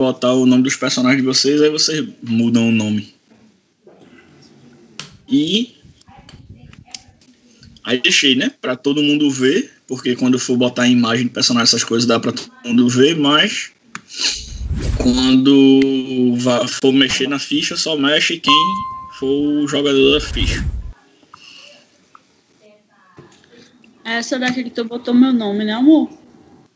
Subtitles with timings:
[0.00, 3.14] botar o nome dos personagens de vocês, aí vocês mudam o nome.
[5.28, 5.76] E
[7.84, 11.64] aí deixei, né, para todo mundo ver, porque quando for botar a imagem de personagem
[11.64, 13.72] essas coisas dá para todo mundo ver, mas
[14.96, 16.34] quando
[16.80, 18.74] for mexer na ficha, só mexe quem
[19.18, 20.66] for o jogador da ficha.
[24.02, 26.10] Essa daqui que tu botou meu nome, né, amor?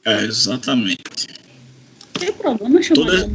[0.04, 1.43] É, exatamente.
[2.24, 3.30] Tem problema chamar Toda...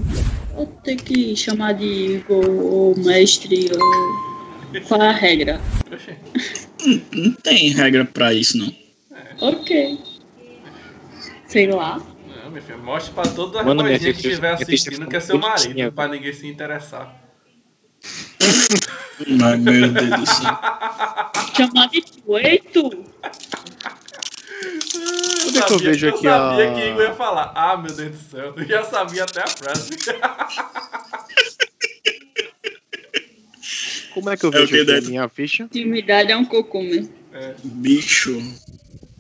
[0.56, 4.82] Ou ter que chamar de Igor ou mestre ou.
[4.88, 5.62] Qual é a regra?
[6.86, 8.68] Não, não tem regra pra isso, não.
[9.16, 9.36] É.
[9.40, 10.00] Ok.
[11.48, 12.02] Sei lá.
[12.44, 15.92] Não, meu filho, mostre pra toda a coisinha que estiver assistindo que é seu marido,
[15.94, 17.16] pra ninguém se interessar.
[19.44, 20.60] Ai, meu Deus do céu.
[21.56, 23.06] Chamar de coito?
[25.48, 27.52] Onde é que eu vejo aqui eu sabia que Igor ia falar.
[27.56, 28.54] Ah, meu Deus do céu.
[28.56, 29.90] Eu já sabia até a frase.
[34.14, 35.64] Como é que eu vejo é aqui a minha ficha?
[35.64, 37.14] Intimidade é um cocô mesmo.
[37.34, 37.54] É.
[37.64, 38.42] Bicho.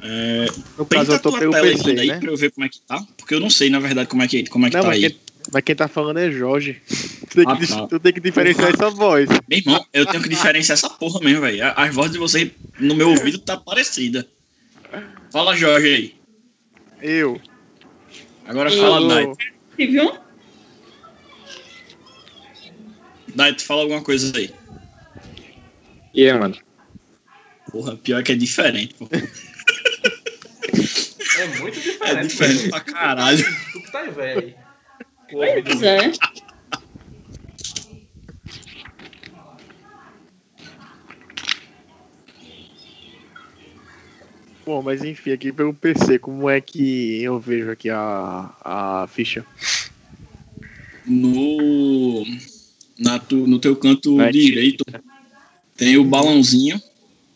[0.02, 0.46] É,
[0.78, 2.02] no caso, eu tô pelo PC, né?
[2.02, 3.02] aí pra eu ver como é que tá.
[3.18, 5.02] Porque eu não sei, na verdade, como é que, como é que não, tá aí.
[5.02, 5.20] Quem,
[5.52, 6.81] mas quem tá falando é Jorge.
[7.30, 7.88] Tu tem, ah, que, tá.
[7.88, 9.30] tu tem que diferenciar essa voz.
[9.48, 11.62] Meu irmão, eu tenho que diferenciar essa porra mesmo, velho.
[11.76, 14.26] As vozes de vocês no meu ouvido tá parecida.
[15.31, 16.16] Fala, Jorge aí.
[17.02, 17.39] Eu.
[18.45, 18.81] Agora eu.
[18.81, 19.33] fala, Dai.
[19.77, 20.17] Viu?
[23.55, 24.53] Tu fala alguma coisa aí.
[26.13, 26.57] E aí, mano?
[27.72, 29.07] Porra, pior que é diferente, pô.
[31.38, 32.17] É muito diferente.
[32.17, 33.45] É diferente pra caralho.
[33.72, 34.55] Tu que tá velho aí.
[35.31, 36.11] Pois é.
[44.70, 49.44] Bom, mas enfim, aqui pelo PC, como é que eu vejo aqui a, a ficha?
[51.08, 52.23] No,
[53.00, 54.86] na tu, no teu canto direito
[55.75, 56.80] tem o balãozinho.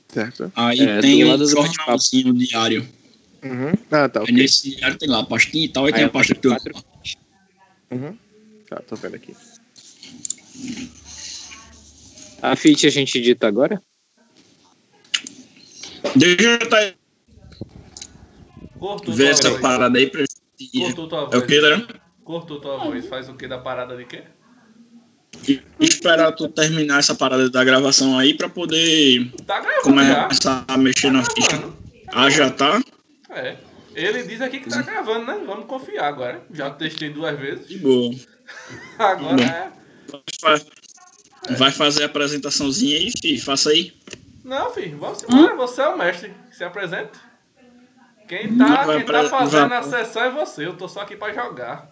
[0.10, 0.52] Certo.
[0.56, 2.88] Aí é, tem o jornalzinho diário.
[3.44, 3.74] Uhum.
[3.90, 4.22] Ah, tá.
[4.22, 4.36] Okay.
[4.36, 6.56] nesse diário tem lá a pastinha e tal, aí, aí tem a pasta que tu.
[7.90, 8.16] Uhum.
[8.70, 9.36] Tá, tô vendo aqui.
[12.44, 13.82] A ficha a gente edita agora?
[16.16, 16.94] Deixa eu tá
[18.84, 19.62] Cortou ver essa voz.
[19.62, 20.26] parada aí pra
[20.78, 21.34] Cortou tua voz.
[21.34, 21.88] É o que, né?
[22.26, 23.08] Cortou tua voz.
[23.08, 24.24] Faz o que da parada de quê?
[25.48, 30.74] E esperar tu terminar essa parada da gravação aí pra poder tá gravando, começar já.
[30.74, 31.64] a mexer tá na ficha.
[32.12, 32.82] Ah, já tá?
[33.30, 33.56] É.
[33.96, 35.42] Ele diz aqui que tá gravando, né?
[35.46, 36.46] Vamos confiar agora.
[36.52, 37.66] Já testei duas vezes.
[37.70, 38.14] De boa.
[39.00, 39.72] agora é.
[41.56, 43.42] Vai fazer a apresentaçãozinha aí, filho.
[43.42, 43.94] Faça aí.
[44.44, 44.98] Não, filho.
[44.98, 45.56] Vamos embora.
[45.56, 46.34] Você é o mestre.
[46.52, 47.12] Se apresente.
[48.28, 51.92] Quem tá, quem tá fazendo a sessão é você, eu tô só aqui pra jogar.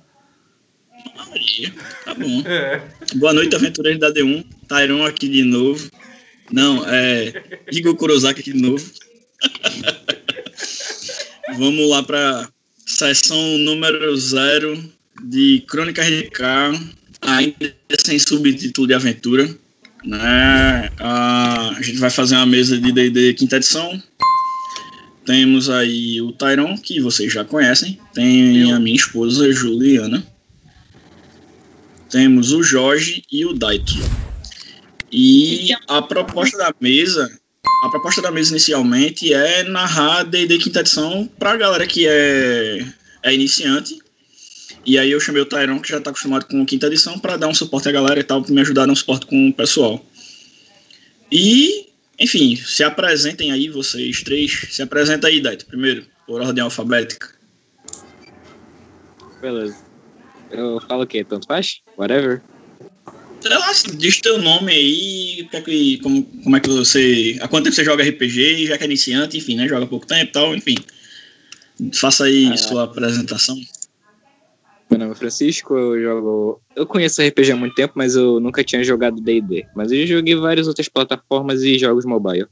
[1.15, 1.73] Maria,
[2.05, 2.43] tá bom.
[2.45, 2.81] É.
[3.15, 4.45] Boa noite, aventureiros da D1.
[4.67, 5.89] Tyron aqui de novo.
[6.51, 7.61] Não, é.
[7.71, 8.85] Igor Kurosaki aqui de novo.
[11.57, 12.47] Vamos lá pra
[12.85, 14.81] sessão número zero
[15.23, 16.41] de Crônica RK,
[17.21, 19.49] ainda sem subtítulo de aventura.
[20.03, 20.89] Né?
[20.99, 24.01] a gente vai fazer uma mesa de D&D quinta edição
[25.25, 27.99] temos aí o Tyron, que vocês já conhecem.
[28.13, 30.25] Tem a minha esposa, Juliana.
[32.09, 33.93] Temos o Jorge e o Daito.
[35.11, 37.29] E a proposta da mesa,
[37.85, 42.85] a proposta da mesa inicialmente é narrar D&D quinta edição pra galera que é,
[43.23, 43.99] é iniciante.
[44.83, 47.47] E aí eu chamei o Tyron, que já está acostumado com quinta edição, para dar
[47.47, 49.53] um suporte à galera e tal, para me ajudar a dar um suporte com o
[49.53, 50.03] pessoal.
[51.31, 51.90] E
[52.21, 54.67] enfim, se apresentem aí, vocês três.
[54.69, 57.29] Se apresenta aí, Daito, primeiro, por ordem alfabética.
[59.41, 59.75] Beleza.
[60.51, 61.23] Eu falo o quê?
[61.23, 61.81] Tanto faz?
[61.97, 62.41] Whatever.
[63.41, 65.49] Sei lá, diz teu nome aí,
[66.03, 67.39] como, como é que você.
[67.41, 69.67] Há quanto tempo você joga RPG, já que é iniciante, enfim, né?
[69.67, 70.75] Joga pouco tempo e tal, enfim.
[71.93, 73.59] Faça aí ah, sua apresentação.
[74.91, 76.61] Meu nome é Francisco, eu jogo.
[76.75, 79.65] Eu conheço RPG há muito tempo, mas eu nunca tinha jogado DD.
[79.73, 82.47] Mas eu joguei várias outras plataformas e jogos mobile.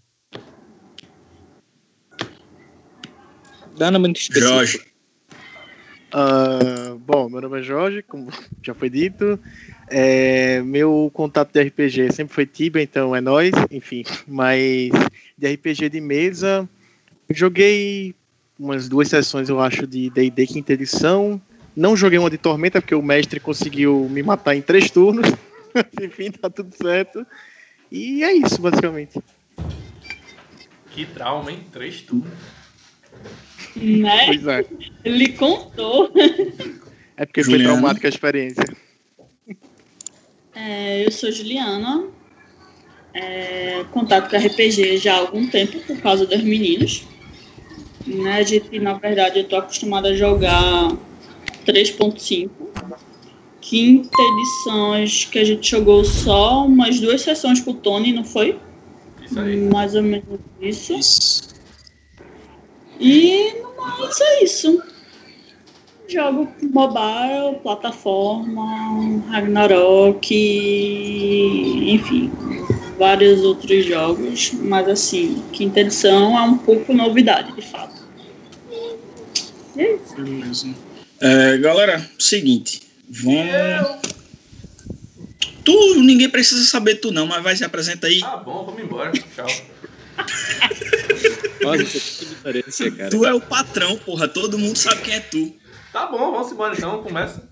[3.78, 4.54] Dá muito específico.
[4.54, 4.80] Jorge.
[6.14, 8.32] Uh, bom, meu nome é Jorge, como
[8.64, 9.38] já foi dito.
[9.90, 14.06] É, meu contato de RPG sempre foi Tibia, então é nós, enfim.
[14.26, 14.92] Mas
[15.38, 16.68] de RPG de mesa,
[17.30, 18.16] joguei
[18.58, 21.42] umas duas sessões, eu acho, de D&D quinta edição.
[21.80, 25.32] Não joguei uma de Tormenta, porque o mestre conseguiu me matar em três turnos.
[26.04, 27.26] Enfim, tá tudo certo.
[27.90, 29.18] E é isso, basicamente.
[30.92, 31.64] Que trauma, hein?
[31.72, 32.34] Três turnos.
[33.78, 34.26] Né?
[34.26, 34.66] Pois é.
[35.06, 36.12] Ele contou.
[37.16, 37.74] É porque foi Juliana.
[37.76, 38.66] traumática a experiência.
[40.54, 42.10] É, eu sou Juliana.
[43.14, 47.08] É, contato com RPG já há algum tempo por causa dos meninos.
[48.06, 50.92] Né, a gente, na verdade, eu tô acostumada a jogar
[51.72, 52.50] 3.5.
[53.62, 58.24] Quinta edição, acho que a gente jogou só umas duas sessões com o Tony, não
[58.24, 58.60] foi?
[59.24, 59.58] Isso aí.
[59.58, 60.94] Mais ou menos isso.
[60.94, 61.50] Isso.
[63.00, 64.82] E no mais é isso.
[66.08, 70.28] Jogo mobile, plataforma, Ragnarok,
[71.94, 72.32] enfim,
[72.98, 78.02] vários outros jogos, mas assim, quinta edição é um pouco novidade, de fato.
[79.76, 80.16] E é isso.
[80.16, 80.89] Beleza.
[81.22, 82.82] É, galera, seguinte.
[83.10, 84.00] Vamos.
[85.64, 88.22] Tu, ninguém precisa saber tu não, mas vai se apresenta aí.
[88.22, 89.12] Tá bom, vamos embora.
[89.12, 89.46] Tchau.
[91.62, 93.10] Nossa, que diferença, cara.
[93.10, 94.28] Tu é o patrão, porra.
[94.28, 95.54] Todo mundo sabe quem é tu.
[95.92, 97.04] Tá bom, vamos embora então.
[97.04, 97.48] Começa.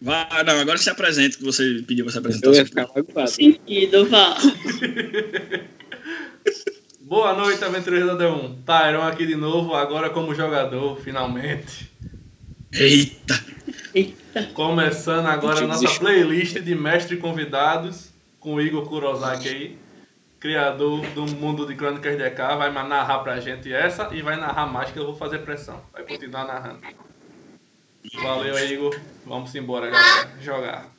[0.00, 2.48] Vai, não, agora se apresenta, que você pediu pra se apresentar.
[2.48, 3.30] Eu ia ficar magoado.
[3.30, 4.36] Sentido, vá.
[7.00, 8.64] Boa noite, aventureiros da D1.
[8.64, 11.91] Tyron aqui de novo, agora como jogador, finalmente.
[12.72, 13.44] Eita.
[13.94, 14.44] Eita.
[14.54, 18.08] Começando agora a nossa playlist de mestre convidados
[18.40, 19.78] com o Igor Kurosaki aí,
[20.40, 24.66] criador do mundo de Crônicas de EK, vai narrar pra gente essa e vai narrar
[24.66, 25.80] mais que eu vou fazer pressão.
[25.92, 26.80] Vai continuar narrando.
[28.22, 28.98] Valeu, Igor.
[29.26, 30.30] Vamos embora, galera.
[30.42, 30.92] Jogar.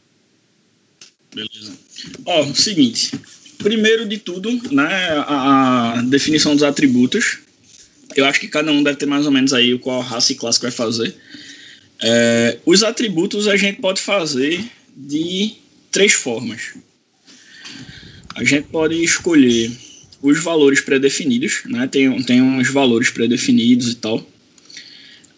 [1.34, 1.78] Beleza.
[2.26, 3.20] Ó, seguinte.
[3.58, 7.40] Primeiro de tudo, né, a, a definição dos atributos.
[8.16, 10.60] Eu acho que cada um deve ter mais ou menos aí qual raça e classe
[10.60, 11.16] que vai fazer.
[12.06, 14.62] É, os atributos a gente pode fazer
[14.96, 15.54] de
[15.90, 16.74] três formas.
[18.36, 19.72] A gente pode escolher
[20.22, 21.88] os valores pré-definidos, né?
[21.88, 24.28] Tem, tem uns valores pré-definidos e tal.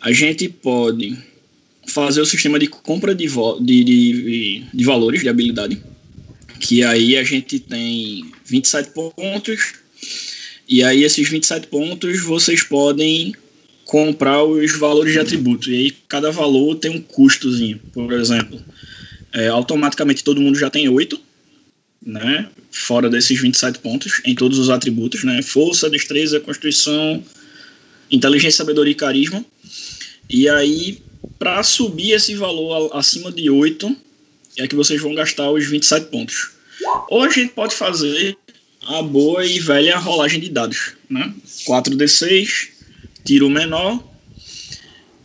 [0.01, 1.15] A gente pode
[1.87, 5.79] fazer o sistema de compra de, de, de, de valores de habilidade,
[6.59, 9.73] que aí a gente tem 27 pontos,
[10.67, 13.35] e aí esses 27 pontos vocês podem
[13.85, 18.61] comprar os valores de atributo, e aí cada valor tem um custozinho, por exemplo.
[19.35, 21.19] é, automaticamente todo mundo já tem 8,
[22.05, 22.47] né?
[22.71, 25.41] Fora desses 27 pontos, em todos os atributos, né?
[25.41, 27.21] Força, destreza, constituição,
[28.09, 29.43] inteligência, sabedoria e carisma.
[30.29, 31.01] E aí,
[31.37, 33.95] para subir esse valor acima de 8,
[34.57, 36.51] é que vocês vão gastar os 27 pontos.
[37.09, 38.37] Ou a gente pode fazer
[38.87, 41.33] a boa e velha rolagem de dados, né?
[41.67, 42.69] 4d6,
[43.25, 44.01] tiro menor,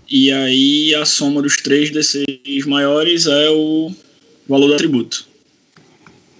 [0.08, 3.94] e aí a soma dos 3d6 maiores é o
[4.48, 5.28] valor do atributo.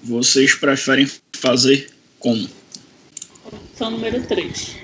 [0.03, 2.49] Vocês preferem fazer como?
[3.45, 4.77] Opção número 3.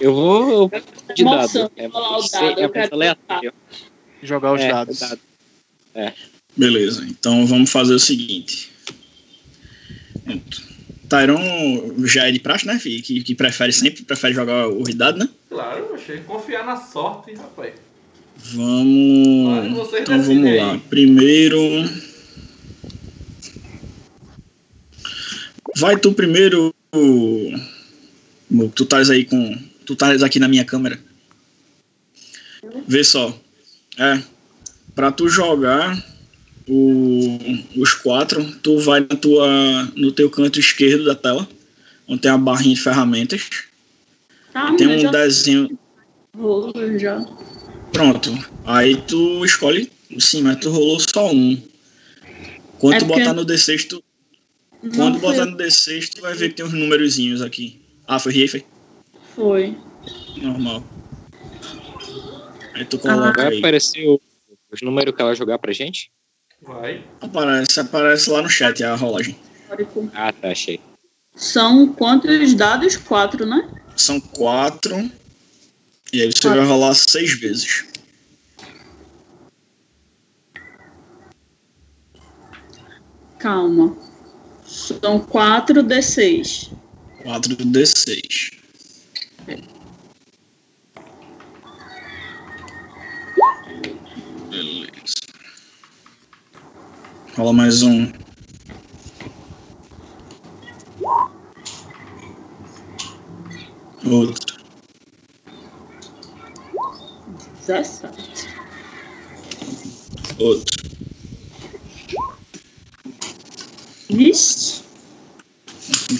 [0.00, 0.70] Eu vou
[1.14, 1.72] de Emoção, dado.
[1.76, 3.52] É, dado, é eu quero muito aleatório.
[4.22, 4.98] Jogar os É, dados.
[4.98, 5.20] dado.
[6.56, 8.70] Beleza, então vamos fazer o seguinte.
[10.24, 10.69] Pronto.
[11.10, 12.78] Tyron já é de praxe, né?
[12.78, 13.02] fi?
[13.02, 15.28] Que, que prefere sempre, prefere jogar o dado, né?
[15.48, 16.18] Claro, achei.
[16.18, 17.74] Confiar na sorte, rapaz.
[18.54, 19.48] Vamos.
[19.48, 20.56] Olha, Então vamos aí.
[20.58, 20.78] lá.
[20.88, 21.58] Primeiro.
[25.76, 26.72] Vai tu primeiro.
[26.92, 29.58] Tu estás aí com.
[29.84, 30.98] Tu estás aqui na minha câmera.
[32.86, 33.36] Vê só.
[33.98, 34.22] É.
[34.94, 36.00] Pra tu jogar
[36.72, 41.48] o- os quatro, tu vai na tua, no teu canto esquerdo da tela,
[42.06, 43.48] onde tem a barrinha de ferramentas.
[44.52, 45.78] Tá, Tem um já desenho.
[46.36, 47.20] vou já.
[47.92, 48.30] Pronto.
[48.64, 49.90] Aí tu escolhe.
[50.18, 51.60] Sim, mas tu rolou só um.
[52.78, 54.02] Quando É botar no D6, tu,
[54.82, 57.80] Não quando foi, botar no D6, tu vai ver que tem uns númerozinhos aqui.
[58.06, 58.64] Ah, foi rir, foi?
[59.36, 59.76] foi.
[60.36, 60.84] Normal.
[62.74, 63.00] Aí tu Ah.
[63.00, 63.58] coloca Vai aí.
[63.58, 64.20] aparecer o-
[64.72, 66.10] os números que ela jogar pra gente?
[66.62, 67.04] Vai.
[67.20, 69.36] Aparece, aparece lá no chat a rolagem.
[70.14, 70.80] Ah, tá, achei.
[71.34, 72.96] São quantos dados?
[72.96, 73.68] Quatro, né?
[73.96, 74.96] São quatro.
[76.12, 76.60] E aí você Quatro.
[76.60, 77.84] vai rolar seis vezes.
[83.38, 83.96] Calma.
[84.64, 86.70] São quatro D6.
[87.22, 88.52] 4 D6.
[97.40, 98.12] Rola mais um.
[104.04, 104.58] Outro.
[107.66, 108.46] 17.
[110.38, 110.90] Outro.
[114.10, 114.82] Vixe.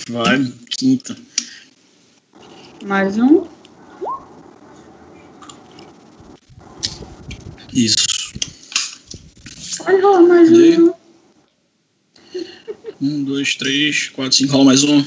[0.09, 0.51] Vai.
[0.79, 1.15] Quinta.
[2.87, 3.47] Mais um.
[7.75, 8.07] Isso.
[9.85, 11.00] Pode rolar mais um.
[13.01, 14.53] Um, dois, três, quatro, cinco.
[14.53, 15.05] Rola mais um.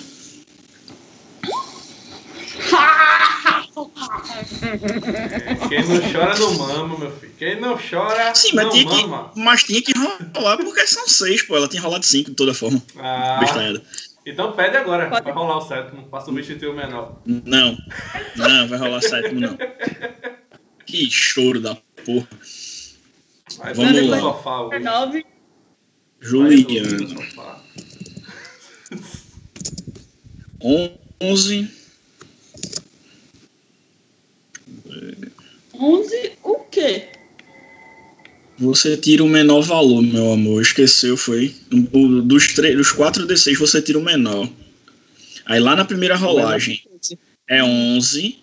[5.70, 7.34] Quem não chora não mama, meu filho.
[7.38, 9.30] Quem não chora Sim, mas não tinha, mama.
[9.34, 9.94] que, mas tinha que
[10.36, 11.56] rolar porque são seis, pô.
[11.58, 12.82] Ela tinha rolado cinco de toda forma.
[12.98, 13.82] Ah, Bestalhada.
[14.26, 15.24] então pede agora Pode.
[15.24, 17.20] pra rolar o sétimo, pra substituir o menor.
[17.26, 17.78] Não.
[18.36, 19.58] Não, vai rolar sétimo, não.
[20.86, 22.28] Que choro da porra.
[23.58, 24.20] Vai Vamos lá.
[24.20, 24.80] sofá, hoje.
[24.80, 25.12] 19.
[26.22, 27.24] Vai dormir no Juliano.
[30.64, 30.94] Sofá.
[31.22, 31.70] Onze.
[35.74, 36.32] 11.
[36.44, 37.08] O quê?
[38.58, 40.62] Você tira o menor valor, meu amor.
[40.62, 41.54] Esqueceu, foi?
[41.70, 44.50] Dos, três, dos 4 D6 você tira o menor.
[45.46, 46.84] Aí lá na primeira rolagem
[47.50, 48.40] é 11.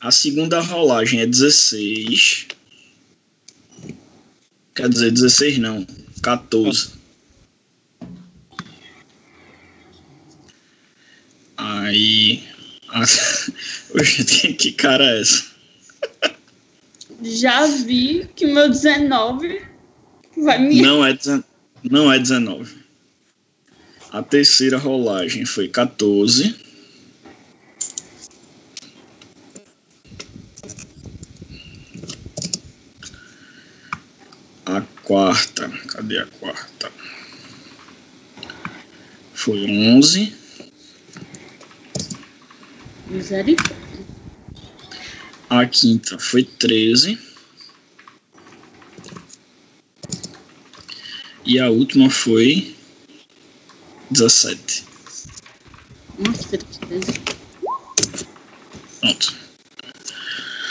[0.00, 2.46] A segunda rolagem é 16.
[4.74, 5.86] Quer dizer, 16 não.
[6.22, 6.97] 14.
[11.58, 12.42] Aí.
[14.26, 15.44] que, que cara é essa?
[17.20, 19.62] Já vi que meu 19
[20.36, 20.80] vai me.
[20.80, 21.44] Não é, dezen-
[21.82, 22.76] não é 19.
[24.12, 26.54] A terceira rolagem foi 14.
[34.64, 36.92] A quarta, cadê a quarta?
[39.34, 40.37] Foi 11.
[43.10, 44.06] Misericórdia.
[45.50, 47.18] A quinta foi 13.
[51.44, 52.76] E a última foi
[54.10, 54.84] 17.
[56.18, 57.12] Nossa, que tristeza.
[59.00, 59.34] Pronto.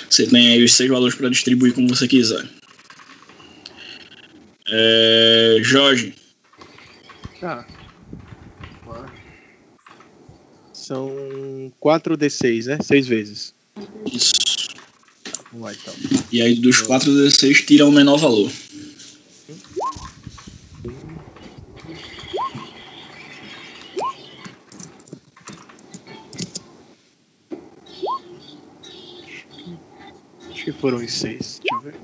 [0.10, 2.48] Você tem aí os seis valores para distribuir como você quiser.
[4.70, 6.14] É, Jorge,
[7.40, 7.68] Tá.
[10.88, 11.12] São
[11.84, 12.78] 4d6, né?
[12.82, 13.54] Seis vezes.
[14.10, 14.32] isso.
[15.52, 15.94] Vamos lá então.
[16.32, 18.50] E aí dos 4 D6 tira o menor valor.
[30.50, 31.60] Acho que foram os seis.
[31.60, 31.96] Deixa eu ver.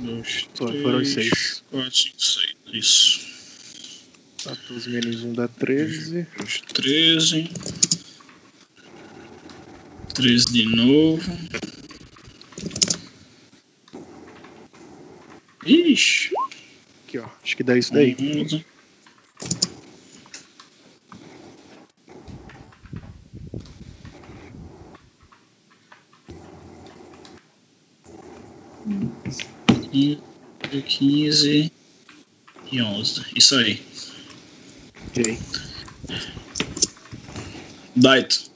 [0.00, 1.62] Dois, Foi, foram os seis.
[1.70, 2.54] 4, 5, 6.
[2.72, 3.37] Isso.
[4.44, 6.26] 14 menos 1 dá 13.
[6.42, 7.50] Os 13.
[10.14, 11.30] 13 de novo.
[15.66, 16.30] Ixi.
[17.06, 17.26] Aqui, ó.
[17.42, 18.16] Acho que dá isso daí.
[18.20, 18.64] 11.
[29.92, 30.18] E
[30.82, 31.72] 15
[32.70, 33.24] e 11.
[33.34, 33.82] Isso aí.
[35.18, 35.36] Ok.
[37.96, 38.50] Daito.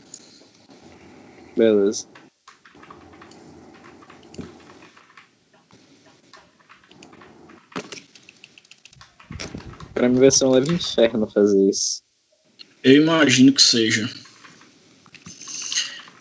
[1.56, 2.06] Beleza.
[9.92, 12.02] Pra mim vai ser um leve inferno fazer isso.
[12.84, 14.08] Eu imagino que seja.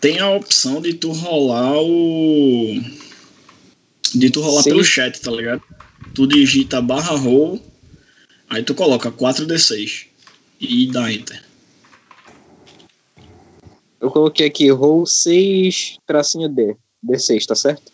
[0.00, 2.74] Tem a opção de tu rolar o.
[4.12, 4.70] De tu rolar Sim.
[4.70, 5.62] pelo chat, tá ligado?
[6.12, 7.64] Tu digita barra roll,
[8.50, 10.11] aí tu coloca 4D6
[10.62, 11.42] e dá enter.
[14.00, 16.76] Eu coloquei aqui roll 6 tracinho D.
[17.04, 17.92] D6, tá certo?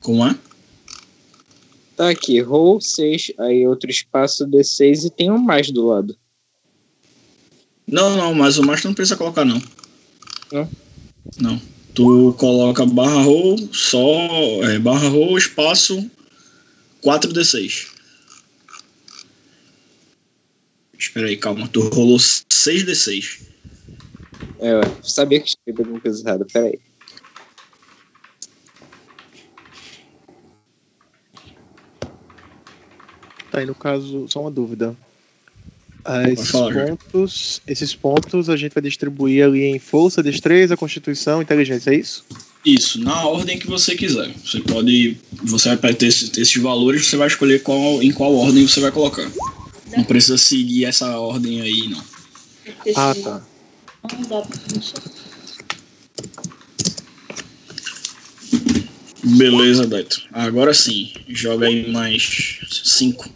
[0.00, 0.36] Como é?
[1.96, 6.16] Tá aqui, roll 6, aí outro espaço D6 e tem um mais do lado.
[7.86, 9.60] Não, não, mas o mais tu não precisa colocar, não.
[10.52, 10.68] Não?
[11.38, 11.60] Não.
[11.94, 14.04] Tu coloca barra roll, só.
[14.64, 16.10] É, barra roll, espaço
[17.02, 17.93] 4D6.
[20.98, 21.68] Espera aí, calma.
[21.68, 23.40] Tu rolou 6D6.
[24.60, 26.78] É, ué, sabia que escrevi alguma coisa errada, peraí.
[33.50, 34.96] Tá aí no caso, só uma dúvida.
[36.04, 41.40] Ah, esses falar, pontos, esses pontos a gente vai distribuir ali em força, destreza, constituição,
[41.40, 42.24] inteligência, é isso?
[42.64, 44.32] Isso, na ordem que você quiser.
[44.44, 45.16] Você pode.
[45.44, 48.90] Você vai ter esses, esses valores, você vai escolher qual, em qual ordem você vai
[48.90, 49.30] colocar.
[49.96, 52.04] Não precisa seguir essa ordem aí, não.
[52.96, 53.42] Ah, tá.
[54.12, 55.00] Não dá pra mexer.
[59.24, 60.22] Beleza, Deto.
[60.32, 63.30] Agora sim, joga aí mais 5.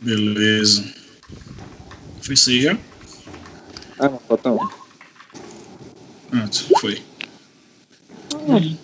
[0.00, 0.84] Beleza.
[2.22, 2.78] Foi seis já?
[3.98, 4.68] Ah, não, falta um.
[6.30, 7.02] Pronto, foi.
[8.36, 8.76] Um,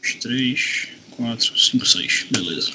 [0.00, 2.26] dois, três, quatro, cinco, seis.
[2.30, 2.72] Beleza.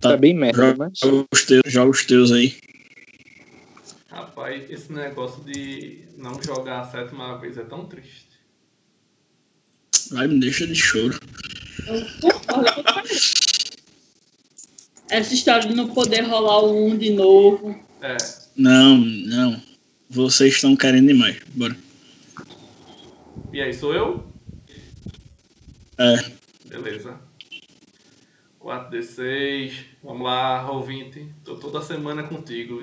[0.00, 1.00] Tá bem merda, Joga mas.
[1.32, 2.56] os teus, joga os teus aí.
[4.08, 8.26] Rapaz, esse negócio de não jogar a sétima vez é tão triste.
[10.10, 11.18] Vai, me deixa de choro.
[15.10, 17.78] Essa história de não poder rolar o um de novo.
[18.02, 18.16] É,
[18.56, 19.60] Não, não.
[20.08, 21.38] Vocês estão querendo demais.
[21.54, 21.76] Bora.
[23.56, 24.30] E aí, sou eu?
[25.96, 26.14] É.
[26.68, 27.18] Beleza.
[28.60, 29.72] 4D6.
[30.02, 31.32] Vamos lá, ouvinte.
[31.42, 32.82] Tô toda semana contigo.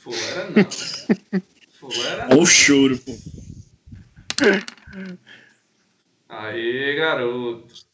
[0.00, 0.64] Fulera não.
[1.78, 2.42] Fulera Olha não.
[2.42, 3.16] o choro, pô.
[6.28, 7.86] Aê, garoto.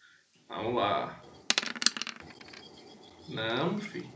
[0.48, 1.22] Vamos lá.
[3.28, 4.10] Não, filho.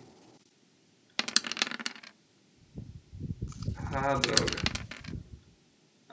[3.77, 4.74] Ah, droga.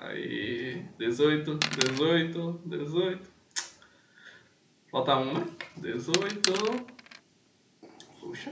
[0.02, 1.60] Aí, 18,
[1.92, 3.30] 18, 18.
[4.92, 5.48] Falta um, né?
[5.78, 6.52] 18.
[8.20, 8.52] Puxa.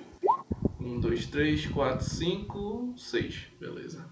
[0.80, 3.36] 1, 2, 3, 4, 5, 6.
[3.60, 4.06] Beleza.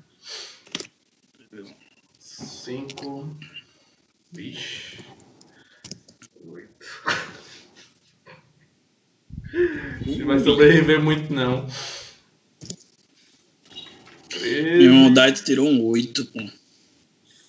[2.20, 3.38] 5.
[4.32, 4.98] Vixe.
[6.44, 6.86] 8.
[10.18, 11.68] Não vai sobreviver muito, não.
[14.28, 14.62] 13.
[14.64, 16.67] Meu irmão Dait tirou um 8, pô.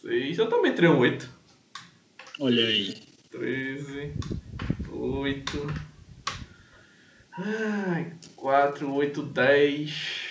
[0.08, 0.38] 6.
[0.38, 1.28] Eu também tirei um 8.
[2.40, 2.94] Olha aí.
[3.30, 4.14] 13,
[4.90, 5.66] 8,
[7.36, 10.27] ai, 4, 8, 10.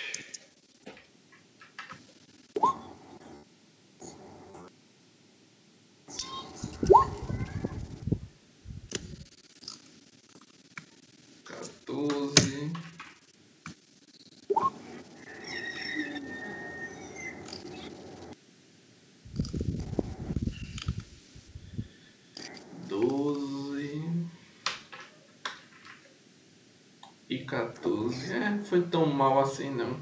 [27.48, 28.32] 14.
[28.32, 29.98] É, foi tão mal assim não.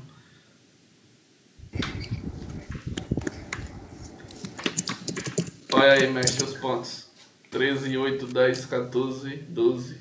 [5.73, 7.07] Olha aí, mestre, os pontos.
[7.51, 9.97] 13, 8, 10, 14, 12,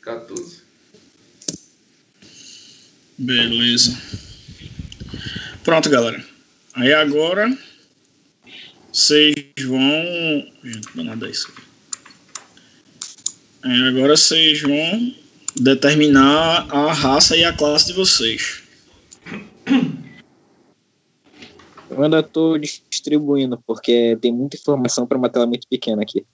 [0.00, 0.62] 14.
[3.18, 4.00] Beleza.
[5.62, 6.24] Pronto, galera.
[6.74, 7.56] Aí agora
[8.92, 9.80] vocês vão.
[10.62, 11.52] Gente, não nada isso.
[13.62, 15.14] Aí agora vocês vão
[15.56, 18.62] determinar a raça e a classe de vocês.
[21.90, 26.24] Eu ainda tô distribuindo, porque tem muita informação pra uma tela muito pequena aqui.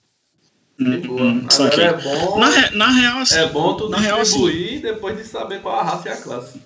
[0.79, 1.23] Boa.
[1.23, 4.21] Hum, só que- é bom, Na, re- na real, assim, é bom tu na real,
[4.21, 6.61] assim, distribuir depois de saber qual a raça e a classe.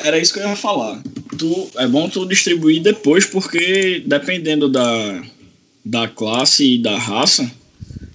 [0.00, 1.00] Era isso que eu ia falar.
[1.38, 5.22] Tu, é bom tu distribuir depois, porque dependendo da,
[5.84, 7.48] da classe e da raça,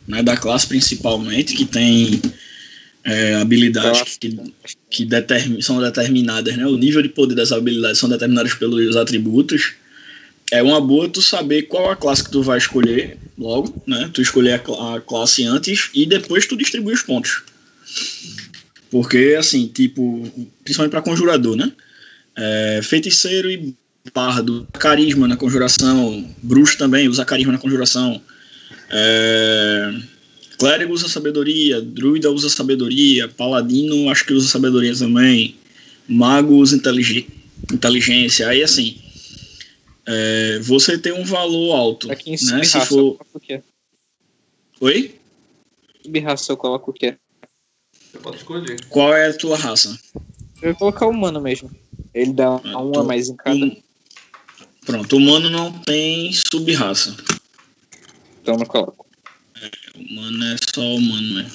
[0.05, 2.21] né, da classe principalmente, que tem
[3.07, 4.37] é, habilidades que,
[4.89, 9.75] que são determinadas, né, o nível de poder das habilidades são determinados pelos atributos,
[10.51, 14.21] é uma boa tu saber qual a classe que tu vai escolher logo, né, tu
[14.21, 17.43] escolher a, a classe antes e depois tu distribui os pontos.
[18.91, 20.29] Porque, assim, tipo,
[20.63, 21.71] principalmente para conjurador, né?
[22.37, 23.75] É, feiticeiro e
[24.13, 28.21] bardo, carisma na conjuração, bruxo também usa carisma na conjuração.
[28.89, 29.93] É,
[30.57, 35.55] clérigo usa sabedoria, druida usa sabedoria, paladino acho que usa sabedoria também,
[36.07, 37.27] mago usa intelig-
[37.71, 38.47] inteligência.
[38.47, 38.99] Aí, assim,
[40.05, 42.37] é, você tem um valor alto, Aqui em né?
[42.37, 42.97] sub-raça Se eu for...
[43.17, 43.61] coloco o quê?
[44.81, 45.15] Oi?
[46.03, 47.15] Sub-raça eu coloco o quê?
[48.11, 48.85] Você pode escolher.
[48.89, 49.99] Qual é a tua raça?
[50.61, 51.71] Eu vou colocar o humano mesmo.
[52.13, 53.55] Ele dá Ah, um tô- a mais em cada.
[53.55, 53.75] Hum.
[54.85, 57.15] Pronto, humano não tem sub-raça.
[58.41, 59.06] Então eu não coloco.
[59.97, 61.51] Humano é só humano mesmo.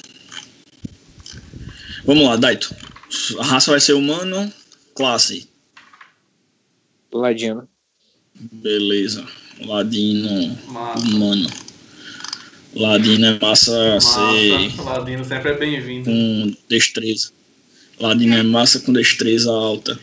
[2.04, 2.74] Vamos lá, Daito.
[3.38, 4.52] A raça vai ser humano,
[4.94, 5.48] classe.
[7.12, 7.68] Ladino.
[8.34, 9.24] Beleza.
[9.60, 10.98] Ladino, Massa.
[11.06, 11.48] humano.
[12.74, 14.82] Ladino é massa ser Massa.
[14.82, 16.10] Ladino sempre é bem-vindo.
[16.10, 17.30] com destreza.
[18.00, 19.98] Ladino é massa com destreza alta.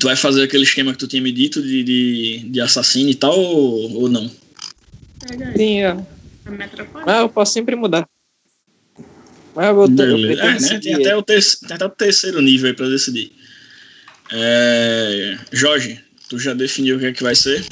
[0.00, 3.14] Tu vai fazer aquele esquema que tu tinha me dito de, de, de assassino e
[3.14, 4.30] tal ou, ou não?
[5.56, 5.82] Sim,
[6.44, 8.06] Mas eu posso sempre mudar.
[9.54, 10.08] Mas eu vou ter.
[10.08, 10.80] Eu É, né?
[10.80, 13.32] Tem até, o ter- tem até o terceiro nível aí pra decidir.
[14.32, 17.66] É, Jorge, tu já definiu o que é que vai ser?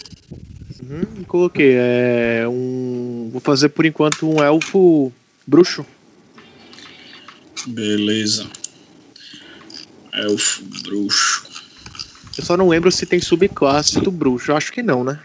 [0.83, 1.75] Uhum, coloquei.
[1.77, 3.31] É um.
[3.33, 5.13] Vou fazer por enquanto um elfo
[5.47, 5.85] bruxo.
[7.67, 8.49] Beleza.
[10.13, 11.49] Elfo, bruxo.
[12.37, 14.51] Eu só não lembro se tem subclasse do bruxo.
[14.51, 15.21] Eu acho que não, né?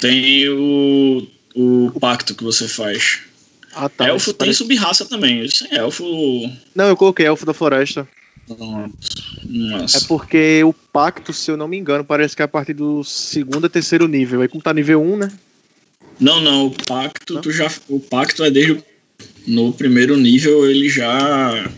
[0.00, 3.20] Tem o, o pacto que você faz.
[3.74, 4.08] Ah, tá.
[4.08, 5.44] elfo tem parece- sub-raça também.
[5.44, 6.04] Isso é elfo.
[6.74, 8.08] Não, eu coloquei elfo da floresta.
[8.46, 8.96] Pronto.
[9.44, 10.04] É Nossa.
[10.06, 13.66] porque o pacto, se eu não me engano, parece que é a partir do segundo
[13.66, 14.40] a terceiro nível.
[14.40, 15.32] Aí como tá nível 1, né?
[16.18, 17.70] Não, não, o pacto, tu já.
[17.88, 18.82] O pacto é desde.
[19.46, 21.70] No primeiro nível ele já.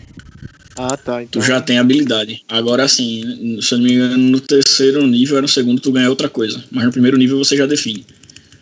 [0.77, 1.17] Ah, tá.
[1.19, 2.41] Tu Então, já tem habilidade.
[2.47, 6.09] Agora sim, se eu não me engano, no terceiro nível era no segundo tu ganha
[6.09, 6.63] outra coisa.
[6.71, 8.05] Mas no primeiro nível você já define.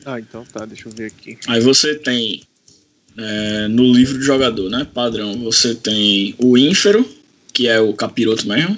[0.05, 0.65] Ah, então tá.
[0.65, 1.37] Deixa eu ver aqui.
[1.47, 2.41] Aí você tem.
[3.17, 4.87] é, no livro de jogador, né?
[4.93, 7.07] Padrão, você tem o ínfero,
[7.53, 8.77] que é o capiroto mesmo.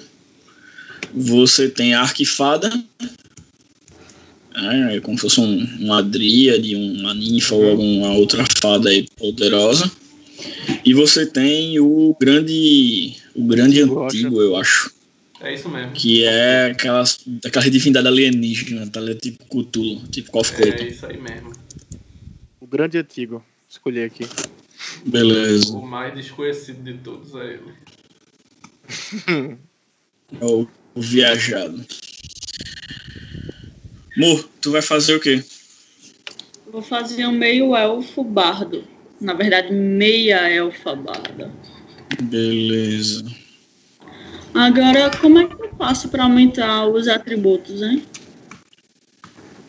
[1.14, 2.72] Você tem a arquifada.
[4.54, 9.90] É, como se fosse um, uma dríade, uma ninfa ou alguma outra fada aí poderosa.
[10.84, 13.16] E você tem o grande.
[13.34, 14.92] O grande antigo, eu acho.
[15.44, 15.92] É isso mesmo.
[15.94, 19.22] Que é aquelas, aquela divindade alienígena, tá ligado?
[19.22, 21.52] Tipo Cthulhu, tipo Call of É isso aí mesmo.
[22.60, 23.44] O grande antigo.
[23.68, 24.28] Escolhi aqui.
[25.06, 25.76] Beleza.
[25.76, 27.74] O mais desconhecido de todos é ele.
[30.40, 31.86] É o, o viajado.
[34.16, 35.44] Mo, tu vai fazer o quê?
[36.72, 38.86] Vou fazer um meio elfo bardo.
[39.20, 41.54] Na verdade, meia elfa barda.
[42.22, 43.26] Beleza.
[44.54, 48.04] Agora, como é que eu faço para aumentar os atributos, hein?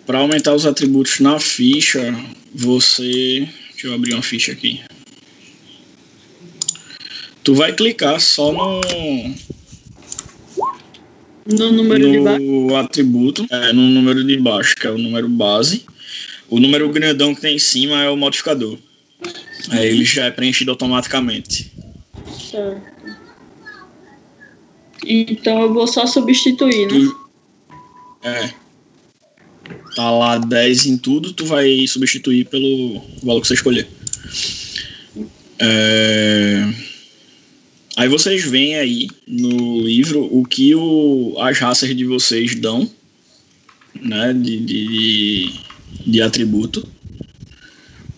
[0.07, 2.15] Para aumentar os atributos na ficha,
[2.55, 3.49] você.
[3.71, 4.81] Deixa eu abrir uma ficha aqui.
[7.45, 8.81] Tu vai clicar só no,
[11.47, 12.43] No número de baixo?
[12.43, 15.85] no atributo, é, no número de baixo, que é o número base.
[16.49, 18.79] O número grandão que tem em cima é o modificador.
[19.71, 21.73] Aí ele já é preenchido automaticamente.
[22.39, 23.02] Certo.
[25.07, 26.99] Então eu vou só substituir, né?
[26.99, 27.21] Tu,
[28.23, 28.55] é.
[29.95, 33.89] Tá lá 10 em tudo, tu vai substituir pelo valor que você escolher.
[35.59, 36.67] É,
[37.97, 41.37] Aí vocês veem aí no livro o que o...
[41.39, 42.91] as raças de vocês dão,
[44.01, 44.33] né?
[44.33, 45.53] De, de,
[46.07, 46.89] de atributo.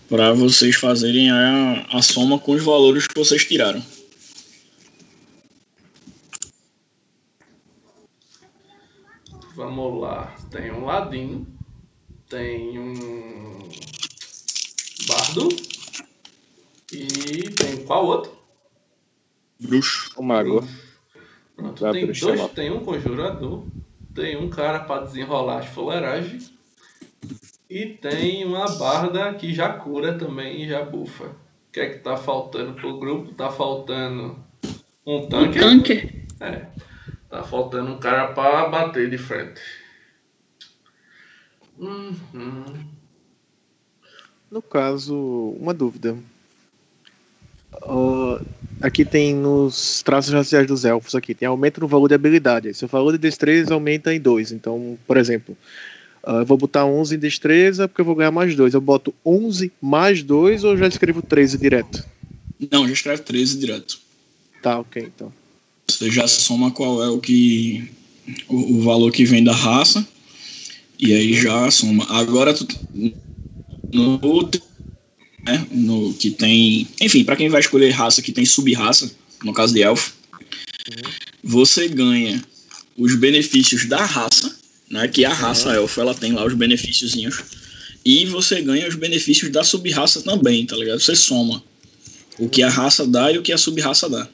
[0.08, 3.82] Para vocês fazerem a, a soma com os valores que vocês tiraram.
[9.64, 10.34] Vamos lá.
[10.50, 11.46] Tem um ladino.
[12.28, 13.58] Tem um
[15.08, 15.48] bardo.
[16.92, 18.32] E tem qual outro?
[19.58, 20.12] Bruxo.
[20.18, 20.68] O mago.
[21.56, 23.64] Pronto, Vai tem dois, tem um conjurador,
[24.14, 26.52] tem um cara para desenrolar as fuleiragens
[27.70, 31.24] e tem uma barda que já cura também e já bufa.
[31.26, 33.32] O que é que tá faltando pro grupo?
[33.34, 34.36] Tá faltando
[35.06, 35.58] um Um tanque.
[35.58, 36.26] tanque.
[36.40, 36.66] É.
[37.34, 39.60] Tá faltando um cara para bater de frente.
[41.76, 42.64] Uhum.
[44.48, 46.16] No caso, uma dúvida.
[47.82, 48.38] Ó,
[48.80, 52.72] aqui tem nos traços raciais dos elfos aqui, tem aumento no valor de habilidade.
[52.72, 54.52] Seu valor de destreza aumenta em 2.
[54.52, 55.58] Então, por exemplo,
[56.22, 58.74] ah, eu vou botar 11 em destreza porque eu vou ganhar mais 2.
[58.74, 62.06] Eu boto 11 mais 2 ou já escrevo 13 direto?
[62.70, 63.98] Não, já escreve 13 direto.
[64.62, 65.32] Tá, ok, então.
[65.88, 67.88] Você já soma qual é o que.
[68.48, 70.06] o, o valor que vem da raça.
[70.98, 72.06] E aí já soma.
[72.10, 72.66] Agora tu.
[73.92, 74.60] No outro.
[75.44, 76.88] Né, no que tem.
[77.00, 79.10] Enfim, para quem vai escolher raça que tem sub-raça,
[79.42, 80.14] no caso de elfo,
[81.42, 82.42] você ganha
[82.96, 84.56] os benefícios da raça,
[84.90, 85.06] né?
[85.08, 87.42] Que a raça elfo ela tem lá os benefíciozinhos.
[88.04, 91.00] E você ganha os benefícios da sub-raça também, tá ligado?
[91.00, 91.62] Você soma
[92.38, 94.28] o que a raça dá e o que a sub-raça dá.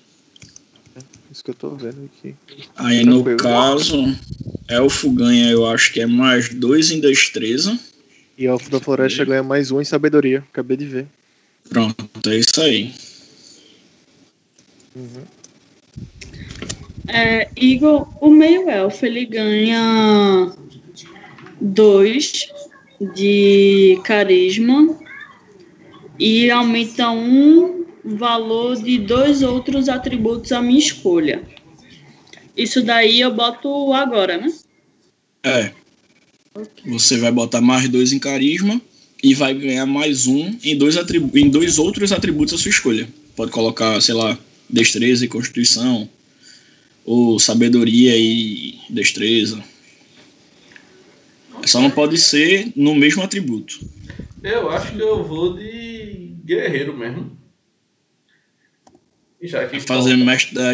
[1.30, 2.34] Isso que eu tô vendo aqui.
[2.76, 3.38] Aí no Tranquilo.
[3.38, 4.16] caso,
[4.68, 7.78] elfo ganha, eu acho que é mais dois em destreza.
[8.36, 10.44] E elfo da floresta ganha mais 1 em sabedoria.
[10.50, 11.06] Acabei de ver.
[11.68, 12.92] Pronto, é isso aí.
[14.96, 15.22] Uhum.
[17.06, 20.52] É, Igor, o meio elfo ele ganha
[21.60, 22.48] dois
[23.14, 24.98] de carisma
[26.18, 31.42] e aumenta um valor de dois outros atributos à minha escolha.
[32.56, 34.52] Isso daí eu boto agora, né?
[35.42, 35.72] É.
[36.86, 38.80] Você vai botar mais dois em carisma
[39.22, 43.08] e vai ganhar mais um em dois, atribu em dois outros atributos à sua escolha.
[43.36, 46.08] Pode colocar, sei lá, destreza e constituição,
[47.04, 49.62] ou sabedoria e destreza.
[51.64, 53.80] Só não pode ser no mesmo atributo.
[54.42, 57.39] Eu acho que eu vou de guerreiro mesmo.
[59.42, 60.72] Já que Fazer mestre da,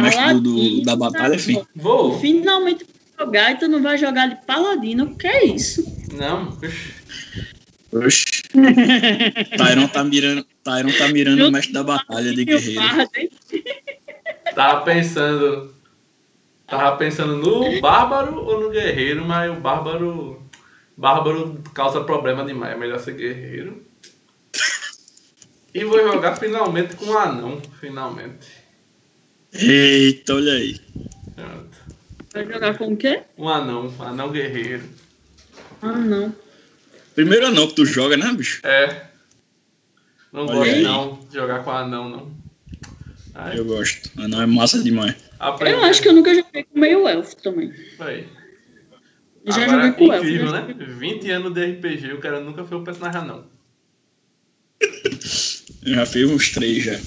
[0.00, 1.62] mestre do, do- da batalha, enfim.
[1.76, 2.18] Vou.
[2.18, 2.86] Finalmente
[3.18, 5.14] jogar e tu não vai jogar de paladino.
[5.16, 5.84] Que é isso?
[6.14, 6.56] Não.
[7.92, 8.42] oxi.
[9.58, 12.80] Tyron tá mirando, Tyron tá mirando o mestre da batalha de guerreiro.
[14.54, 15.74] Tava pensando.
[16.66, 20.42] Tava pensando no bárbaro ou no guerreiro, mas o bárbaro.
[20.96, 22.72] Bárbaro causa problema demais.
[22.74, 23.86] É melhor ser guerreiro.
[25.74, 27.60] E vou jogar finalmente com o anão.
[27.80, 28.46] Finalmente.
[29.52, 30.80] Eita, olha aí.
[31.36, 31.76] Pronto.
[32.32, 33.22] Vai jogar com o quê?
[33.36, 33.92] Um anão.
[34.00, 34.84] Anão guerreiro.
[35.82, 36.34] Ah, não.
[37.14, 38.60] Primeiro anão que tu joga, né, bicho?
[38.66, 39.06] É.
[40.32, 40.82] Não Olha gosto aí.
[40.82, 42.32] não de jogar com anão, não.
[43.34, 44.10] Ai, Eu gosto.
[44.20, 45.14] Anão é massa demais.
[45.38, 45.74] aprendi.
[45.76, 47.72] Eu acho que eu nunca joguei com meio elfo também.
[48.00, 48.26] Aí.
[49.46, 50.26] Já Agora, joguei com elfo.
[50.26, 50.66] incrível, né?
[50.68, 53.46] joguei- 20 anos de RPG, o cara nunca foi o personagem anão.
[55.88, 57.00] Eu já fiz uns três já.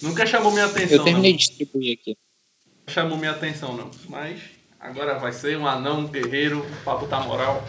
[0.00, 1.36] Nunca chamou minha atenção, Eu terminei não.
[1.38, 2.16] de distribuir aqui.
[2.88, 3.90] chamou minha atenção, não.
[4.08, 4.40] Mas
[4.78, 7.66] agora vai ser um anão guerreiro pra botar moral.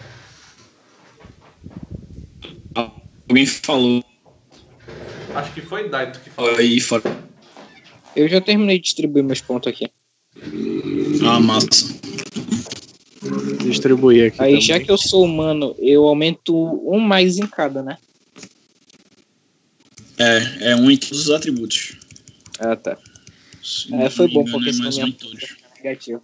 [2.76, 4.04] Alguém falou
[5.34, 6.56] Acho que foi Daito que falou.
[6.56, 7.04] aí fora.
[8.16, 9.88] Eu já terminei de distribuir meus pontos aqui.
[11.26, 12.00] Ah, massa.
[13.64, 14.38] Distribuir aqui.
[14.40, 14.62] Aí, também.
[14.62, 16.56] já que eu sou humano, eu aumento
[16.88, 17.98] um mais em cada, né?
[20.24, 21.98] É, é um em todos os atributos.
[22.58, 22.98] Ah, tá.
[23.62, 25.56] Se É, foi bom, engano, porque é senão mais um em todos.
[25.78, 26.22] negativa.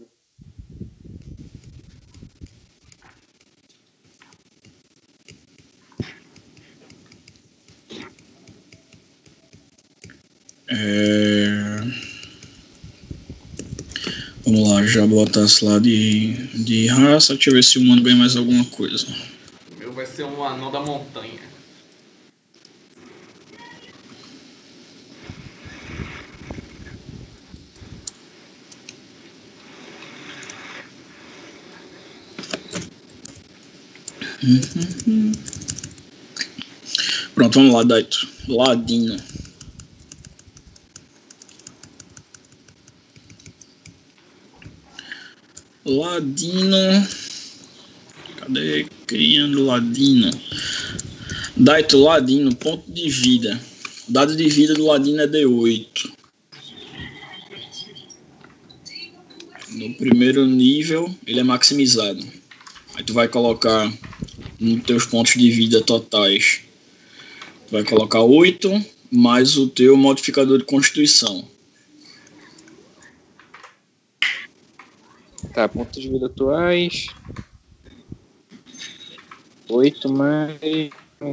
[10.69, 11.81] É...
[14.45, 16.33] Vamos lá, já botasse lá de,
[16.63, 17.33] de raça.
[17.33, 19.05] Deixa eu ver se o humano ganha mais alguma coisa.
[19.75, 21.48] O meu vai ser um anão da montanha.
[37.35, 38.27] Pronto, vamos lá, Daito.
[38.47, 39.17] Ladino.
[45.85, 47.07] Ladino.
[48.37, 48.85] Cadê?
[49.05, 50.31] Criando Ladino.
[51.57, 53.59] Daito Ladino, ponto de vida.
[54.07, 56.11] O dado de vida do Ladino é D8.
[59.71, 62.25] No primeiro nível, ele é maximizado.
[62.95, 63.91] Aí tu vai colocar
[64.59, 66.61] nos teus pontos de vida totais.
[67.67, 68.69] Tu vai colocar 8
[69.11, 71.47] mais o teu modificador de constituição.
[75.53, 77.07] Tá, pontos de vida atuais.
[79.67, 80.89] 8 mais.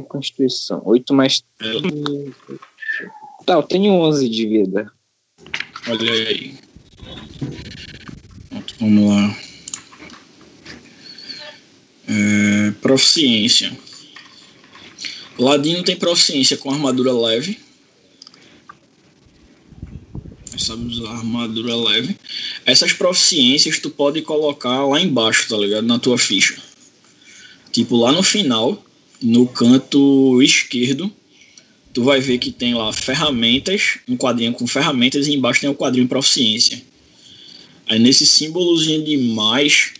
[0.07, 0.81] Constituição.
[0.85, 1.43] 8 mais.
[1.61, 2.57] É,
[3.45, 4.91] Tá, eu tenho 11 de vida.
[5.87, 6.55] olha aí.
[8.49, 9.46] Pronto, vamos lá.
[12.07, 13.77] É, proficiência.
[15.37, 17.59] Ladino tem proficiência com armadura leve.
[20.57, 22.17] Sabe usar armadura leve.
[22.65, 25.85] Essas proficiências tu pode colocar lá embaixo, tá ligado?
[25.85, 26.57] Na tua ficha.
[27.71, 28.83] Tipo, lá no final,
[29.21, 31.11] no canto esquerdo,
[31.93, 35.75] tu vai ver que tem lá ferramentas, um quadrinho com ferramentas e embaixo tem o
[35.75, 36.81] quadrinho proficiência.
[37.87, 39.93] Aí nesse símbolozinho de mais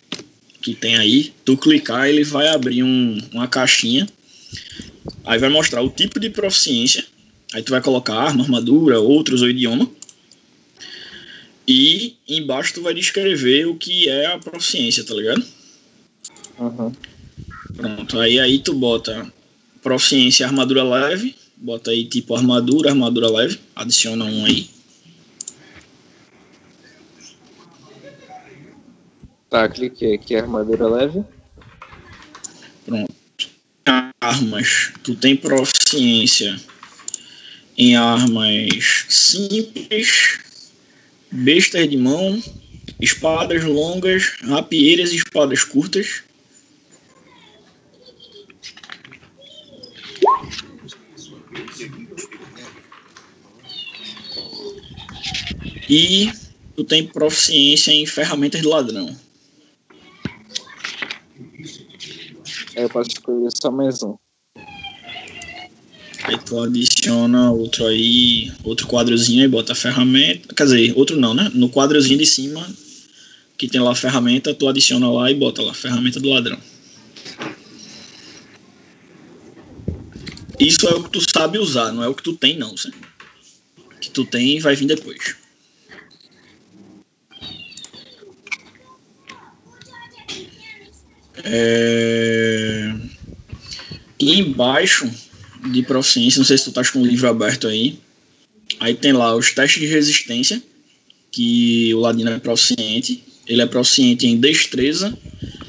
[0.67, 4.05] que tem aí, tu clicar, ele vai abrir um- uma caixinha.
[5.23, 7.05] Aí vai mostrar o tipo de proficiência.
[7.53, 9.89] Aí tu vai colocar arma, armadura, outros ou idioma.
[11.65, 15.41] E embaixo tu vai descrever o que é a proficiência, tá ligado?
[16.59, 16.91] Uhum.
[17.73, 19.31] Pronto, aí aí tu bota
[19.81, 24.67] proficiência armadura leve, bota aí tipo armadura, armadura leve, adiciona um aí.
[29.49, 31.23] Tá, cliquei aqui, armadura leve.
[34.19, 36.59] Armas, tu tem proficiência
[37.77, 40.39] em armas simples,
[41.31, 42.43] bestas de mão,
[42.99, 46.23] espadas longas, rapieiras e espadas curtas.
[55.89, 56.29] E
[56.75, 59.26] tu tem proficiência em ferramentas de ladrão.
[62.83, 64.15] Eu posso escolher só mais um.
[66.23, 70.53] Aí tu adiciona outro aí, outro quadrozinho e bota a ferramenta.
[70.53, 71.49] Quer dizer, outro não, né?
[71.53, 72.67] No quadrozinho de cima,
[73.57, 76.59] que tem lá a ferramenta, tu adiciona lá e bota lá, ferramenta do ladrão.
[80.59, 82.97] Isso é o que tu sabe usar, não é o que tu tem não, certo?
[83.99, 85.35] que tu tem vai vir depois.
[91.49, 92.93] É...
[94.19, 95.09] E embaixo
[95.71, 97.99] de proficiência, não sei se tu estás com o livro aberto aí,
[98.79, 100.61] aí tem lá os testes de resistência,
[101.31, 103.23] que o Ladino é proficiente.
[103.45, 105.17] Ele é proficiente em destreza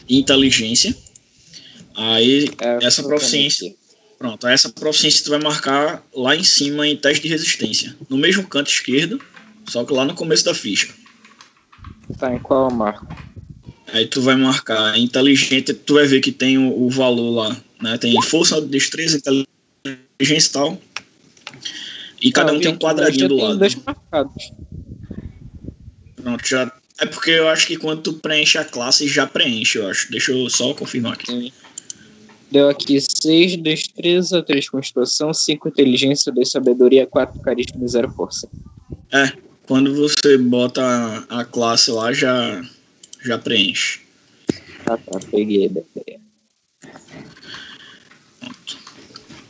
[0.09, 0.97] e inteligência.
[1.95, 3.75] Aí É, essa proficiência,
[4.19, 8.47] pronto, essa proficiência tu vai marcar lá em cima em teste de resistência, no mesmo
[8.47, 9.21] canto esquerdo,
[9.69, 10.89] só que lá no começo da ficha.
[12.19, 13.07] Tá, em qual eu marco?
[13.93, 17.97] Aí tu vai marcar inteligente, tu vai ver que tem o, o valor lá, né?
[17.99, 20.81] Tem força, destreza, inteligência e tal.
[22.21, 23.59] E cada Ah, um tem um quadradinho do lado.
[23.59, 24.53] dois marcados.
[26.17, 26.73] Pronto, já.
[27.01, 30.11] É porque eu acho que quando tu preenche a classe, já preenche, eu acho.
[30.11, 31.53] Deixa eu só confirmar aqui.
[32.51, 38.49] Deu aqui 6 destreza, 3 constituição, 5 inteligência, 2 sabedoria, 4 carisma e 0 força.
[39.67, 40.83] Quando você bota
[41.29, 42.63] a classe lá, já,
[43.25, 44.01] já preenche.
[44.85, 45.71] Tá, tá, peguei.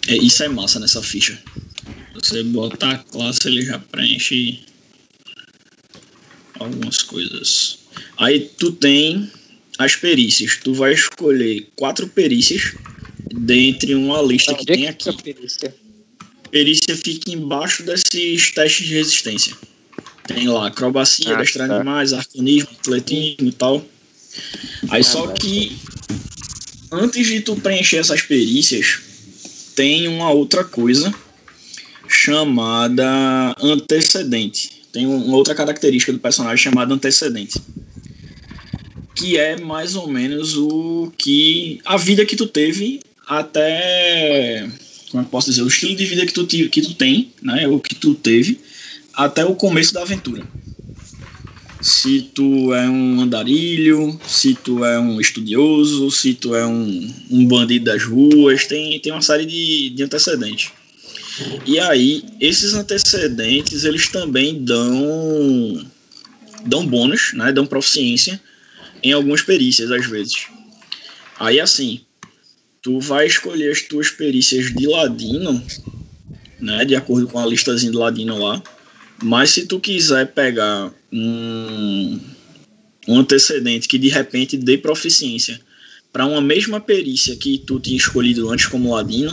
[0.08, 1.40] É, isso é massa nessa ficha.
[2.14, 4.60] Você bota a classe, ele já preenche
[6.58, 7.78] algumas coisas.
[8.16, 9.30] Aí tu tem
[9.78, 10.56] as perícias.
[10.56, 12.74] Tu vai escolher quatro perícias
[13.32, 15.08] dentre uma lista que Onde é tem que aqui.
[15.08, 15.76] a perícia?
[16.50, 19.54] Perícia fica embaixo desses testes de resistência.
[20.28, 21.76] Tem lá acrobacia, Ah, destrar tá.
[21.76, 23.84] animais, arcanismo, atletismo e tal.
[24.90, 25.76] Aí Ah, só que
[26.92, 29.00] antes de tu preencher essas perícias,
[29.74, 31.12] tem uma outra coisa
[32.06, 34.82] chamada antecedente.
[34.92, 37.60] Tem um- uma outra característica do personagem chamada antecedente.
[39.14, 41.80] Que é mais ou menos o que.
[41.84, 44.68] a vida que tu teve até.
[45.10, 45.62] Como é que eu posso dizer?
[45.62, 47.66] O estilo de vida que tu, que tu tem, né?
[47.66, 48.60] O que tu teve
[49.18, 50.46] até o começo da aventura.
[51.80, 57.44] Se tu é um andarilho, se tu é um estudioso, se tu é um, um
[57.44, 60.70] bandido das ruas, tem, tem uma série de, de antecedentes.
[61.66, 65.84] E aí, esses antecedentes, eles também dão
[66.64, 67.52] dão bônus, né?
[67.52, 68.40] Dão proficiência
[69.02, 70.46] em algumas perícias, às vezes.
[71.40, 72.02] Aí, assim,
[72.82, 75.60] tu vai escolher as tuas perícias de ladino,
[76.60, 76.84] né?
[76.84, 78.62] De acordo com a listazinha do ladino lá.
[79.22, 82.20] Mas se tu quiser pegar um,
[83.08, 85.60] um antecedente que de repente dê proficiência
[86.12, 89.32] para uma mesma perícia que tu tinha escolhido antes como ladino,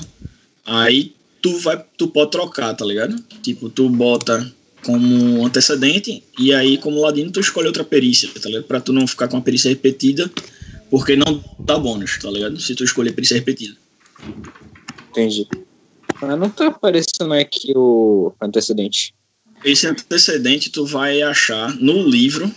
[0.66, 3.16] aí tu vai tu pode trocar, tá ligado?
[3.42, 4.52] Tipo, tu bota
[4.84, 8.66] como antecedente e aí como ladino tu escolhe outra perícia, tá ligado?
[8.66, 10.32] Para tu não ficar com a perícia repetida,
[10.90, 12.60] porque não dá bônus, tá ligado?
[12.60, 13.76] Se tu escolher perícia repetida.
[15.12, 15.48] Entendi.
[16.22, 19.14] Mas não tá aparecendo aqui o antecedente.
[19.66, 22.52] Esse antecedente tu vai achar no livro.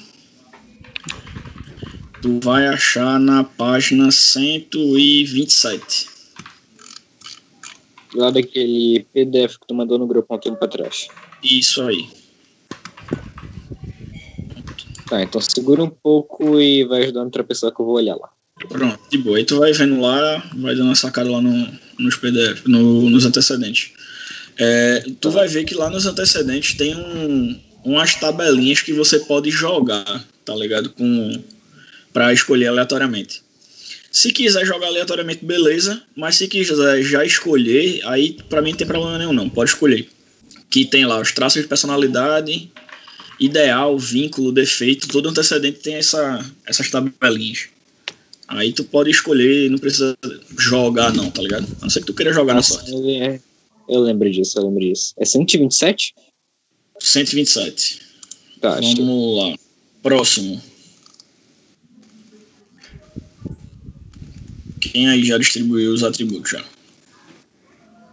[2.21, 6.07] Tu vai achar na página 127.
[8.14, 11.09] Lá daquele PDF que tu mandou no grupo um tempo pra trás.
[11.42, 12.07] Isso aí.
[15.09, 18.29] Tá, então segura um pouco e vai ajudando outra pessoa que eu vou olhar lá.
[18.68, 19.38] Pronto, de boa.
[19.38, 21.66] Aí tu vai vendo lá, vai dando uma sacada lá no,
[21.99, 23.92] nos PDF, no- nos antecedentes.
[24.59, 29.51] É, tu vai ver que lá nos antecedentes tem um, umas tabelinhas que você pode
[29.51, 30.90] jogar, tá ligado?
[30.90, 31.42] Com,
[32.12, 33.42] pra escolher aleatoriamente.
[34.11, 36.03] Se quiser jogar aleatoriamente, beleza.
[36.16, 39.49] Mas se quiser já escolher, aí pra mim não tem problema nenhum, não.
[39.49, 40.09] Pode escolher.
[40.68, 42.71] Que tem lá os traços de personalidade,
[43.38, 45.07] ideal, vínculo, defeito.
[45.09, 47.68] Todo antecedente tem essa, essas tabelinhas.
[48.49, 50.16] Aí tu pode escolher, não precisa
[50.59, 51.66] jogar, não, tá ligado?
[51.81, 52.90] A não ser que tu queira jogar na sorte.
[53.23, 53.40] É-
[53.88, 55.14] eu lembro disso, eu lembro disso.
[55.16, 56.14] É 127?
[57.01, 58.01] 127.
[58.61, 58.94] Tá, achei.
[58.96, 59.57] Vamos lá.
[60.03, 60.61] Próximo.
[64.81, 66.64] Quem aí já distribuiu os atributos já?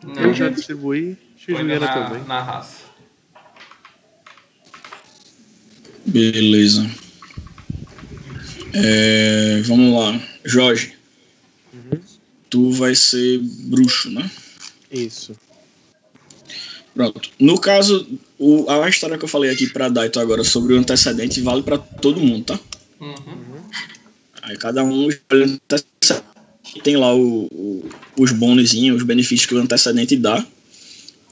[0.03, 2.23] Não, Eu já distribuí, Juliana na, também.
[2.25, 2.85] na raça.
[6.05, 6.89] Beleza.
[8.73, 10.21] É, vamos lá.
[10.43, 10.93] Jorge.
[11.73, 11.99] Uhum.
[12.49, 14.29] Tu vai ser bruxo, né?
[14.91, 15.35] Isso.
[16.95, 17.29] Pronto.
[17.39, 18.07] No caso,
[18.39, 21.77] o, a história que eu falei aqui pra Daito agora sobre o antecedente vale pra
[21.77, 22.59] todo mundo, tá?
[23.01, 23.13] Uhum.
[24.41, 26.23] Aí cada um escolhe o antecedente.
[26.83, 30.45] tem lá o, o- os bônusinhos, os benefícios que o antecedente dá.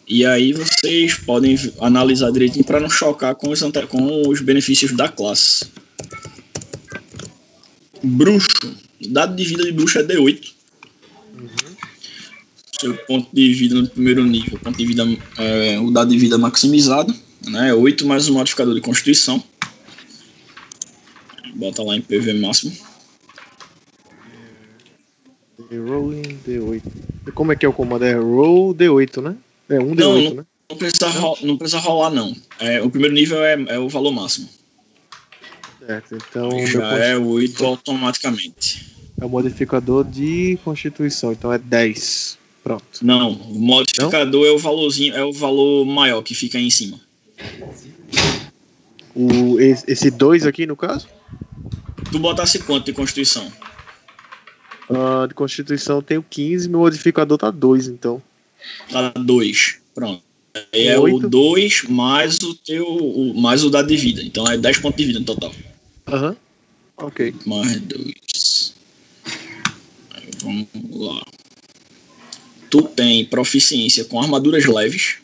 [0.05, 5.07] E aí vocês podem analisar direitinho para não chocar com os, com os benefícios da
[5.07, 5.65] classe.
[8.03, 8.47] Bruxo.
[9.07, 10.51] Dado de vida de bruxo é D8.
[12.83, 15.03] Seu ponto de vida no primeiro nível, ponto de vida,
[15.37, 17.15] é, o dado de vida maximizado,
[17.47, 17.73] Né?
[17.73, 19.41] 8 mais um modificador de constituição.
[21.55, 22.73] Bota lá em PV máximo.
[25.71, 26.81] Rolling D8.
[27.25, 28.03] E como é que é o comando?
[28.03, 29.35] É roll D8, né?
[29.69, 30.45] É um Não, D8, não- né?
[30.69, 32.35] Não precisa, ro- não precisa rolar, não.
[32.59, 34.49] É, o primeiro nível é, é o valor máximo.
[35.79, 36.15] Certo.
[36.29, 38.83] Então, Já é 8 automaticamente.
[39.21, 41.31] é o modificador de constituição.
[41.31, 42.37] Então é 10.
[42.63, 42.83] Pronto.
[43.01, 46.99] Não, o modificador é o valorzinho, é o valor maior que fica aí em cima.
[49.15, 51.07] O, esse- esse 2 aqui, no caso?
[52.11, 53.51] Tu botasse quanto de constituição?
[54.89, 58.21] Ah, de constituição eu tenho 15, meu modificador tá 2, então.
[58.89, 59.77] Tá 2.
[59.93, 60.23] Pronto.
[60.71, 61.25] É Oito.
[61.25, 62.85] o 2 mais o teu.
[62.87, 64.21] o- mais o dado de vida.
[64.23, 65.51] Então é 10 pontos de vida no total.
[66.07, 66.35] Aham.
[66.97, 67.33] Ok.
[67.45, 68.73] Mais 2.
[70.41, 71.21] Vamos lá.
[72.73, 75.17] Tu tem proficiência com armaduras leves.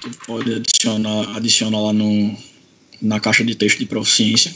[0.00, 2.36] Tu pode adicionar, adicionar lá no,
[3.00, 4.52] na caixa de texto de proficiência.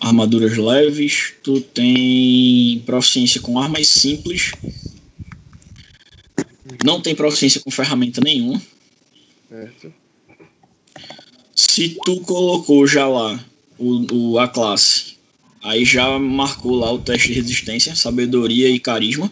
[0.00, 1.34] Armaduras leves.
[1.42, 4.52] Tu tem proficiência com armas simples.
[6.86, 8.62] Não tem proficiência com ferramenta nenhuma.
[9.50, 9.92] Certo.
[11.54, 13.44] Se tu colocou já lá
[13.76, 15.15] o, o- a classe,
[15.66, 19.30] aí já marcou lá o teste de resistência, sabedoria e carisma.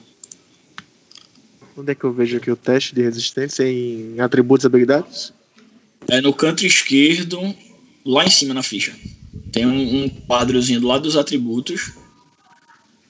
[1.77, 5.33] Onde é que eu vejo aqui o teste de resistência em atributos e habilidades?
[6.09, 7.55] É no canto esquerdo,
[8.05, 8.95] lá em cima na ficha.
[9.51, 11.93] Tem um, um quadrozinho do lado dos atributos.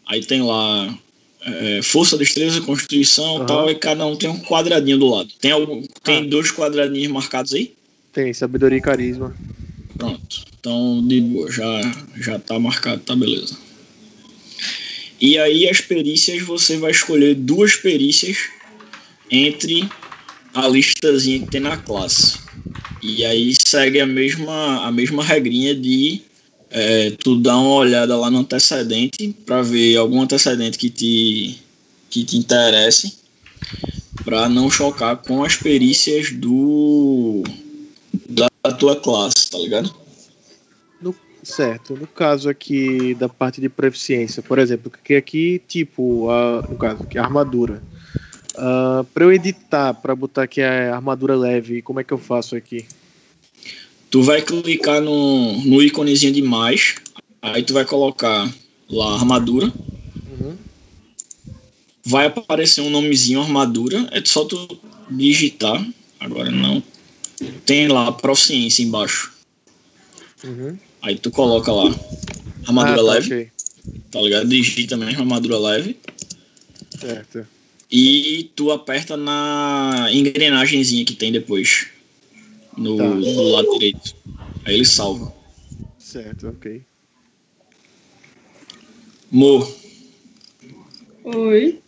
[0.07, 0.97] Aí tem lá
[1.43, 3.47] é, força, destreza, constituição e Aham.
[3.47, 5.31] tal, e cada um tem um quadradinho do lado.
[5.41, 6.27] Tem, algum, tem Ah.
[6.27, 7.75] dois quadradinhos marcados aí?
[8.13, 9.35] Tem sabedoria e carisma.
[9.99, 10.45] Pronto.
[10.65, 13.55] Então, de boa, já, já tá marcado, tá beleza.
[15.21, 18.49] E aí, as perícias, você vai escolher duas perícias
[19.31, 19.87] entre
[20.55, 22.39] a listazinha que tem na classe.
[23.03, 26.23] E aí segue a mesma, a mesma regrinha de
[26.71, 31.59] é, tu dar uma olhada lá no antecedente para ver algum antecedente que te,
[32.09, 33.19] que te interesse
[34.25, 37.43] para não chocar com as perícias do
[38.27, 38.49] da
[38.79, 40.04] tua classe, tá ligado?
[41.45, 41.95] Certo.
[41.95, 47.07] No caso aqui da parte de proficiência, por exemplo, que aqui, tipo, a, no caso,
[47.07, 47.83] que a armadura.
[48.57, 52.57] Ah, para eu editar, para botar aqui a armadura leve, como é que eu faço
[52.57, 52.87] aqui?
[54.11, 56.95] Tu vai clicar no, no íconezinho de mais,
[57.43, 58.51] aí tu vai colocar
[58.89, 59.73] lá armadura,
[60.27, 60.57] Uhum.
[62.05, 64.79] vai aparecer um nomezinho armadura, é só tu
[65.11, 65.85] digitar,
[66.21, 66.83] agora não,
[67.67, 69.33] tem lá proficiência embaixo,
[70.45, 70.79] Uhum.
[71.05, 71.95] Aí tu coloca lá
[72.67, 73.53] armadura Ah, tá, leve, ok.
[74.11, 74.49] tá ligado?
[74.49, 75.97] Digita mesmo armadura leve,
[76.99, 77.47] Certo.
[77.91, 81.89] e tu aperta na engrenagemzinha que tem depois,
[82.77, 83.15] no, Tá.
[83.15, 84.15] do lado direito,
[84.65, 85.33] aí ele salva.
[85.99, 86.83] Certo, ok.
[89.31, 89.67] Mo,
[91.25, 91.81] Oi.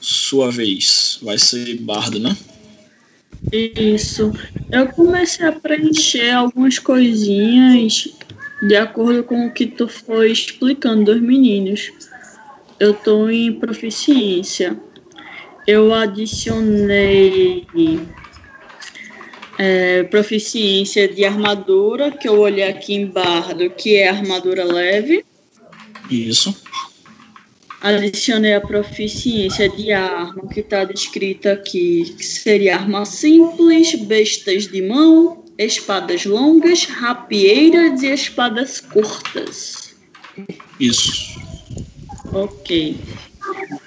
[0.00, 2.36] sua vez, vai ser bardo, né?
[3.50, 4.32] Isso.
[4.70, 8.08] Eu comecei a preencher algumas coisinhas
[8.62, 11.90] de acordo com o que tu foi explicando dos meninos.
[12.78, 14.78] Eu tô em proficiência.
[15.66, 17.66] Eu adicionei
[19.58, 25.24] é, proficiência de armadura, que eu olhei aqui em bardo, que é armadura leve.
[26.10, 26.61] Isso.
[27.82, 34.80] Adicionei a proficiência de arma, que está descrita aqui, que seria arma simples, bestas de
[34.80, 39.96] mão, espadas longas, rapieiras e espadas curtas.
[40.78, 41.40] Isso.
[42.32, 42.96] Ok.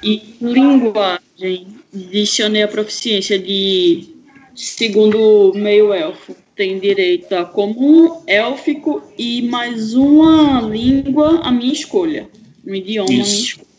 [0.03, 4.09] E linguagem, adicionei a proficiência de
[4.53, 6.35] segundo meio elfo.
[6.53, 12.29] Tem direito a comum, élfico e mais uma língua à minha escolha.
[12.67, 13.41] Um idioma à minha Isso.
[13.41, 13.74] escolha.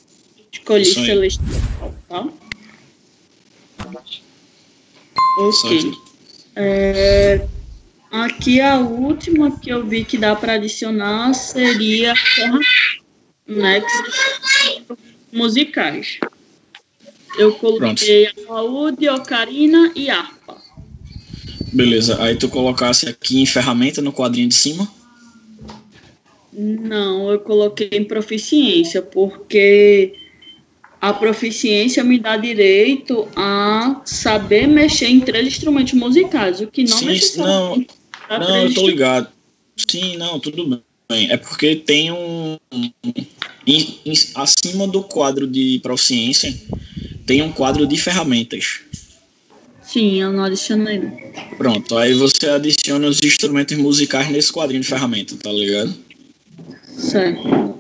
[0.75, 0.85] Aí.
[0.85, 2.29] celestial, tá?
[5.39, 5.93] Ok.
[6.57, 7.47] É,
[8.11, 12.14] aqui a última que eu vi que dá para adicionar seria
[13.47, 13.83] né,
[15.33, 16.19] musicais.
[17.39, 20.57] Eu coloquei a saúde, ocarina e harpa.
[21.73, 22.23] Beleza.
[22.23, 24.89] Aí tu colocasse aqui em ferramenta no quadrinho de cima.
[26.53, 30.14] Não, eu coloquei em proficiência, porque
[31.09, 36.99] a proficiência me dá direito a saber mexer em três instrumentos musicais, o que não
[36.99, 37.89] Sim, necessariamente
[38.29, 39.29] Não, três eu tô ligado.
[39.89, 40.67] Sim, não, tudo
[41.09, 41.31] bem.
[41.31, 42.57] É porque tem um.
[42.73, 42.93] em-
[44.05, 46.53] em- acima do quadro de proficiência,
[47.25, 48.81] tem um quadro de ferramentas.
[49.83, 50.99] Sim, eu não adicionei.
[50.99, 51.13] não.
[51.57, 55.95] Pronto, aí você adiciona os instrumentos musicais nesse quadrinho de ferramenta, tá ligado?
[56.99, 57.76] Certo.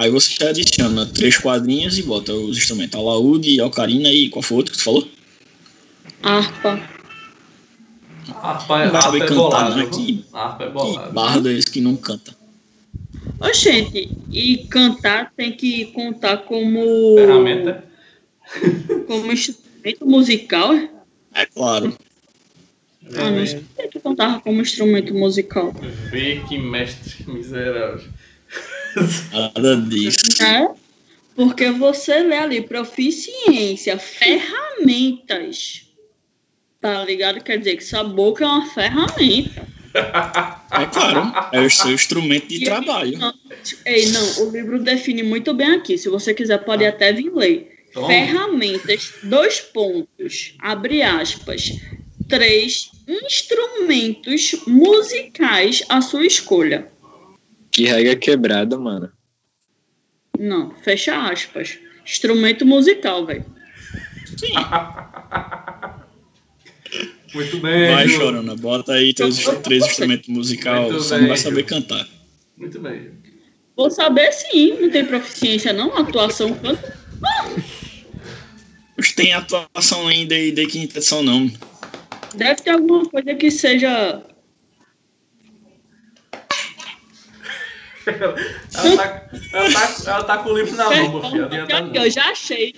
[0.00, 2.98] Aí você adiciona três quadrinhos e bota os instrumentos.
[2.98, 5.06] Alaúde, ocarina e qual foi o outro que tu falou?
[6.22, 6.88] Harpa.
[8.32, 9.76] Harpa, Não vai saber harpa é cantar, bolado.
[9.76, 9.86] né?
[9.92, 11.12] Que- Harpa é Que bolado.
[11.12, 12.34] bardo é esse que não canta?
[13.40, 17.16] Oxente, e cantar tem que contar como.
[17.18, 17.84] Ferramenta.
[19.06, 20.72] Como instrumento musical?
[21.34, 21.94] É claro.
[23.16, 25.74] Ah, não sei que contava como instrumento musical.
[26.10, 28.08] Vê que mestre miserável.
[29.32, 30.42] Nada disso.
[30.42, 30.68] Né?
[31.34, 35.86] Porque você lê ali proficiência, ferramentas.
[36.80, 37.42] Tá ligado?
[37.42, 39.66] Quer dizer que sua boca é uma ferramenta.
[39.92, 41.32] É claro.
[41.52, 43.18] É o seu instrumento de trabalho.
[43.84, 45.98] Ei, não, o livro define muito bem aqui.
[45.98, 47.76] Se você quiser, pode até vir ler.
[47.92, 48.06] Toma.
[48.06, 51.72] Ferramentas, dois pontos, abre aspas,
[52.28, 56.89] três instrumentos musicais à sua escolha.
[57.70, 59.10] Que regra quebrada, mano.
[60.38, 61.78] Não, fecha aspas.
[62.04, 63.44] Instrumento musical, velho.
[67.32, 67.94] Muito bem.
[67.94, 68.16] Vai, Ju.
[68.16, 68.56] chorando.
[68.56, 71.04] Bota aí teus três instrumentos musicais.
[71.04, 72.06] Só bem, não vai saber cantar.
[72.56, 73.12] Muito bem.
[73.76, 76.92] Vou saber sim, não tem proficiência não, atuação canto.
[78.96, 81.50] Mas tem atuação ainda e de quinta edição, não.
[82.34, 84.22] Deve ter alguma coisa que seja.
[88.18, 91.48] Ela tá, ela tá, ela tá com o livro na mão, filho.
[91.68, 91.94] Não.
[91.94, 92.74] eu já achei.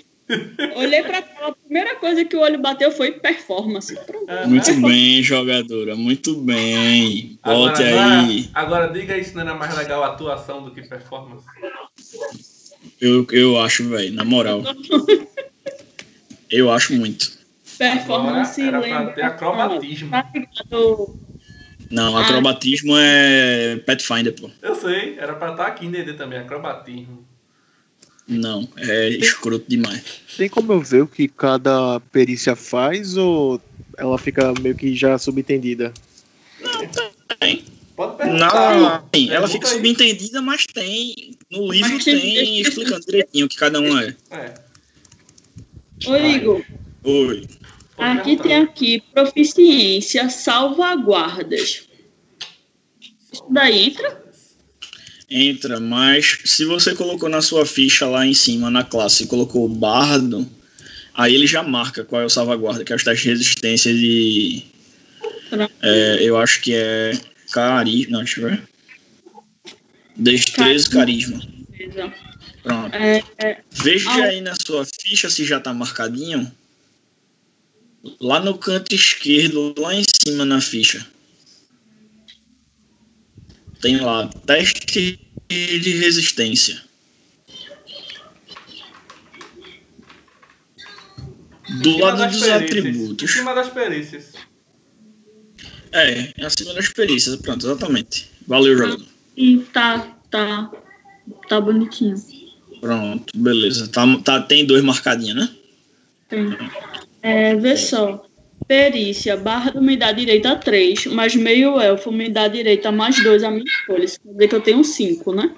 [0.76, 3.94] Olhei pra tela, a primeira coisa que o olho bateu foi performance.
[4.06, 4.30] Pronto.
[4.30, 4.46] É.
[4.46, 5.94] Muito bem, jogadora.
[5.96, 7.38] Muito bem.
[7.44, 8.50] Volte Agora, aí.
[8.54, 11.44] agora, agora diga aí se não era mais legal a atuação do que performance.
[13.00, 14.12] Eu, eu acho, velho.
[14.14, 14.62] Na moral.
[16.48, 17.32] Eu acho muito.
[17.78, 19.14] Performance Agora era pra lembra.
[19.14, 20.10] ter acrobatismo.
[20.10, 21.18] Tá ligado?
[21.92, 22.22] Não, Ah.
[22.26, 24.50] acrobatismo é Pathfinder, pô.
[24.62, 27.22] Eu sei, era pra estar aqui em DD também, acrobatismo.
[28.26, 30.02] Não, é escroto demais.
[30.38, 33.60] Tem como eu ver o que cada perícia faz ou
[33.98, 35.92] ela fica meio que já subentendida?
[37.38, 37.62] Tem.
[37.94, 38.16] Pode Não,
[38.48, 39.02] perguntar.
[39.12, 39.30] tem.
[39.30, 39.74] ela fica aí.
[39.74, 41.36] subentendida, mas tem.
[41.50, 44.16] No livro Mas tem tem explicando direitinho o que cada um é.
[44.30, 44.54] É,
[46.06, 46.64] Ô, Igor,
[47.04, 47.46] Oi.
[48.02, 48.42] Aqui perguntar.
[48.42, 51.88] tem aqui proficiência, salvaguardas.
[53.32, 54.22] Isso daí entra?
[55.30, 59.66] Entra, mas se você colocou na sua ficha lá em cima, na classe, e colocou
[59.68, 60.46] bardo,
[61.14, 64.62] aí ele já marca qual é o salvaguarda, que é os testes de resistência de.
[65.82, 67.12] É, eu acho que é
[67.50, 68.12] carisma.
[68.12, 68.62] Não, deixa eu ver.
[70.16, 71.40] Destreza e carisma.
[71.70, 72.12] Beleza.
[72.62, 72.94] Pronto.
[72.94, 74.24] É, é, Veja Ah.
[74.24, 76.50] aí na sua ficha se já tá marcadinho.
[78.20, 81.06] Lá no canto esquerdo, lá em cima na ficha.
[83.80, 86.82] Tem lá teste de resistência.
[91.80, 92.48] Do lado dos perícias.
[92.48, 93.30] Em atributos.
[93.30, 94.32] cima das perícias.
[95.92, 97.36] É, é acima das perícias.
[97.36, 98.30] Pronto, exatamente.
[98.46, 99.06] Valeu, jogador.
[99.36, 100.70] sim, tá, tá,
[101.48, 102.16] tá bonitinho.
[102.80, 103.88] Pronto, beleza.
[103.88, 105.48] Tá, tá, tem dois marcadinhos, né?
[106.28, 106.48] Tem.
[107.22, 108.24] É, vê só.
[108.66, 113.42] Perícia, barra do me dá direita 3, mas meio elfo me dá direita mais 2
[113.42, 114.04] a minha escolha.
[114.04, 115.50] Isso quer dizer que eu tenho 5, né?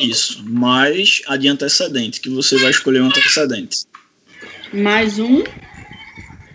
[0.00, 0.44] Isso.
[0.48, 3.84] Mais a de antecedente, que você vai escolher um antecedente.
[4.72, 5.42] Mais um.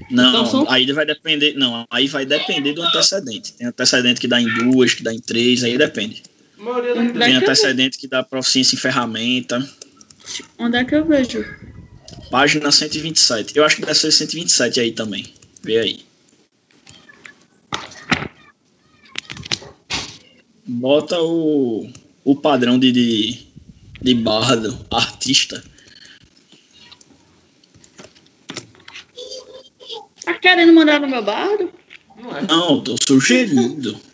[0.09, 1.53] Não, Então são- aí vai depender.
[1.55, 3.53] Não, aí vai depender do antecedente.
[3.53, 6.21] Tem antecedente que dá em duas, que dá em três, aí depende.
[6.57, 9.67] Tem é que eu, antecedente que dá proficiência em ferramenta.
[10.59, 11.45] onde é que eu vejo?
[12.29, 13.57] Página 127.
[13.57, 15.25] Eu acho que deve ser 127 aí também.
[15.63, 16.05] Vê aí.
[20.65, 21.89] Bota o,
[22.23, 23.47] o padrão de, de,
[24.01, 25.63] de bardo, artista.
[30.23, 31.71] Tá querendo mandar no meu bardo?
[32.17, 32.41] Não é.
[32.43, 33.93] Não, tô sugerindo.
[33.93, 34.11] Não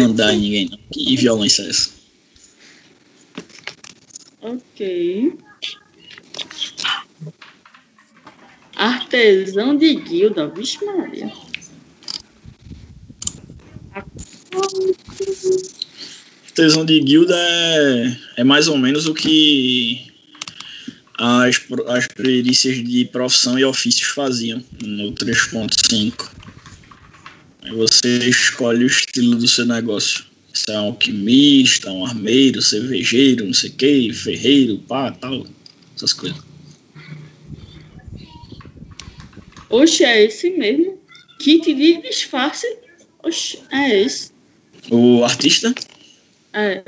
[0.00, 0.78] mandar em ninguém, não.
[0.92, 1.90] Que violência é essa?
[4.40, 5.38] Ok.
[8.76, 11.32] Artesão de guilda, vixe Maria.
[16.54, 20.12] Tesão de guilda é, é mais ou menos o que
[21.18, 26.30] as, as perícias de profissão e ofícios faziam no 3.5.
[27.62, 30.24] Aí você escolhe o estilo do seu negócio.
[30.52, 35.46] Se é um alquimista, um armeiro, cervejeiro, não sei o que, ferreiro, pá, tal.
[35.96, 36.43] Essas coisas.
[39.74, 41.00] Oxe, é esse mesmo.
[41.40, 42.66] Kit de disfarce.
[43.24, 44.30] Oxe, é esse.
[44.90, 45.74] O artista?
[46.52, 46.82] É.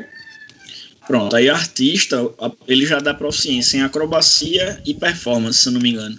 [1.06, 5.90] Pronto, aí artista, a- ele já dá proficiência em acrobacia e performance, se não me
[5.90, 6.18] engano.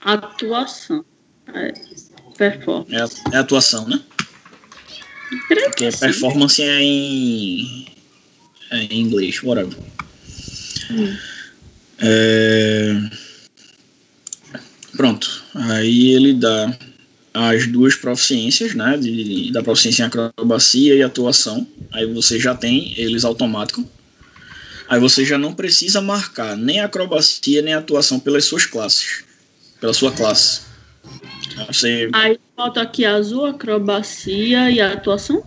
[0.00, 1.04] Atuação.
[1.52, 1.72] É.
[2.38, 2.94] Performance.
[3.32, 4.00] É, é atuação, né?
[5.48, 7.86] Porque performance é em,
[8.70, 9.76] é em inglês, whatever.
[10.90, 11.16] Hum.
[11.98, 12.94] É,
[14.96, 16.76] Pronto, aí ele dá
[17.34, 18.96] as duas proficiências, né?
[18.96, 21.66] De, da proficiência em acrobacia e atuação.
[21.92, 23.84] Aí você já tem eles automáticos.
[24.88, 29.24] Aí você já não precisa marcar nem acrobacia nem atuação pelas suas classes.
[29.80, 30.62] Pela sua classe.
[31.56, 35.44] Aí Você, Aí falta aqui azul, acrobacia e atuação.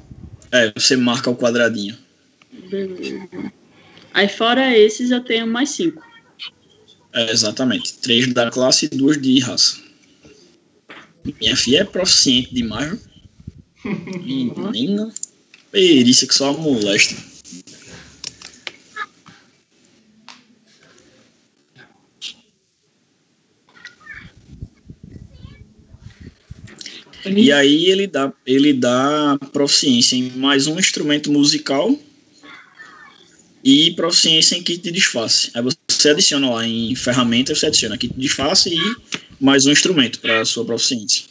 [0.52, 1.98] é, você marca o quadradinho.
[2.70, 3.28] Beleza.
[4.14, 6.04] Aí fora esses eu tenho mais cinco.
[7.14, 7.94] É, exatamente.
[7.96, 9.78] Três da classe e duas de raça.
[11.24, 13.00] Minha filha é proficiente demais.
[13.84, 15.12] Menina.
[15.72, 17.16] Perícia que só molesta.
[27.26, 31.98] E aí ele dá, ele dá proficiência em mais um instrumento musical
[33.64, 35.52] e proficiência em kit de disfarce.
[35.54, 38.96] Aí você adiciona lá em ferramentas, você adiciona kit de disfarce e
[39.40, 41.30] mais um instrumento para sua proficiência.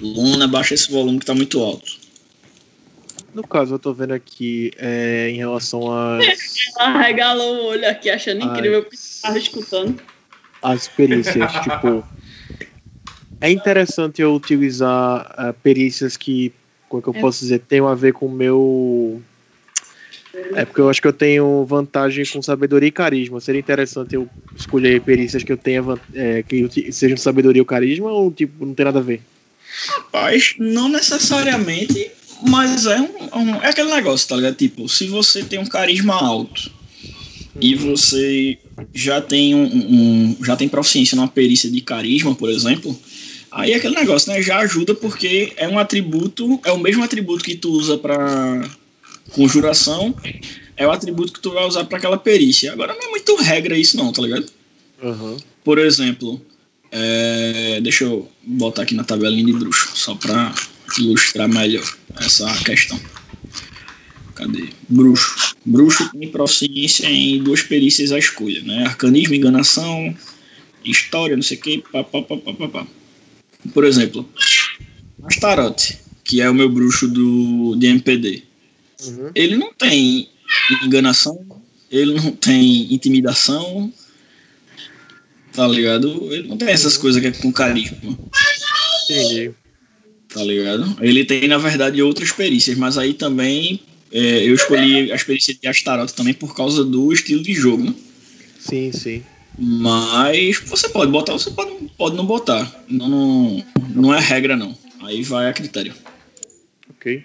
[0.00, 1.98] Luna, baixa esse volume que tá muito alto.
[3.34, 6.24] No caso, eu tô vendo aqui é, em relação às,
[6.78, 8.48] Ela regalou o olho aqui, achando Ai.
[8.50, 10.00] incrível que estava escutando.
[10.62, 11.52] às perícias.
[11.62, 12.04] tipo,
[13.40, 16.52] é interessante eu utilizar ah, perícias que,
[16.88, 17.20] como é que eu É.
[17.20, 19.22] posso dizer, tenham a ver com o meu.
[20.54, 23.40] É porque eu acho que eu tenho vantagem com sabedoria e carisma.
[23.40, 25.82] Seria interessante eu escolher perícias que eu tenha
[26.12, 29.20] é, que sejam sabedoria ou carisma ou tipo não tem nada a ver.
[29.86, 32.10] Rapaz, não necessariamente,
[32.42, 34.54] mas é um, um- é aquele negócio, tá ligado?
[34.56, 36.70] Tipo, se você tem um carisma alto
[37.60, 38.58] e você
[38.94, 42.98] já tem um, um- já tem proficiência numa perícia de carisma, por exemplo,
[43.50, 44.42] aí é aquele negócio, né?
[44.42, 48.68] Já ajuda porque é um atributo, é o mesmo atributo que tu usa pra
[49.32, 50.14] conjuração,
[50.76, 52.72] é o atributo que tu vai usar pra aquela perícia.
[52.72, 54.46] Agora não é muito regra isso não, tá ligado?
[55.02, 55.36] Aham.
[55.64, 56.40] Por exemplo,
[56.90, 60.54] é, deixa eu botar aqui na tabelinha de bruxo, só para
[60.98, 61.84] ilustrar melhor
[62.20, 62.98] essa questão.
[64.34, 64.68] Cadê?
[64.88, 65.56] Bruxo.
[65.66, 68.84] Bruxo tem proficiência em duas perícias à escolha, né?
[68.84, 70.16] Arcanismo, enganação,
[70.84, 72.86] história, não sei o que, pá, pá, pá, pá, pá, pá.
[73.72, 74.28] Por exemplo,
[75.24, 78.42] Astarote, que é o meu bruxo do, de MPD.
[79.06, 79.30] Uhum.
[79.34, 80.28] Ele não tem
[80.82, 81.44] enganação,
[81.90, 83.92] ele não tem intimidação,
[85.52, 86.32] tá ligado?
[86.32, 87.96] Ele não tem essas coisas que é com carisma,
[89.04, 89.52] Entendi.
[90.28, 90.96] tá ligado?
[91.00, 93.80] Ele tem, na verdade, outras perícias, mas aí também
[94.12, 97.94] é, eu escolhi as perícias de Astaroth também por causa do estilo de jogo, né?
[98.58, 99.22] Sim, sim.
[99.56, 102.70] Mas você pode botar, você pode, pode não botar.
[102.88, 104.76] Não, não, não é regra, não.
[105.02, 105.94] Aí vai a critério.
[106.90, 107.24] Ok.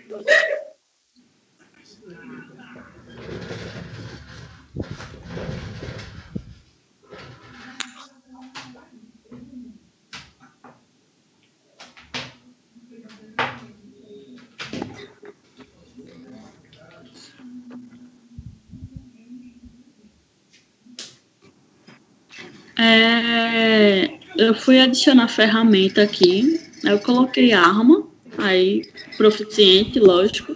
[22.84, 26.60] É, eu fui adicionar ferramenta aqui.
[26.84, 28.06] Aí eu coloquei arma.
[28.38, 28.84] Aí,
[29.16, 30.56] proficiente, lógico.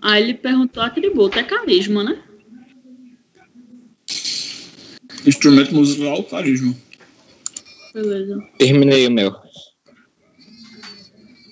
[0.00, 1.36] Aí ele perguntou atributo.
[1.36, 2.22] É carisma, né?
[5.26, 6.76] Instrumento musical, carisma.
[7.92, 8.40] Beleza.
[8.56, 9.34] Terminei o meu.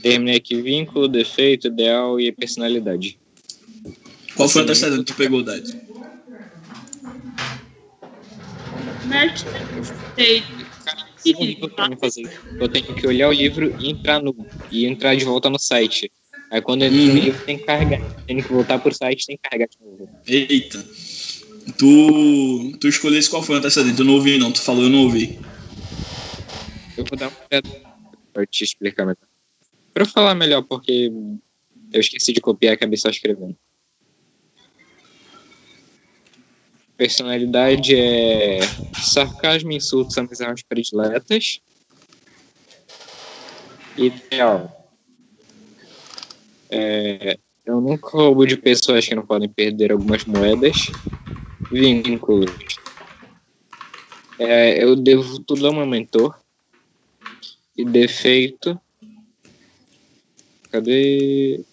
[0.02, 3.18] Terminei aqui vínculo, defeito, ideal e personalidade.
[4.36, 5.64] Qual foi o antecedente que tu pegou, Dad?
[10.14, 10.44] Tem
[12.00, 12.28] fazer.
[12.58, 16.10] Eu tenho que olhar o livro e entrar no e entrar de volta no site.
[16.50, 17.14] Aí quando no Uhum.
[17.14, 18.00] livro tem que carregar.
[18.26, 20.08] Tenho que voltar pro site tem que carregar de novo.
[20.26, 20.84] Eita.
[21.78, 23.98] Tu, tu escolhesse qual foi o antecedente?
[23.98, 24.52] Eu não ouvi, não.
[24.52, 25.38] Tu falou, eu não ouvi.
[26.96, 27.66] Eu vou dar uma olhada
[28.32, 29.18] pra te explicar melhor.
[29.92, 31.10] Pra eu falar melhor, porque
[31.92, 33.56] eu esqueci de copiar e acabei só escrevendo.
[36.96, 38.60] Personalidade é
[38.94, 41.60] sarcasmo insultos armas prediletas.
[43.96, 44.90] Ideal.
[46.70, 50.90] É, Eu nunca roubo de pessoas que não podem perder algumas moedas.
[51.70, 52.50] Vínculos.
[54.38, 56.38] É, eu devo tudo ao meu mentor.
[57.76, 58.80] E defeito.
[60.70, 61.64] Cadê?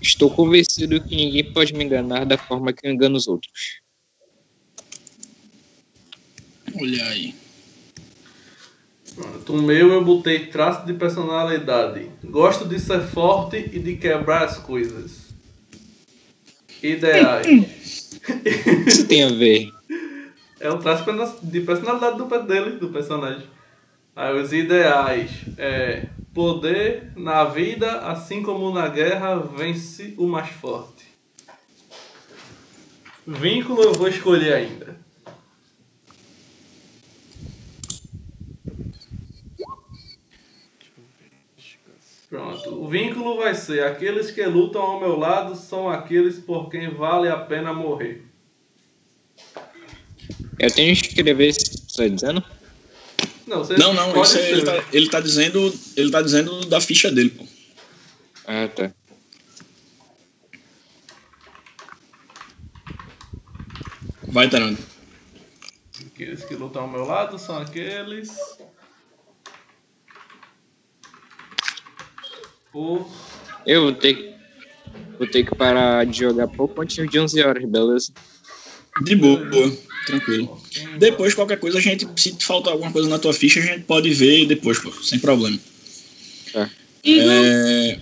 [0.00, 3.77] Estou convencido que ninguém pode me enganar da forma que eu engano os outros.
[6.74, 7.34] Olha aí.
[9.14, 12.08] Pronto, o meu eu botei traço de personalidade.
[12.24, 15.34] Gosto de ser forte e de quebrar as coisas.
[16.82, 18.10] Ideais.
[18.86, 19.72] Isso tem a ver.
[20.60, 21.04] É o traço
[21.42, 23.46] de personalidade do dele, do personagem.
[24.14, 26.04] Aí os ideais é
[26.34, 31.06] poder na vida, assim como na guerra, vence o mais forte.
[33.26, 35.07] Vínculo eu vou escolher ainda.
[42.28, 42.82] Pronto.
[42.82, 47.28] O vínculo vai ser: aqueles que lutam ao meu lado são aqueles por quem vale
[47.28, 48.22] a pena morrer.
[50.58, 52.44] Eu tenho que escrever isso que você está dizendo?
[53.46, 55.74] Não, você Não, não, isso é- ele, tá, ele tá dizendo.
[55.96, 57.46] Ele tá dizendo da ficha dele, pô.
[58.46, 58.92] Ah, tá.
[64.30, 64.78] Vai, Tarando.
[66.06, 68.28] Aqueles que lutam ao meu lado são aqueles.
[73.66, 74.34] Eu vou ter, que-
[75.18, 78.12] vou ter que parar de jogar pouco antes de 11 horas, beleza?
[79.02, 79.38] De boa,
[80.06, 80.60] tranquilo.
[80.98, 84.10] Depois, qualquer coisa, a gente, se faltar alguma coisa na tua ficha, a gente pode
[84.12, 85.58] ver depois, pô, sem problema.
[87.04, 88.00] Igor, É,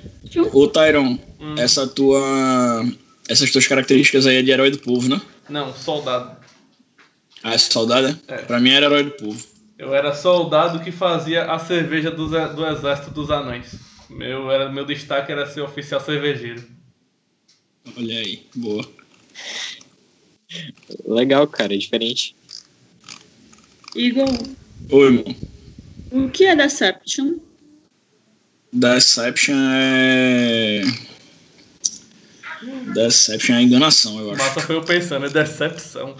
[0.52, 1.54] ô, Tyron, Hum.
[1.58, 2.84] essa tua.
[3.28, 5.20] Essas tuas características aí é de herói do povo, né?
[5.48, 6.36] Não, soldado.
[7.42, 8.34] Ah, essa saudade, É.
[8.34, 8.38] é?
[8.38, 9.44] Pra mim era herói do povo.
[9.78, 13.66] Eu era soldado que fazia a cerveja do, do exército dos anões.
[14.08, 16.64] Meu, era, meu destaque era ser oficial cervejeiro.
[17.96, 18.88] Olha aí, boa.
[21.04, 22.34] Legal, cara, é diferente.
[23.94, 24.28] Igor,
[24.90, 25.36] Oi, irmão.
[26.10, 27.38] o que é Deception?
[28.72, 30.82] Deception é.
[32.94, 34.42] Deception é enganação, eu acho.
[34.42, 36.16] Massa foi eu pensando, é decepção.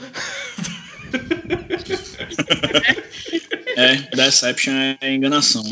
[3.76, 5.62] É, Deception é enganação.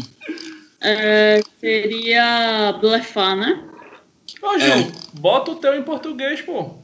[0.84, 3.70] É, seria blefar, né?
[4.42, 4.92] Ô, Ju, É.
[5.14, 6.82] bota o teu em português, pô.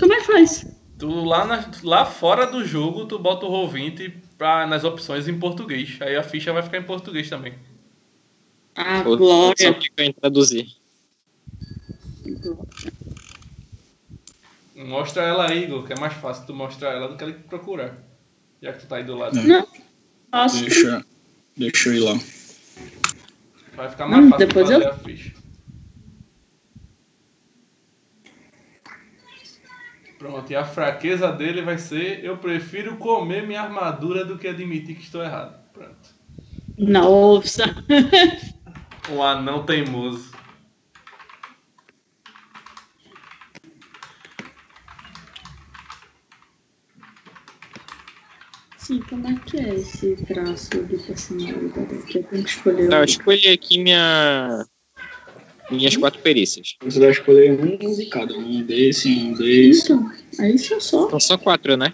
[0.00, 0.66] Como é que faz?
[0.98, 5.38] Tu lá, na- lá fora do jogo, tu bota o Roll20 pra, nas opções em
[5.38, 5.96] português.
[6.02, 7.54] Aí a ficha vai ficar em português também.
[8.76, 9.74] Ah, Só glória.
[9.80, 10.66] fica em traduzir.
[14.74, 17.98] Mostra ela aí, Igor, que é mais fácil tu mostrar ela do que ele procurar.
[18.62, 19.36] Já que tu tá aí do lado.
[19.36, 19.66] Não.
[20.52, 21.04] Deixa,
[21.58, 22.14] deixa eu ir lá.
[23.74, 25.32] Vai ficar mais Hum, fácil depois fazer eu- a ficha.
[30.18, 34.96] Pronto, e a fraqueza dele vai ser: eu prefiro comer minha armadura do que admitir
[34.96, 35.56] que estou errado.
[35.72, 36.14] Pronto.
[36.76, 37.64] Nossa.
[39.10, 40.27] Um anão teimoso.
[48.88, 52.18] Sim, como é que é esse traço de personalidade aqui?
[52.20, 52.88] Eu tenho que escolher.
[52.88, 54.66] Tá, eu escolhi aqui minha...
[55.70, 56.74] minhas quatro perícias.
[56.82, 58.32] Você vai escolher um de cada.
[58.32, 59.92] Um desse, um desse.
[59.92, 60.10] Então,
[60.40, 61.10] é isso só.
[61.10, 61.92] São só quatro, né?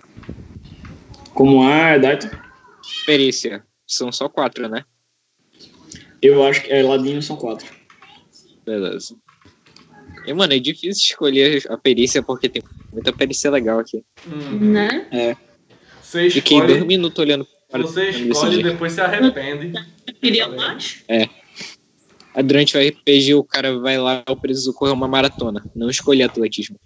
[1.35, 2.31] Como é, Daito?
[3.05, 3.67] Perícia.
[3.85, 4.85] São só quatro, né?
[6.23, 7.67] Eu acho que é Ladino são quatro.
[8.65, 9.17] Beleza.
[10.25, 14.05] E, mano, é difícil escolher a perícia porque tem muita perícia legal aqui.
[14.29, 14.71] Hum.
[14.71, 15.37] Né?
[16.15, 19.73] Você Fiquei dois escolhe, minutos olhando para você escolhe e depois se arrepende.
[20.21, 21.03] Queria mais.
[22.33, 25.67] Ah, Durante o RPG, o cara vai lá, eu preciso correr uma maratona.
[25.75, 26.79] Não escolhi atletismo.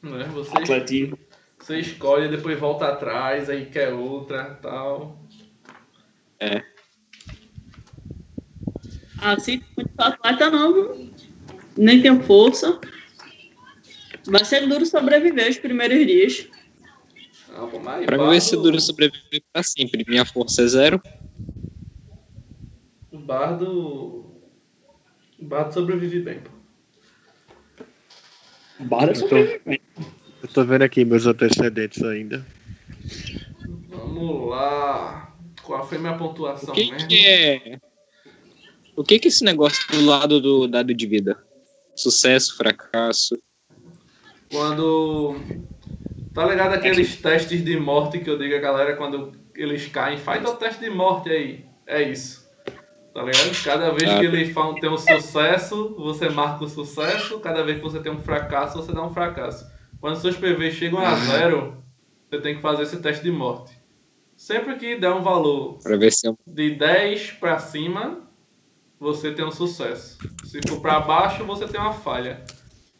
[0.00, 0.22] Né?
[0.32, 1.18] Você, Atletismo.
[1.58, 5.18] você escolhe e depois volta atrás, aí quer outra tal.
[9.20, 11.10] Assim, muito atleta não, viu?
[11.76, 12.80] nem tenho força.
[14.28, 16.48] Vai ser duro sobreviver os primeiros dias.
[17.48, 20.04] Pra mim bardo- vai ser duro sobreviver pra sempre.
[20.08, 21.02] Minha força é zero.
[23.10, 24.24] O bardo.
[25.38, 26.50] O bardo sobrevive bem, pô.
[28.80, 32.46] Barra Eu tô, eu tô vendo aqui meus antecedentes ainda.
[33.88, 35.34] Vamos lá.
[35.62, 37.08] Qual foi minha pontuação O que, mesmo?
[37.08, 37.78] que é.
[38.94, 41.42] O que que é esse negócio do lado do dado de vida?
[41.96, 43.36] Sucesso, fracasso.
[44.50, 45.36] Quando.
[46.38, 50.18] Tá ligado aqueles testes de morte que eu digo a galera quando eles caem?
[50.18, 51.64] Faz o teste de morte aí.
[51.84, 52.48] É isso.
[53.12, 53.64] Tá ligado?
[53.64, 57.40] Cada vez que ele tem um sucesso, você marca o sucesso.
[57.40, 59.68] Cada vez que você tem um fracasso, você dá um fracasso.
[60.00, 61.82] Quando seus PVs chegam a zero,
[62.30, 63.76] você tem que fazer esse teste de morte.
[64.36, 68.20] Sempre que der um valor é um de 10 pra cima,
[69.00, 70.16] você tem um sucesso.
[70.44, 72.44] Se for pra baixo, você tem uma falha.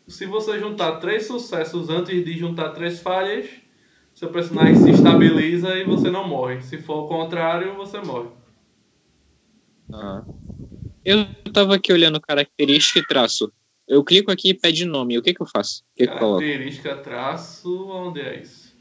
[0.08, 3.46] Se você juntar três sucessos antes de juntar três falhas,
[4.14, 6.62] seu personagem se estabiliza e você não morre.
[6.62, 8.30] Se for o contrário, você morre.
[9.92, 10.24] Ah.
[11.04, 13.52] Eu tava aqui olhando característica e traço.
[13.86, 15.16] Eu clico aqui e pede nome.
[15.18, 15.82] O que que eu faço?
[15.92, 16.14] O que que?
[16.14, 18.76] Característica, traço, onde é isso?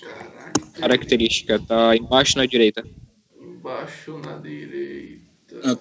[0.00, 2.84] Caraca, Característica, tá embaixo na direita.
[3.40, 5.60] embaixo na direita.
[5.64, 5.76] Ah,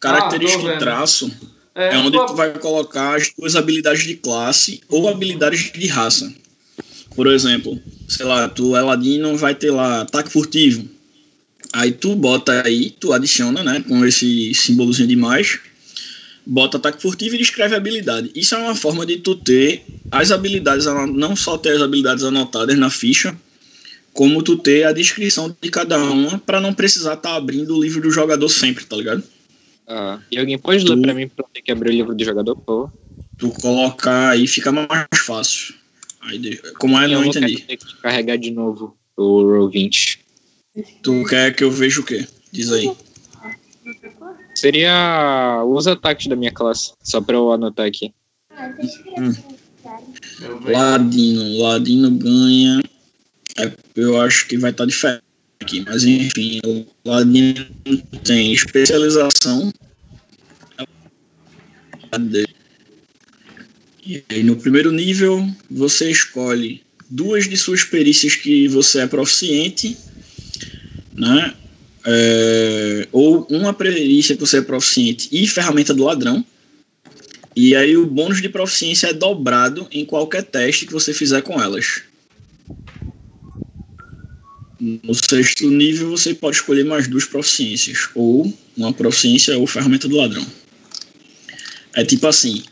[0.00, 0.78] Característica e vendo.
[0.80, 5.86] traço é onde tua- tu vai colocar as tuas habilidades de classe ou habilidades de
[5.86, 6.32] raça.
[7.14, 10.88] Por exemplo, sei lá, tu é ladino, vai ter lá ataque furtivo.
[11.72, 15.58] Aí tu bota aí, tu adiciona, né, com esse símbolozinho de mais,
[16.44, 18.30] bota ataque furtivo e descreve a habilidade.
[18.34, 22.76] Isso é uma forma de tu ter as habilidades, não só ter as habilidades anotadas
[22.78, 23.34] na ficha,
[24.12, 28.02] como tu ter a descrição de cada uma para não precisar estar abrindo o livro
[28.02, 29.22] do jogador sempre, tá ligado?
[29.94, 30.18] Ah.
[30.30, 32.56] E alguém pode ler Tu- pra mim pra onde que abrir o livro do jogador,
[32.56, 32.92] por favor?
[33.38, 34.88] tu colocar aí fica mais
[35.26, 35.74] fácil.
[36.22, 37.60] Aí, como é, eu não vou entendi.
[37.62, 40.20] ter que carregar de novo o Roll 20.
[41.02, 42.26] Tu quer que eu veja o quê?
[42.52, 42.90] Diz aí.
[44.54, 48.14] Seria os ataques da minha classe, só pra eu anotar aqui.
[50.40, 50.72] Eu vejo.
[50.72, 51.58] Ladino.
[51.62, 52.80] Ladino ganha.
[53.58, 55.22] É, eu acho que vai estar diferente
[55.62, 56.60] aqui, mas enfim.
[56.64, 57.66] O Ladino
[58.22, 59.72] tem especialização.
[64.04, 69.96] E aí, no primeiro nível, você escolhe duas de suas perícias que você é proficiente,
[71.14, 71.54] né?
[72.04, 76.44] É, ou uma perícia que você é proficiente e ferramenta do ladrão.
[77.54, 81.62] E aí o bônus de proficiência é dobrado em qualquer teste que você fizer com
[81.62, 82.02] elas.
[84.82, 90.16] No sexto nível você pode escolher mais duas proficiências, ou uma proficiência ou ferramenta do
[90.16, 90.44] ladrão.
[91.94, 92.64] É tipo assim,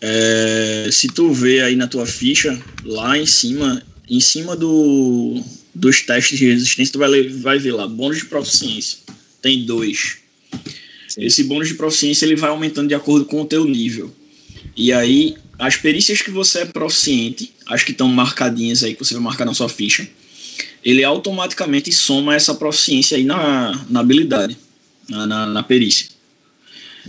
[0.00, 5.42] é, se tu vê aí na tua ficha, lá em cima, em cima do,
[5.74, 9.00] dos testes de resistência, tu vai, vai ver lá, bônus de proficiência.
[9.42, 10.18] Tem dois.
[11.18, 14.14] Esse bônus de proficiência ele vai aumentando de acordo com o teu nível.
[14.76, 19.14] E aí, as perícias que você é proficiente, as que estão marcadinhas aí, que você
[19.14, 20.08] vai marcar na sua ficha,
[20.84, 24.56] ele automaticamente soma essa proficiência aí na, na habilidade,
[25.08, 26.08] na, na, na perícia.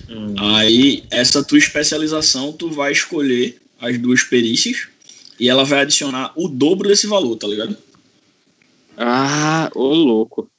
[0.10, 0.36] Hum.
[0.38, 4.88] Aí, essa tua especialização, tu vai escolher as duas perícias
[5.40, 7.78] e ela vai adicionar o dobro desse valor, tá ligado?
[8.98, 10.50] Ah, ô louco.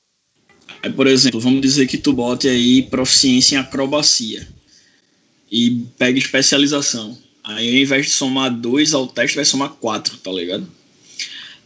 [0.83, 4.47] Aí, por exemplo, vamos dizer que tu bote aí proficiência em acrobacia
[5.51, 7.19] e pega especialização.
[7.43, 10.69] Aí, ao invés de somar 2 ao teste, vai somar 4, tá ligado?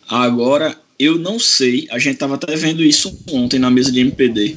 [0.09, 4.57] Agora, eu não sei, a gente tava até vendo isso ontem na mesa de MPD.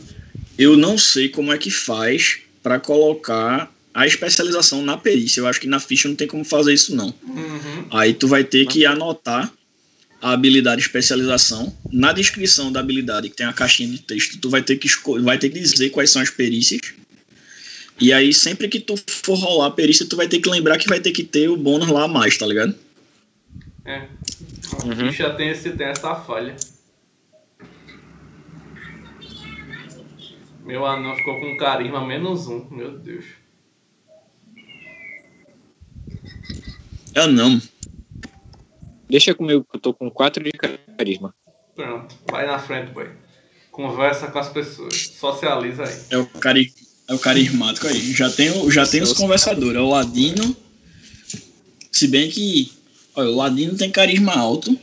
[0.57, 5.39] Eu não sei como é que faz para colocar a especialização na perícia.
[5.39, 7.11] Eu acho que na ficha não tem como fazer isso, não.
[7.23, 7.87] Uhum.
[7.91, 9.51] Aí tu vai ter que anotar
[10.21, 11.75] a habilidade especialização.
[11.91, 14.87] Na descrição da habilidade, que tem a caixinha de texto, tu vai ter que
[15.23, 16.81] vai ter que dizer quais são as perícias.
[17.99, 20.87] E aí, sempre que tu for rolar a perícia, tu vai ter que lembrar que
[20.87, 22.75] vai ter que ter o bônus lá a mais, tá ligado?
[23.85, 24.07] É.
[24.83, 24.95] Uhum.
[25.11, 26.55] ficha tem, esse, tem essa falha.
[30.63, 33.25] Meu anão ficou com carisma menos um, meu Deus.
[37.13, 37.61] Eu não.
[39.07, 41.33] Deixa comigo que eu tô com 4 de carisma.
[41.75, 43.09] Pronto, vai na frente, boy.
[43.71, 45.95] Conversa com as pessoas, socializa aí.
[46.09, 46.73] É o, cari
[47.07, 47.99] é o carismático aí.
[48.13, 49.75] Já tem, o- já tem os conversadores.
[49.75, 50.55] É o Ladino.
[51.91, 52.71] Se bem que.
[53.15, 54.77] Olha, o Ladino tem carisma alto.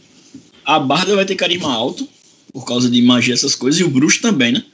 [0.64, 2.08] A Barda vai ter carisma alto.
[2.52, 3.80] Por causa de magia, essas coisas.
[3.80, 4.64] E o Bruxo também, né?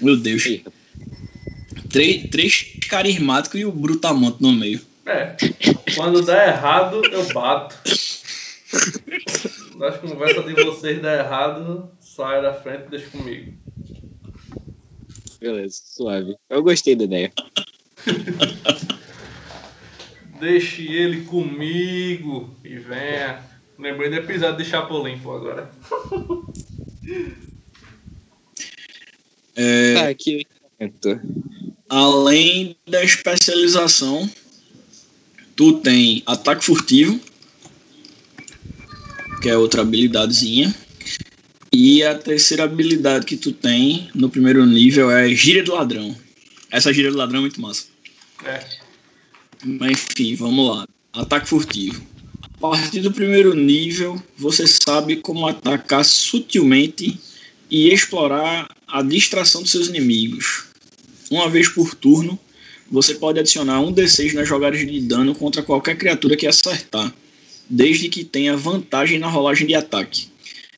[0.00, 0.44] Meu Deus.
[0.46, 0.72] Eita.
[1.90, 4.80] Três, três carismáticos e o Brutamonte no meio.
[5.06, 5.36] É,
[5.94, 7.74] quando der errado, eu bato.
[9.78, 13.52] Das conversas de vocês der errado, sai da frente e deixa comigo.
[15.40, 16.36] Beleza, suave.
[16.50, 17.32] Eu gostei da ideia.
[20.40, 23.42] Deixe ele comigo e venha.
[23.78, 25.70] Lembrei do episódio de Chapolin, pô, agora.
[29.60, 30.46] É, Tá, aqui.
[31.88, 34.30] Além da especialização,
[35.56, 37.18] tu tem ataque furtivo,
[39.42, 40.72] que é outra habilidadezinha.
[41.72, 46.16] E a terceira habilidade que tu tem no primeiro nível é Gíria do Ladrão.
[46.70, 47.86] Essa gíria do ladrão é muito massa.
[48.44, 48.87] É.
[49.64, 50.86] Mas enfim, vamos lá.
[51.12, 52.02] Ataque furtivo.
[52.54, 57.18] A partir do primeiro nível, você sabe como atacar sutilmente
[57.70, 60.64] e explorar a distração dos seus inimigos.
[61.30, 62.38] Uma vez por turno,
[62.90, 67.14] você pode adicionar um D6 nas jogadas de dano contra qualquer criatura que acertar,
[67.68, 70.28] desde que tenha vantagem na rolagem de ataque.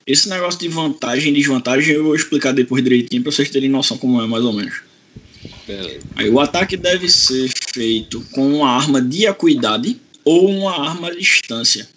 [0.07, 3.97] Esse negócio de vantagem e desvantagem eu vou explicar depois direitinho para vocês terem noção
[3.97, 4.90] como é mais ou menos.
[6.17, 11.15] Aí, o ataque deve ser feito com uma arma de acuidade ou uma arma à
[11.15, 11.89] distância.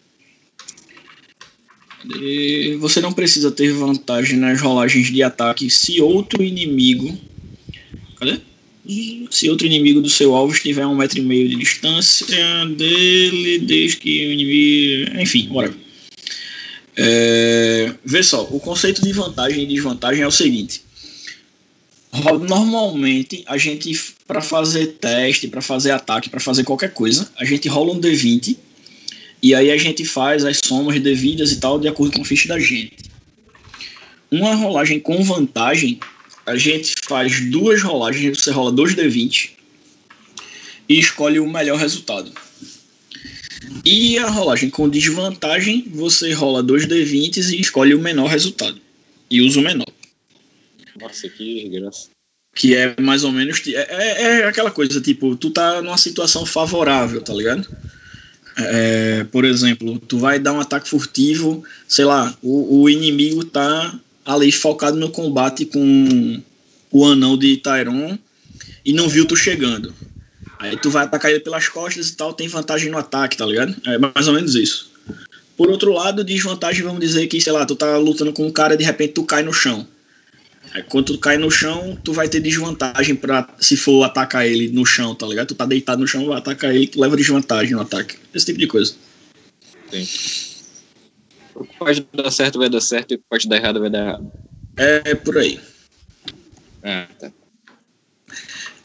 [2.19, 7.17] E você não precisa ter vantagem nas rolagens de ataque se outro inimigo.
[8.17, 8.39] Cadê?
[9.31, 13.59] Se outro inimigo do seu alvo estiver a um metro e meio de distância dele,
[13.59, 15.21] desde que o inimigo.
[15.21, 15.73] Enfim, bora.
[16.95, 20.82] É, vê só, o conceito de vantagem e desvantagem é o seguinte.
[22.13, 23.91] Normalmente, a gente,
[24.27, 28.55] para fazer teste, para fazer ataque, para fazer qualquer coisa, a gente rola um D20
[29.41, 32.47] e aí a gente faz as somas devidas e tal, de acordo com a ficha
[32.47, 32.97] da gente.
[34.29, 35.99] Uma rolagem com vantagem,
[36.45, 39.49] a gente faz duas rolagens, você rola dois D20
[40.87, 42.31] e escolhe o melhor resultado.
[43.83, 48.79] E a rolagem com desvantagem, você rola dois D20 e escolhe o menor resultado.
[49.29, 49.87] E usa o menor.
[50.99, 52.09] Nossa, que desgraça.
[52.55, 53.61] Que é mais ou menos.
[53.67, 57.67] É, é, é aquela coisa, tipo, tu tá numa situação favorável, tá ligado?
[58.55, 63.99] É, por exemplo, tu vai dar um ataque furtivo, sei lá, o, o inimigo tá
[64.23, 66.41] ali focado no combate com
[66.91, 68.17] o anão de Tyron
[68.85, 69.93] e não viu tu chegando.
[70.59, 73.75] Aí tu vai atacar ele pelas costas e tal, tem vantagem no ataque, tá ligado?
[73.85, 74.91] É mais ou menos isso.
[75.57, 78.75] Por outro lado, desvantagem, vamos dizer que, sei lá, tu tá lutando com um cara
[78.75, 79.87] e de repente tu cai no chão.
[80.73, 84.69] Aí quando tu cai no chão, tu vai ter desvantagem para se for atacar ele
[84.69, 85.49] no chão, tá ligado?
[85.49, 88.17] Tu tá deitado no chão, vai atacar ele, tu leva desvantagem no ataque.
[88.33, 88.95] Esse tipo de coisa.
[89.91, 90.07] Sim.
[91.53, 93.89] O que pode dar certo vai dar certo e o que pode dar errado vai
[93.89, 94.31] dar errado.
[94.75, 95.59] É, por aí.
[96.81, 97.31] Ah, tá.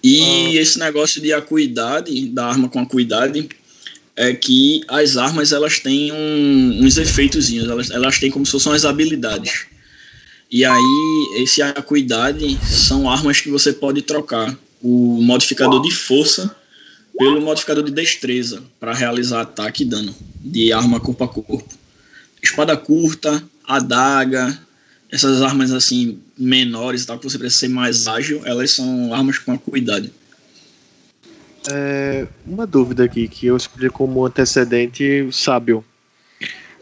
[0.02, 3.48] E esse negócio de acuidade, da arma com acuidade,
[4.14, 8.74] é que as armas elas têm um, uns efeitozinhos, elas, elas têm como se fossem
[8.74, 9.66] as habilidades.
[10.50, 16.54] E aí, esse acuidade são armas que você pode trocar o modificador de força
[17.18, 21.74] pelo modificador de destreza para realizar ataque e dano de arma corpo a corpo.
[22.42, 24.58] Espada curta, adaga,
[25.10, 29.52] essas armas assim menores, tal, que você precisa ser mais ágil, elas são armas com
[29.52, 30.12] acuidade.
[31.70, 35.84] É, uma dúvida aqui que eu escolhi como antecedente sábio.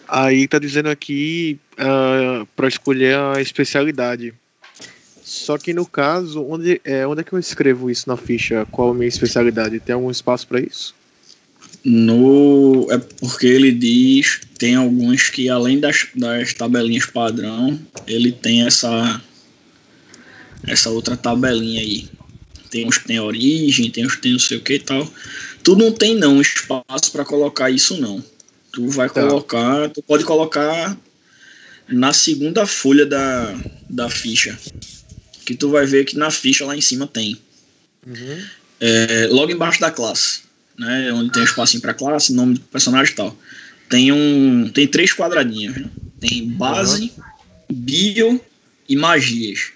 [0.08, 4.32] Aí tá dizendo aqui uh, para escolher a especialidade.
[5.22, 8.66] Só que no caso, onde é, onde é que eu escrevo isso na ficha?
[8.70, 9.80] Qual a minha especialidade?
[9.80, 10.94] Tem algum espaço para isso?
[11.84, 18.66] No, é porque ele diz, tem alguns que além das, das tabelinhas padrão, ele tem
[18.66, 19.20] essa
[20.66, 22.08] essa outra tabelinha aí.
[22.70, 25.08] Tem uns que tem origem, tem uns que tem não sei o que e tal.
[25.62, 28.22] Tu não tem não espaço para colocar isso não.
[28.76, 29.22] Tu vai Tá.
[29.22, 30.94] colocar, tu pode colocar
[31.88, 33.58] na segunda folha da,
[33.88, 34.58] da ficha.
[35.46, 37.40] Que tu vai ver que na ficha lá em cima tem.
[38.06, 38.44] Uhum.
[38.78, 40.42] É, logo embaixo da classe,
[40.78, 41.10] né?
[41.10, 43.34] Onde tem um espacinho para classe, nome do personagem e tal.
[43.88, 45.74] Tem um, tem três quadradinhos.
[45.74, 45.88] né?
[46.20, 47.12] Tem base,
[47.72, 48.38] bio
[48.86, 49.70] e magias.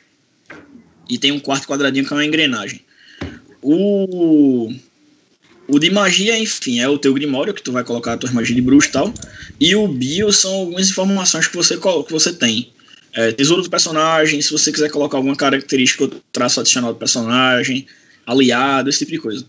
[1.09, 2.83] E tem um quarto quadradinho que é uma engrenagem.
[3.63, 4.71] O
[5.71, 8.55] o de magia, enfim, é o teu grimório que tu vai colocar as tuas magias
[8.57, 9.15] de bruxo e tal.
[9.59, 12.73] E o bio são algumas informações que você que você tem.
[13.13, 17.87] É, tesouro do personagem, se você quiser colocar alguma característica ou traço adicional do personagem,
[18.27, 19.45] aliado, esse tipo de coisa.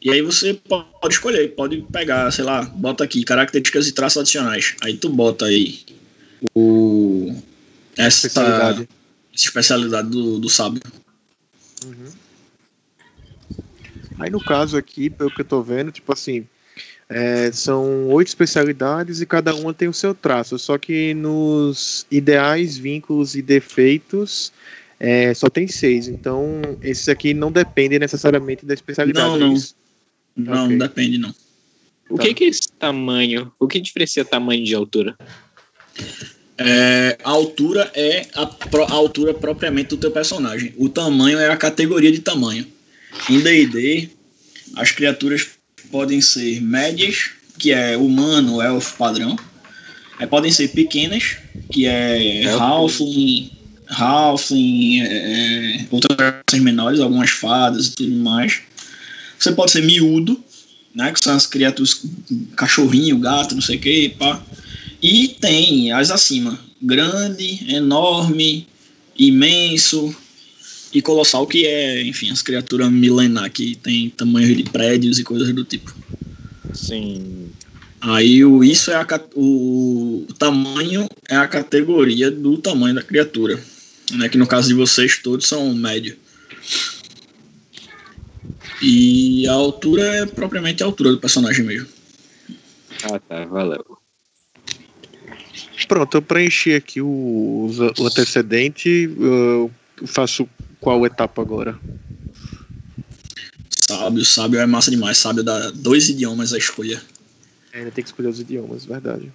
[0.00, 4.18] E aí você po- pode escolher, pode pegar, sei lá, bota aqui, características e traços
[4.22, 4.74] adicionais.
[4.80, 5.80] Aí tu bota aí
[6.54, 7.34] o
[7.96, 8.88] essa Especialidade.
[9.34, 10.80] essa especialidade do, do sábio.
[11.84, 12.10] Uhum.
[14.22, 16.46] Aí no caso aqui, pelo que eu tô vendo, tipo assim,
[17.08, 20.58] é, são oito especialidades e cada uma tem o seu traço.
[20.58, 24.52] Só que nos ideais, vínculos e defeitos
[25.00, 26.08] é, só tem seis.
[26.08, 29.28] Então esses aqui não dependem necessariamente da especialidade.
[29.28, 29.54] Não, é não.
[30.34, 30.68] Não, Ok.
[30.76, 31.34] não depende não.
[32.08, 32.22] O Tá.
[32.24, 33.52] que, que é esse tamanho?
[33.58, 35.16] O que diferencia tamanho de altura?
[36.58, 40.74] É, a altura é a, pro- a altura propriamente do teu personagem.
[40.76, 42.66] O tamanho é a categoria de tamanho.
[43.28, 44.08] Em D&D,
[44.76, 45.46] as criaturas
[45.90, 49.36] podem ser médias, que é humano, elfo, padrão.
[50.18, 51.36] Aí podem ser pequenas,
[51.70, 53.50] que é, É, Halfling,
[53.88, 58.60] Halfling, é, é, outras menores, algumas fadas e tudo mais.
[59.38, 60.42] Você pode ser miúdo,
[60.94, 61.12] né?
[61.12, 62.02] Que são as criaturas,
[62.56, 64.42] cachorrinho, gato, não sei o que, pá.
[65.02, 68.66] E tem as acima, grande, enorme,
[69.18, 70.14] imenso
[70.92, 75.52] e colossal, que é, enfim, as criaturas milenar que tem tamanho de prédios e coisas
[75.54, 75.94] do tipo.
[76.74, 77.50] Sim.
[78.00, 83.58] Aí o, isso é a, o, o tamanho é a categoria do tamanho da criatura.
[84.12, 86.16] Né, que no caso de vocês todos são médio.
[88.82, 91.88] E a altura é propriamente a altura do personagem mesmo.
[93.04, 93.98] Ah, tá, valeu.
[95.88, 99.10] Pronto, eu preenchi aqui o, o antecedente.
[99.18, 99.70] Eu
[100.06, 100.48] faço
[100.82, 101.78] qual etapa agora?
[103.88, 105.16] Sábio, sábio é massa demais.
[105.16, 107.00] Sábio dá dois idiomas a escolha.
[107.72, 109.32] É, Ainda tem que escolher os idiomas, verdade.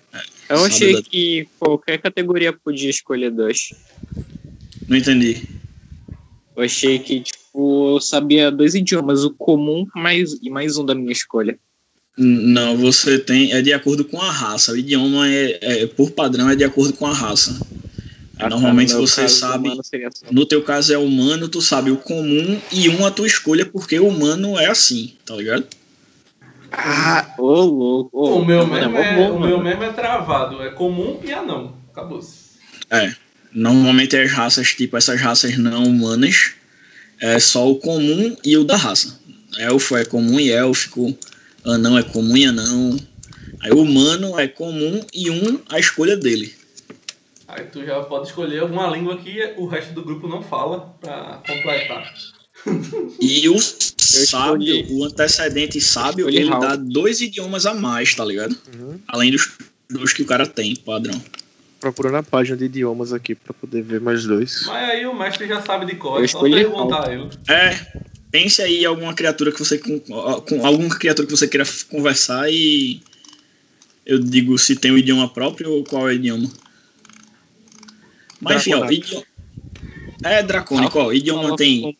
[0.50, 3.72] Eu Sabe achei da- que qualquer categoria podia escolher dois.
[4.88, 5.43] Não entendi.
[6.56, 10.93] Eu achei que, tipo, eu sabia dois idiomas, o comum mais, e mais um da
[10.95, 11.58] minha escolha.
[12.18, 13.52] Não, você tem.
[13.54, 14.72] É de acordo com a raça.
[14.72, 17.60] O idioma é, é- por padrão é de acordo com a raça.
[18.40, 19.82] Ah, Normalmente tá, você caso, sabe- só-
[20.32, 24.00] No teu caso é humano, tu sabe o comum e um a tua escolha, porque
[24.00, 25.66] o humano é assim, tá ligado?
[26.72, 28.10] Ah, Ô, louco.
[28.18, 30.62] ô, O meu, mó é, bom, o meu mesmo é travado.
[30.62, 31.76] É comum e anão.
[31.92, 32.48] Acabou-se.
[33.52, 36.52] Normalmente as raças, tipo essas raças não humanas,
[37.20, 39.20] é só o comum e o da raça.
[39.58, 41.18] Elfo é comum e élfico,
[41.66, 43.00] anão é comum e anão.
[43.62, 46.54] Aí o humano é comum e um a escolha dele.
[47.48, 51.41] Aí tu já pode escolher alguma língua que o resto do grupo não fala pra
[51.48, 52.14] completar.
[53.22, 58.56] E o sábio, escolhi- o antecedente sábio, ele dá dois idiomas a mais, tá ligado?
[58.74, 59.00] Uhum.
[59.08, 59.50] Além dos,
[59.89, 61.22] dos que o cara tem, padrão.
[61.80, 64.64] procurando a página de idiomas aqui pra poder ver mais dois.
[64.66, 67.30] Mas aí o mestre já sabe de cor, Eu é só escolhi perguntar ele.
[67.48, 67.80] É,
[68.32, 72.52] pense aí em alguma criatura que você com, com alguma criatura que você queira conversar
[72.52, 73.00] e
[74.06, 76.50] eu digo se tem o idioma próprio ou qual é o idioma.
[78.40, 79.06] Mas enfim, ó, Dracônico.
[79.06, 79.26] idioma,
[80.24, 81.98] é dracônico, ó, idioma tem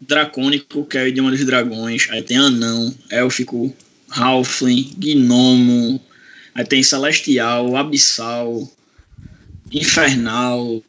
[0.00, 3.74] dracônico, que é o idioma dos dragões, aí tem anão, élfico,
[4.10, 6.00] halfling, gnomo,
[6.54, 8.68] aí tem celestial, abissal,
[9.72, 10.82] infernal,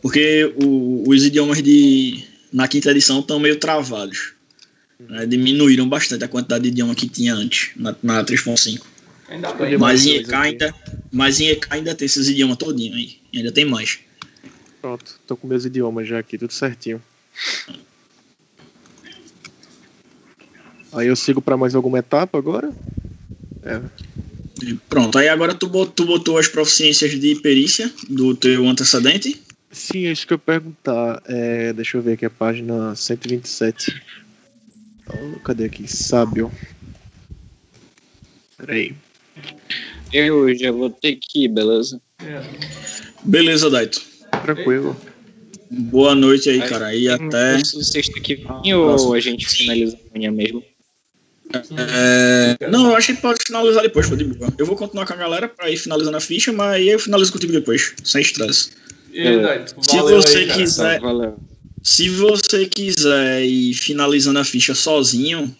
[0.00, 4.32] porque o- os idiomas de na quinta edição estão meio travados.
[5.08, 8.86] né, diminuíram bastante a quantidade de idioma que tinha antes, na, na 3.5.
[9.30, 9.78] Ainda Escolhi bem.
[9.78, 10.34] Mas em EK aqui.
[10.34, 10.74] ainda,
[11.10, 13.98] mas em EK ainda tem esses idiomas todinho aí, ainda tem mais.
[14.80, 17.02] Pronto, tô com meus idiomas já aqui, tudo certinho.
[20.92, 22.72] Aí eu sigo pra mais alguma etapa agora?
[23.62, 23.80] É,
[24.88, 29.40] pronto, aí agora tu botou, tu botou as proficiências de perícia do teu antecedente.
[29.70, 31.22] Sim, é isso que eu ia perguntar.
[31.26, 34.02] É, deixa eu ver aqui a página 127.
[35.08, 35.86] Oh, cadê aqui?
[35.86, 36.50] Sábio.
[38.56, 38.94] Peraí.
[40.12, 42.00] Eu já vou ter que ir, beleza?
[42.20, 42.42] É.
[43.22, 44.09] Beleza, Daito.
[44.54, 44.96] Tranquilo.
[45.70, 46.94] Boa noite aí, cara.
[46.94, 47.62] E até.
[47.64, 50.64] Sexta que vem ou a gente finaliza amanhã mesmo?
[51.76, 52.56] É...
[52.68, 54.52] Não, eu acho que pode finalizar depois, pô, de boa.
[54.56, 57.32] Eu vou continuar com a galera pra ir finalizando a ficha, mas aí eu finalizo
[57.32, 58.70] contigo depois, sem estresse.
[59.12, 60.58] Daito, Se valeu você aí, cara.
[60.60, 61.36] quiser- Tá, valeu.
[61.82, 65.54] Se você quiser ir finalizando a ficha sozinho,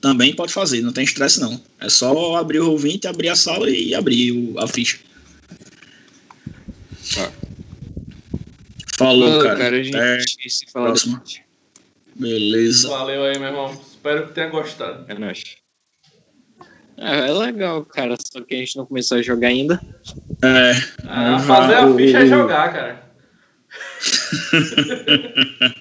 [0.00, 1.60] também pode fazer, não tem estresse não.
[1.80, 4.98] É só abrir o roll abrir a sala e abrir o- a ficha.
[7.14, 7.30] Tá.
[8.98, 9.56] Falou, Falou, cara.
[9.58, 10.18] cara, a gente Até
[10.48, 11.18] se falar próxima.
[11.18, 11.40] depois.
[12.16, 12.88] Beleza.
[12.88, 13.72] Valeu aí, meu irmão.
[13.88, 15.04] Espero que tenha gostado.
[15.08, 15.42] É nóis.
[16.96, 19.80] Ah, é legal, cara, só que a gente não começou a jogar ainda.
[20.42, 20.72] É,
[21.06, 21.38] Ah, Uhum.
[21.40, 23.08] fazer a O- ficha é jogar, cara.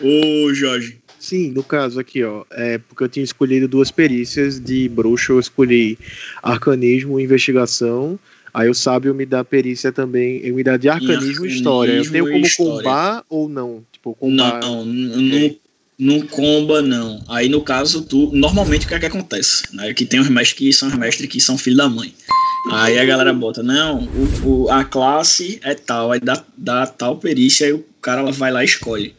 [0.00, 1.00] Ô, Jorge.
[1.18, 5.40] Sim, no caso aqui, ó, é porque eu tinha escolhido duas perícias de bruxo, eu
[5.40, 5.96] escolhi
[6.42, 8.18] arcanismo e investigação.
[8.54, 11.92] Aí o sábio me dá perícia também, ele me dá de arcanismo, e história.
[11.92, 12.44] Eu tenho como
[12.82, 13.82] combar ou não?
[13.92, 14.60] Tipo, combar.
[14.60, 15.56] Não, não,
[15.98, 17.22] não comba, não.
[17.28, 18.30] Aí, no caso, tu.
[18.32, 19.74] Normalmente o que é que acontece?
[19.74, 19.94] Né?
[19.94, 22.12] Que tem os mestres que são os mestres que são filho da mãe.
[22.70, 24.04] Aí a galera bota, não,
[24.44, 28.52] o, o- a classe é tal, aí dá, dá tal perícia, aí o cara vai
[28.52, 29.14] lá e escolhe.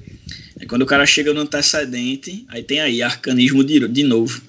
[0.60, 4.42] Aí quando o cara chega no antecedente, aí tem aí arcanismo de, de novo.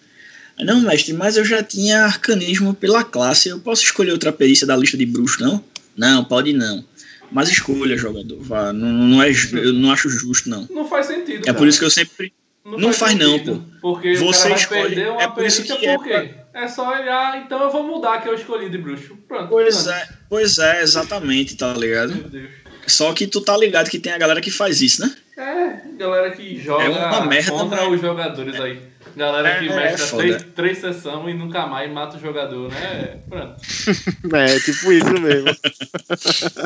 [0.58, 4.76] Não, mestre, mas eu já tinha arcanismo pela classe, eu posso escolher outra perícia da
[4.76, 5.62] lista de bruxos, não?
[5.96, 6.84] Não, pode não.
[7.32, 8.38] Mas escolha, jogador.
[8.40, 10.66] Vá, não, não é, eu não acho justo, não.
[10.70, 11.48] Não faz sentido.
[11.48, 12.32] É por isso que eu sempre.
[12.64, 16.06] não faz não, sentido, Porque Você cara escolhe- é por isso que é por?
[16.54, 19.16] É só olhar, então eu vou mudar que eu escolhi de bruxo.
[19.26, 19.48] Pronto.
[19.48, 19.90] Pois pronto.
[19.90, 22.14] é, pois é, exatamente, tá ligado?
[22.14, 22.50] Meu Deus.
[22.86, 25.12] Só que tu tá ligado que tem a galera que faz isso, né?
[25.36, 28.78] É, galera que joga É uma merda, contra mas- os jogadores aí.
[29.16, 30.22] Galera que É, é mestra foda.
[30.22, 33.20] três, três sessões e nunca mais mata o jogador, né?
[33.28, 33.56] Pronto.
[34.34, 35.48] É, tipo isso mesmo.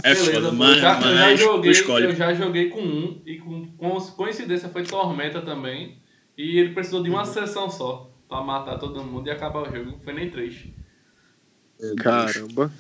[0.03, 2.05] É Beleza, foda, mas, já, eu já mas tu joguei, escolhe.
[2.07, 5.99] eu já joguei com um e com, com coincidência foi Tormenta também.
[6.37, 9.91] E ele precisou de uma sessão só pra matar todo mundo e acabar o jogo.
[9.93, 10.55] Não foi nem três.
[12.03, 12.71] Caramba.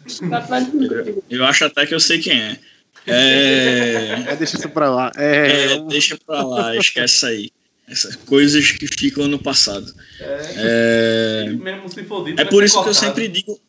[1.30, 2.58] Eu acho até que eu sei quem é.
[3.06, 4.24] É.
[4.28, 5.10] É, deixa isso pra lá.
[5.16, 7.50] É, é, deixa pra lá, esquece aí.
[7.90, 9.92] Essas coisas que ficam no passado.
[10.20, 13.06] É, É, mesmo se for dito, é vai por isso que eu cortado.
[13.06, 13.60] sempre digo.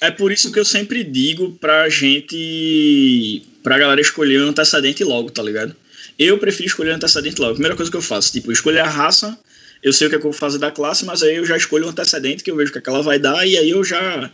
[0.00, 3.42] É por isso que eu sempre digo pra gente.
[3.62, 5.74] pra galera escolher o antecedente logo, tá ligado?
[6.18, 7.54] Eu prefiro escolher o antecedente logo.
[7.54, 9.38] Primeira coisa que eu faço, tipo, escolher a raça,
[9.82, 11.56] eu sei o que, é que eu vou fazer da classe, mas aí eu já
[11.56, 13.70] escolho o antecedente que eu vejo o que, é que ela vai dar, e aí
[13.70, 14.30] eu já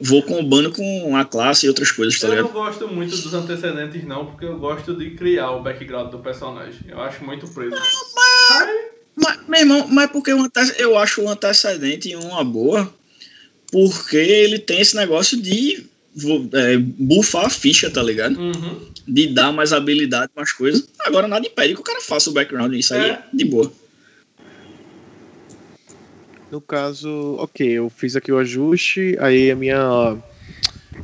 [0.00, 2.52] vou combando com a classe e outras coisas, tá Eu não ligado?
[2.52, 6.80] gosto muito dos antecedentes, não, porque eu gosto de criar o background do personagem.
[6.88, 7.76] Eu acho muito preso.
[9.16, 10.32] Mas, meu irmão, mas porque
[10.78, 12.92] eu acho o antecedente uma boa,
[13.70, 15.84] porque ele tem esse negócio de
[16.54, 18.38] é, bufar a ficha, tá ligado?
[18.38, 18.80] Uhum.
[19.06, 20.88] De dar mais habilidade, mais coisas.
[21.00, 23.70] Agora nada impede que o cara faça o background, isso aí é de boa.
[26.50, 30.18] No caso, ok, eu fiz aqui o ajuste, aí a minha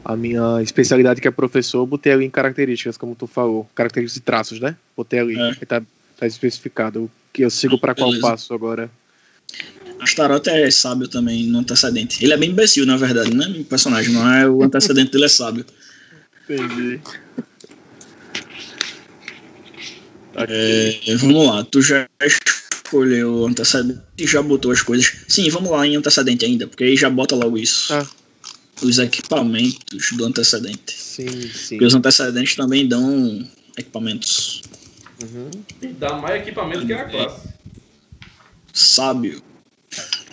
[0.04, 4.16] a minha especialidade que é professor, eu botei ali em características, como tu falou, características
[4.16, 4.76] e traços, né?
[4.96, 5.54] Botei ali, É.
[5.64, 5.82] tá,
[6.18, 7.04] tá especificado.
[7.04, 8.90] O que eu sigo pra qual passo agora?
[10.00, 12.22] Astaroth é sábio também no antecedente.
[12.24, 13.46] Ele é bem imbecil, na verdade, né?
[13.58, 15.64] O personagem, não é o antecedente dele é sábio.
[16.44, 17.00] Entendi.
[20.34, 22.06] É, vamos lá, tu já
[22.86, 25.12] escolheu o antecedente e já botou as coisas.
[25.28, 27.88] Sim, vamos lá em antecedente ainda, porque aí já bota logo isso.
[27.88, 28.06] Tá.
[28.82, 30.92] Os equipamentos do antecedente.
[30.92, 31.76] Sim, sim.
[31.76, 33.46] Porque os antecedentes também dão
[33.76, 34.62] equipamentos.
[35.22, 35.50] Uhum.
[35.98, 37.48] Dá mais equipamento que a classe.
[38.72, 39.42] Sábio.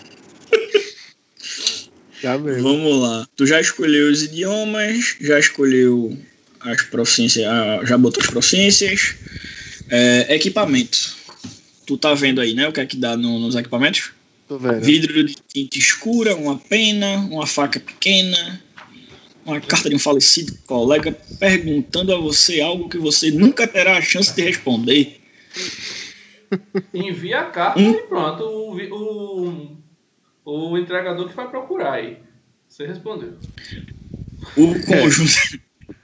[2.20, 2.62] Já mesmo.
[2.62, 3.28] Vamos lá.
[3.36, 6.16] Tu já escolheu os idiomas, já escolheu
[6.60, 9.16] as proficiências, ah, já botou as proficiências.
[9.90, 11.14] É, equipamento.
[11.86, 12.68] Tu tá vendo aí, né?
[12.68, 14.12] O que é que dá no- nos equipamentos?
[14.48, 14.80] Tô vendo.
[14.82, 18.62] Vidro de tinta escura, uma pena, uma faca pequena,
[19.44, 24.02] uma carta de um falecido colega perguntando a você algo que você nunca terá a
[24.02, 25.20] chance de responder.
[26.92, 27.90] Envia a carta Hum.
[27.92, 28.44] e pronto.
[28.44, 29.76] O,
[30.44, 32.18] o, o entregador que vai procurar aí.
[32.68, 33.34] Você respondeu.
[34.56, 35.60] O conjunto,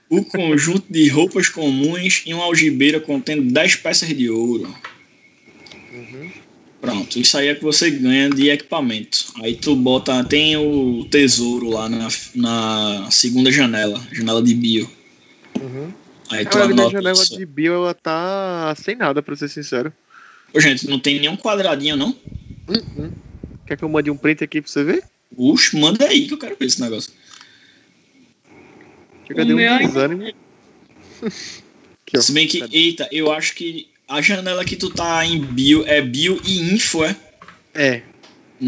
[0.09, 4.75] o conjunto de roupas comuns e uma algibeira contendo 10 peças de ouro.
[6.01, 6.31] Uhum.
[6.81, 9.33] Pronto, isso aí é que você ganha de equipamento.
[9.43, 14.91] Aí tu bota, tem o tesouro lá na, na segunda janela, janela de bio.
[15.61, 15.93] Uhum.
[16.31, 17.37] Aí tu anota janela isso.
[17.37, 19.93] de bio, ela tá sem nada, pra ser sincero.
[20.55, 22.17] Ô, gente, não tem nenhum quadradinho, não?
[22.67, 23.11] Uhum.
[23.67, 25.05] Quer que eu mande um print aqui pra você ver?
[25.37, 27.13] Ux, manda aí que eu quero ver esse negócio.
[29.27, 30.33] Chega O de um desânimo.
[32.19, 36.03] Se bem que, eita, eu acho que a janela que tu tá em bio é
[36.03, 37.17] bio e info, é?
[37.75, 38.03] É.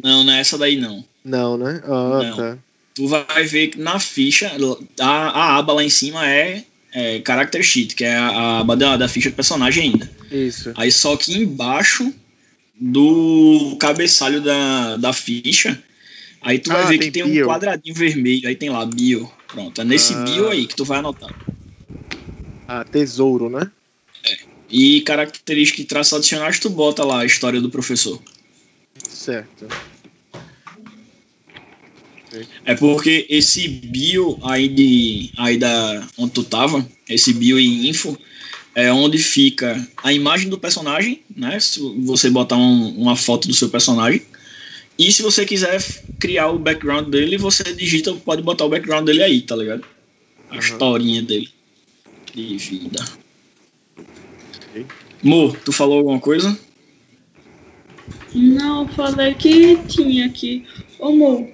[0.03, 1.05] Não, não é essa daí não.
[1.25, 1.83] Não, né?
[1.85, 2.37] Ah, Não.
[2.37, 2.59] tá.
[2.95, 4.53] Tu vai ver que na ficha,
[5.01, 6.63] a, a aba lá em cima é,
[6.93, 10.11] é Character Sheet, que é a, a aba da, da ficha do personagem ainda.
[10.31, 10.73] Isso.
[10.77, 12.13] Aí só que embaixo
[12.79, 15.83] do cabeçalho da, da ficha,
[16.43, 17.47] aí tu vai Ah, ver tem que tem um bio.
[17.47, 19.31] quadradinho vermelho, aí tem lá bio.
[19.49, 20.25] Pronto, é nesse Ah.
[20.25, 21.31] bio aí que tu vai anotar.
[22.69, 23.71] Ah, tesouro, né?
[24.73, 28.21] E características e traços adicionais, tu bota lá a história do professor.
[29.07, 29.69] Certo.
[32.65, 38.17] É porque esse bio aí, de, aí da onde tu tava, esse bio e info,
[38.75, 41.61] é onde fica a imagem do personagem, né?
[41.61, 44.23] Se você botar um- uma foto do seu personagem.
[44.99, 45.83] E se você quiser
[46.19, 49.85] criar o background dele, você digita, pode botar o background dele aí, tá ligado?
[50.49, 50.61] A Uhum.
[50.61, 51.51] historinha dele.
[52.35, 53.22] De vida.
[55.23, 56.59] Mo, tu falou alguma coisa?
[58.35, 60.65] Não, eu falei que tinha aqui.
[60.99, 61.51] Ô, Mo,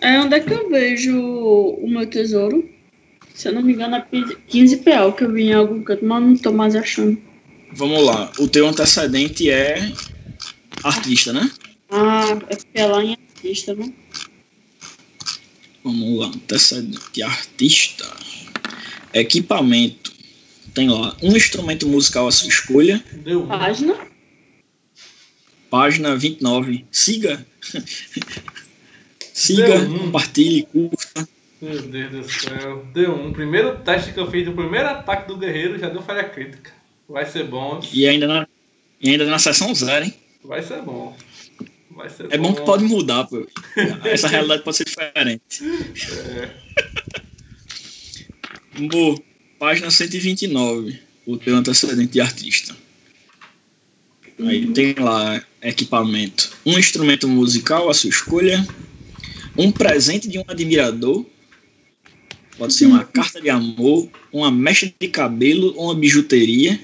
[0.00, 2.68] é onde é que eu vejo o meu tesouro?
[3.34, 4.04] Se eu não me engano, é
[4.48, 7.16] 15 PL que eu vi em algum canto, mas não tô mais achando.
[7.72, 8.32] Vamos lá.
[8.38, 9.92] O teu antecedente é
[10.82, 11.50] artista, né?
[11.90, 13.92] Ah, é porque é lá em artista, né?
[15.84, 18.04] Vamos lá, antecedente, artista.
[19.14, 19.97] Equipamento.
[20.78, 23.02] Tem lá um instrumento musical à sua escolha.
[23.12, 23.50] Deu um.
[29.34, 29.98] Siga, Deu um.
[29.98, 31.28] compartilhe, curta.
[31.60, 32.86] Meu Deus do céu.
[32.94, 33.32] Deu um.
[33.32, 36.70] Primeiro teste que eu fiz do primeiro ataque do guerreiro já deu falha crítica.
[37.08, 37.80] Vai ser bom.
[37.92, 38.46] E ainda na,
[39.00, 40.14] e ainda na sessão zero, hein?
[40.44, 41.16] Vai ser bom.
[41.90, 43.44] Vai ser É bom que pode mudar, pô.
[44.06, 45.60] Essa realidade pode ser diferente.
[48.78, 49.20] Bo,
[49.58, 52.76] página 129, o teu antecedente de artista.
[54.40, 56.56] Aí tem lá equipamento.
[56.64, 58.66] Um instrumento musical, a sua escolha.
[59.56, 61.26] Um presente de um admirador.
[62.56, 66.78] Pode ser uma carta de amor, uma mecha de cabelo ou uma bijuteria.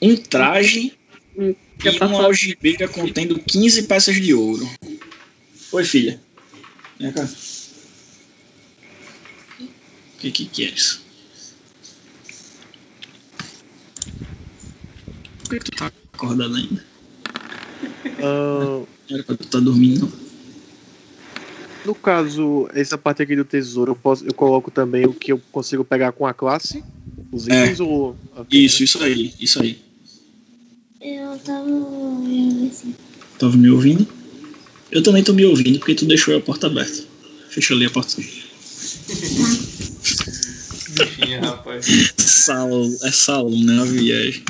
[0.00, 0.92] Um traje
[1.82, 4.68] Já e uma algibeira contendo 15 peças de ouro.
[5.72, 6.20] Oi, filha.
[6.98, 7.28] Vem cá.
[10.26, 11.00] O que que, que é isso?
[15.38, 16.84] Por que, que tu tá acordado ainda?
[18.20, 20.10] Ah, Era pra tu estar dormindo,
[21.84, 25.40] no caso, essa parte aqui do tesouro, eu, posso, eu coloco também o que eu
[25.52, 26.82] consigo pegar com a classe?
[27.30, 27.62] Os É.
[27.62, 28.18] itens ou.
[28.34, 29.78] ok, Isso, isso aí, isso aí.
[31.00, 32.92] Eu tava olhando assim.
[33.38, 34.04] Tava me ouvindo?
[34.90, 37.04] Eu também tô me ouvindo, porque tu deixou a porta aberta.
[37.50, 38.16] Fecha ali a porta.
[41.38, 41.86] Rapaz.
[42.16, 43.80] Saulo, é Saulo, né?
[43.80, 44.44] A viagem.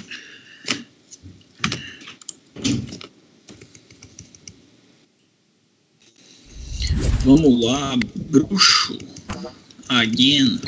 [7.24, 8.98] Vamos lá, bruxo.
[9.88, 10.60] Again.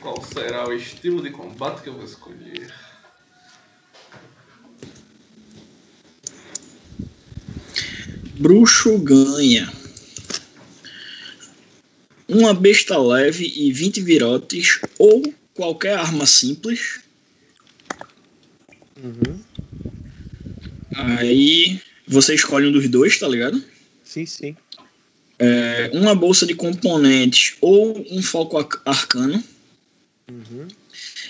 [0.00, 2.72] Qual será o estilo de combate que eu vou escolher?
[8.38, 9.77] Bruxo ganha.
[12.28, 15.22] Uma besta leve e 20 virotes ou
[15.54, 17.00] qualquer arma simples.
[19.02, 19.40] Uhum.
[20.92, 23.62] Aí você escolhe um dos dois, tá ligado?
[24.04, 24.56] Sim, sim.
[25.38, 29.42] É, uma bolsa de componentes ou um foco ar- arcano.
[30.30, 30.66] Uhum.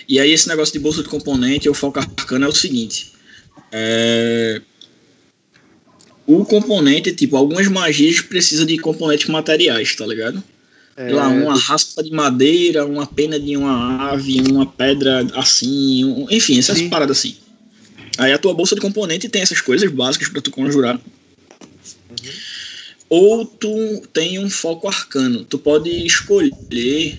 [0.07, 3.13] E aí esse negócio de bolsa de componente ou foco arcano é o seguinte.
[3.71, 4.61] É,
[6.25, 10.43] O componente, tipo, algumas magias precisam de componentes materiais, tá ligado?
[10.99, 16.27] É, lá, uma raspa de madeira, uma pena de uma ave, uma pedra assim, um-
[16.29, 16.89] enfim, essas Sim.
[16.89, 17.37] paradas assim.
[18.17, 20.99] Aí a tua bolsa de componente tem essas coisas básicas pra tu conjurar.
[23.09, 25.45] Ou tu tem um foco arcano.
[25.45, 27.17] Tu pode escolher,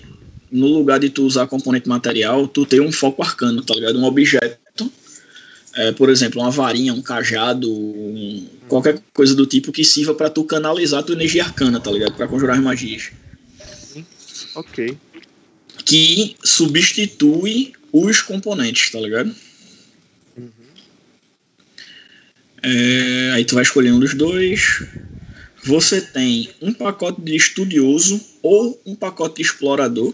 [0.51, 3.97] no lugar de tu usar componente material, tu ter um foco arcano, tá ligado?
[3.97, 4.91] Um objeto.
[5.73, 10.29] É, por exemplo, uma varinha, um cajado, um- qualquer coisa do tipo que sirva pra
[10.29, 12.13] tu canalizar tua energia arcana, tá ligado?
[12.13, 13.09] Pra conjurar as magias
[14.55, 14.97] Ok.
[15.85, 19.33] que substitui os componentes, tá ligado?
[22.63, 24.83] É, aí tu vai escolher um dos dois.
[25.63, 30.13] Você tem um pacote de estudioso ou um pacote de explorador.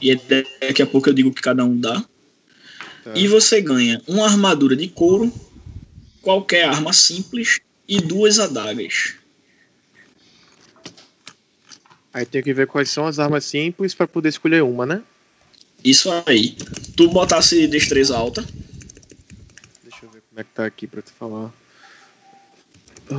[0.00, 0.14] E
[0.60, 2.04] daqui a pouco eu digo que cada um dá.
[3.04, 3.12] Tá.
[3.14, 5.32] E você ganha uma armadura de couro,
[6.20, 9.14] qualquer arma simples e duas adagas.
[12.12, 15.02] Aí tem que ver quais são as armas simples pra poder escolher uma, né?
[15.84, 16.56] Isso aí.
[16.94, 18.44] Tu botasse destreza alta,
[19.82, 21.50] Deixa eu ver como é que tá aqui pra te falar.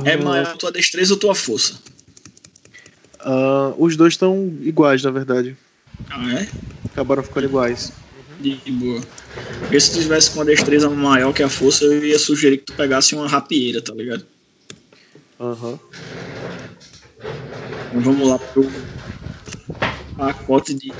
[0.04, 1.78] é maior a tua destreza ou tua força.
[3.20, 5.56] ah, os dois estão iguais, na verdade.
[6.10, 6.48] Ah, é?
[6.92, 7.92] Acabaram ficando iguais.
[8.40, 9.00] De boa.
[9.60, 12.64] Porque se tu tivesse com uma destreza maior que a força, eu ia sugerir que
[12.64, 14.24] tu pegasse uma rapieira, tá ligado?
[15.40, 15.78] Aham.
[17.94, 18.84] Então vamos lá pro
[20.16, 20.92] pacote de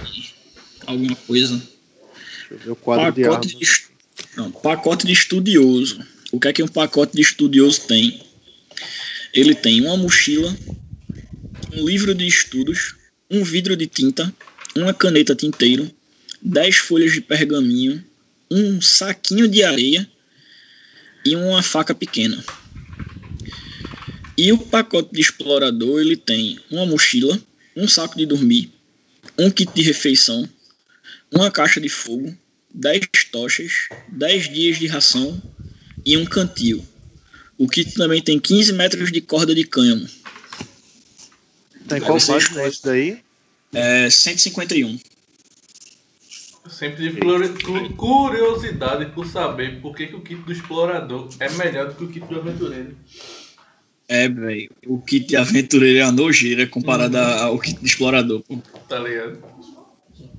[0.87, 1.57] alguma coisa.
[1.57, 3.59] Deixa eu ver o quadro de pacote armas.
[3.59, 3.91] de, estu-
[4.37, 6.07] não, pacote de estudioso.
[6.31, 8.23] O que é que um pacote de estudioso tem?
[9.33, 10.57] Ele tem uma mochila,
[11.73, 12.95] um livro de estudos,
[13.29, 14.33] um vidro de tinta,
[14.77, 15.91] uma caneta tinteiro,
[16.41, 18.05] 10 folhas de pergaminho,
[18.49, 20.09] um saquinho de areia
[21.27, 22.45] e uma faca pequena.
[24.37, 27.41] E o pacote de explorador ele tem uma mochila,
[27.77, 28.71] um saco de dormir,
[29.39, 30.49] um kit de refeição,
[31.31, 32.37] uma caixa de fogo,
[32.73, 35.41] 10 tochas, 10 dias de ração
[36.05, 36.85] e um cantil.
[37.57, 40.09] O kit também tem 15 metros de corda de cânhamo.
[41.89, 42.69] Em Aí qual página escolhe.
[42.69, 43.19] esse daí?
[43.73, 44.99] É 151.
[46.65, 51.29] Eu sempre tive curi- cu- curiosidade por saber por que, que o kit do explorador
[51.39, 52.97] é melhor do que o kit do aventureiro.
[54.09, 54.71] É, velho.
[54.87, 58.43] O kit de aventureiro é uma nojeira comparado ao kit de explorador.
[58.43, 58.59] pô.
[58.89, 59.39] Tá ligado?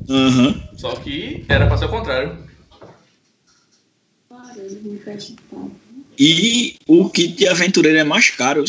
[0.09, 0.61] Aham.
[0.77, 2.37] Só que era pra ser o contrário.
[6.17, 8.63] E o kit de aventureiro é mais caro.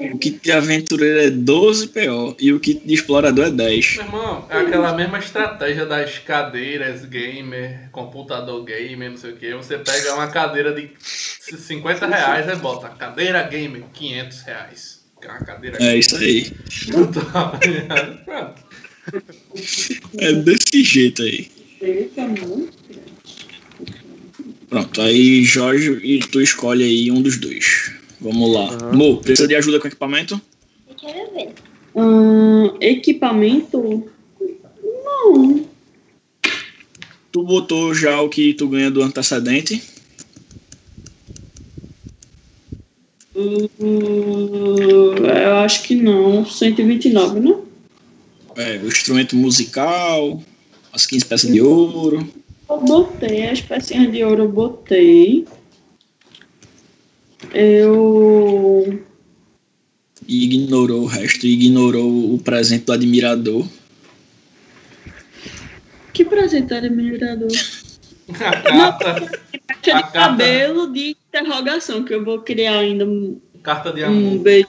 [0.00, 3.96] O kit de aventureiro é 12 PO e o kit de explorador é 10.
[3.96, 9.52] Meu irmão, é aquela mesma estratégia das cadeiras gamer, computador gamer, não sei o que.
[9.54, 15.00] Você pega uma cadeira de 50 reais e bota cadeira gamer, 500 reais.
[15.22, 16.50] É uma cadeira É isso aí.
[18.24, 18.64] Pronto.
[20.16, 21.50] É desse jeito aí.
[24.70, 27.99] Pronto, aí Jorge e tu escolhe aí um dos dois.
[28.20, 28.68] Vamos lá.
[28.70, 28.96] Aham.
[28.96, 30.40] Mo, precisa de ajuda com equipamento?
[30.88, 31.54] Eu quero ver.
[31.94, 34.10] Hum, equipamento?
[35.04, 35.64] Não.
[37.32, 39.82] Tu botou já o que tu ganha do antecedente?
[43.34, 46.44] Hum, eu acho que não.
[46.44, 47.56] 129, né?
[48.56, 50.42] É, o instrumento musical,
[50.92, 52.28] as 15 peças de ouro.
[52.68, 55.46] Eu botei as pecinhas de ouro, eu botei.
[57.52, 59.02] Eu.
[60.28, 63.66] Ignorou o resto, ignorou o presente do admirador.
[66.12, 67.48] Que presente era mirador?
[68.30, 70.12] A carta, de carta.
[70.12, 74.38] cabelo de interrogação, que eu vou criar ainda um, carta de um amor.
[74.38, 74.68] beijo.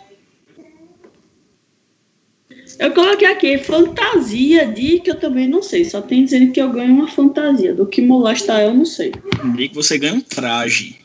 [2.80, 5.85] Eu coloquei aqui fantasia de que eu também não sei.
[5.85, 7.76] Só tem dizendo que eu ganho uma fantasia.
[7.76, 9.11] Do que molesta eu não sei.
[9.60, 11.00] E que você ganha um traje.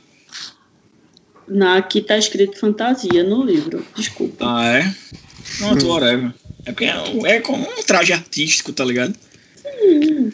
[1.48, 3.84] Na, aqui tá escrito fantasia no livro.
[3.94, 4.44] Desculpa.
[4.44, 4.94] Ah, é?
[5.58, 6.34] Pronto, whatever.
[6.64, 9.14] É porque é, é como um traje artístico, tá ligado?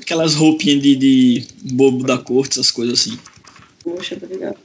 [0.00, 3.18] Aquelas roupinhas de, de bobo da corte, essas coisas assim.
[3.84, 4.56] Poxa, obrigado.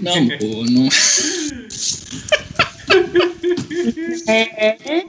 [0.00, 0.88] Não, pô, não.
[4.26, 4.76] É.
[4.88, 5.06] Ai,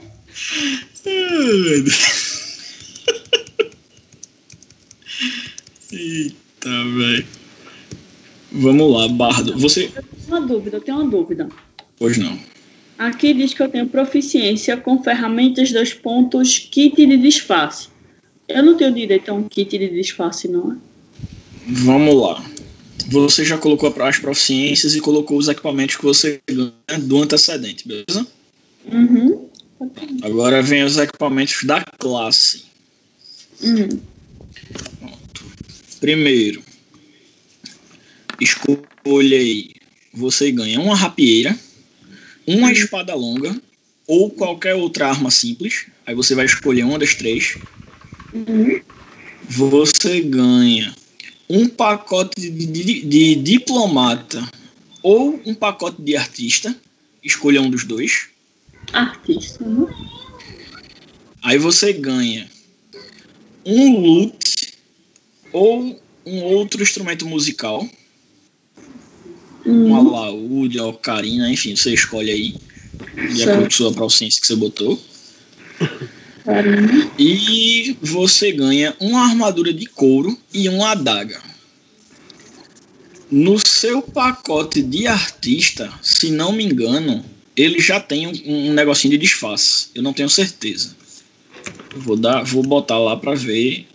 [5.92, 7.26] Eita, velho.
[8.52, 9.58] Vamos lá, Bardo.
[9.58, 9.92] Você.
[10.30, 11.48] Uma dúvida, eu tenho uma dúvida.
[11.98, 12.38] Pois não.
[12.96, 17.88] Aqui diz que eu tenho proficiência com ferramentas dos pontos kit de disfarce.
[18.48, 20.76] Eu não tenho direito a um kit de disfarce, não é?
[21.66, 22.44] Vamos lá.
[23.08, 28.24] Você já colocou as proficiências e colocou os equipamentos que você ganha do antecedente, beleza?
[28.86, 29.48] Uhum.
[30.22, 32.64] Agora vem os equipamentos da classe.
[33.64, 33.98] Hum.
[36.00, 36.62] Primeiro,
[38.40, 39.79] escolha aí.
[40.12, 41.56] Você ganha uma rapieira,
[42.46, 43.60] uma espada longa
[44.06, 45.86] ou qualquer outra arma simples.
[46.04, 47.56] Aí você vai escolher uma das três.
[48.32, 48.80] Uhum.
[49.48, 50.94] Você ganha
[51.48, 54.42] um pacote de, de- de diplomata
[55.02, 56.74] ou um pacote de artista.
[57.22, 58.28] Escolha um dos dois.
[58.92, 59.86] Artista, né?
[61.42, 62.48] Aí você ganha
[63.64, 64.74] um lute
[65.52, 67.88] ou um outro instrumento musical.
[69.66, 70.14] Um Uhum.
[70.14, 72.54] alaúde, ocarina, enfim, você escolhe aí.
[73.34, 74.98] De acordo com sua proficiência que você botou.
[77.18, 81.40] E você ganha uma armadura de couro e uma adaga.
[83.30, 87.24] No seu pacote de artista, se não me engano,
[87.56, 89.88] ele já tem um, um negocinho de disfarce.
[89.94, 90.96] Eu não tenho certeza.
[91.94, 93.86] Vou dar, vou botar lá pra ver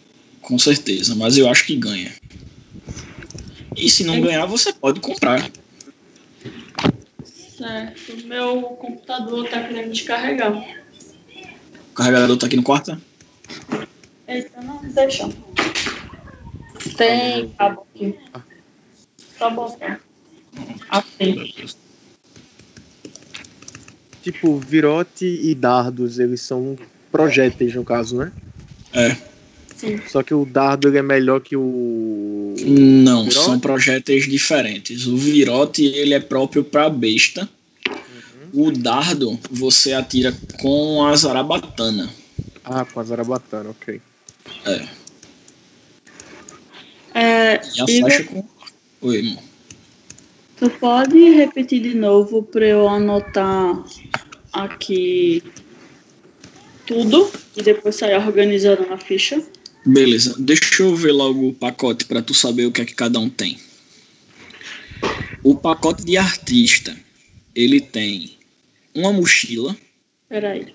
[0.41, 2.13] com certeza, mas eu acho que ganha.
[3.75, 5.49] E se não ganhar, você pode comprar.
[7.23, 8.25] Certo.
[8.25, 10.53] Meu computador tá querendo descarregar.
[11.91, 12.91] O carregador tá aqui no quarto.
[12.91, 13.01] né?
[14.27, 15.29] Eita, não, deixa.
[16.97, 18.15] Tem cabo aqui.
[19.37, 19.99] Só botar.
[20.89, 21.53] Assim.
[24.21, 26.77] Tipo, virote e dardos, eles são
[27.11, 28.31] projéteis no caso, né?
[28.93, 29.34] É.
[29.75, 29.99] Sim.
[30.07, 32.55] Só que o dardo ele é melhor que o.
[32.59, 33.45] Não, Virote?
[33.45, 35.05] são projéteis diferentes.
[35.05, 37.47] O virote ele é próprio para besta.
[38.53, 42.09] O dardo você atira com a zarabatana.
[42.63, 43.99] Ah, com a zarabatana, ok.
[47.13, 48.45] É, E a Igor, faixa com.
[49.01, 49.43] Oi, irmão.
[50.57, 53.83] tu pode repetir de novo pra eu anotar
[54.53, 55.43] aqui
[56.87, 59.41] tudo e depois sair organizando na ficha?
[59.85, 63.19] Beleza, deixa eu ver logo o pacote para tu saber o que é que cada
[63.19, 63.59] um tem.
[65.43, 66.97] O pacote de artista,
[67.53, 68.35] ele tem
[68.95, 69.77] uma mochila.
[70.27, 70.73] Peraí.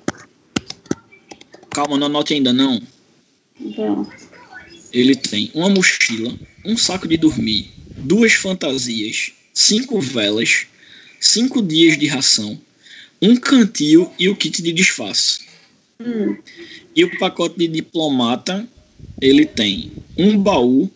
[1.71, 2.81] Calma, não anote ainda não.
[3.77, 4.09] Vamos.
[4.93, 6.33] Ele tem uma mochila,
[6.65, 10.67] um saco de dormir, duas fantasias, cinco velas,
[11.21, 12.61] cinco dias de ração,
[13.21, 15.41] um cantil e o kit de disfarce.
[16.01, 16.37] Hum,
[16.95, 18.69] E o pacote de diplomata,
[19.21, 20.91] ele tem um baú,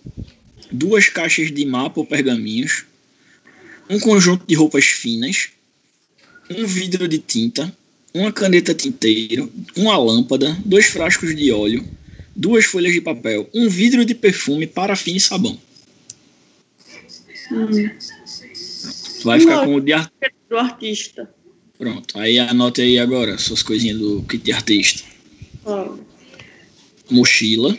[0.71, 2.85] duas caixas de mapa ou pergaminhos,
[3.89, 5.51] um conjunto de roupas finas,
[6.51, 7.75] um vidro de tinta,
[8.13, 11.85] uma caneta tinteiro, uma lâmpada, dois frascos de óleo,
[12.35, 15.59] duas folhas de papel, um vidro de perfume, parafina e sabão.
[17.51, 17.91] Hum.
[19.25, 20.13] Vai ficar com o de ar...
[20.49, 21.29] Do artista.
[21.79, 22.19] Pronto.
[22.19, 25.03] Aí anote aí agora suas coisinhas do kit de artista.
[27.11, 27.77] Mochila.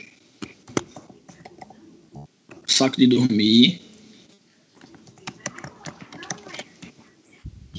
[2.67, 3.81] Saco de dormir.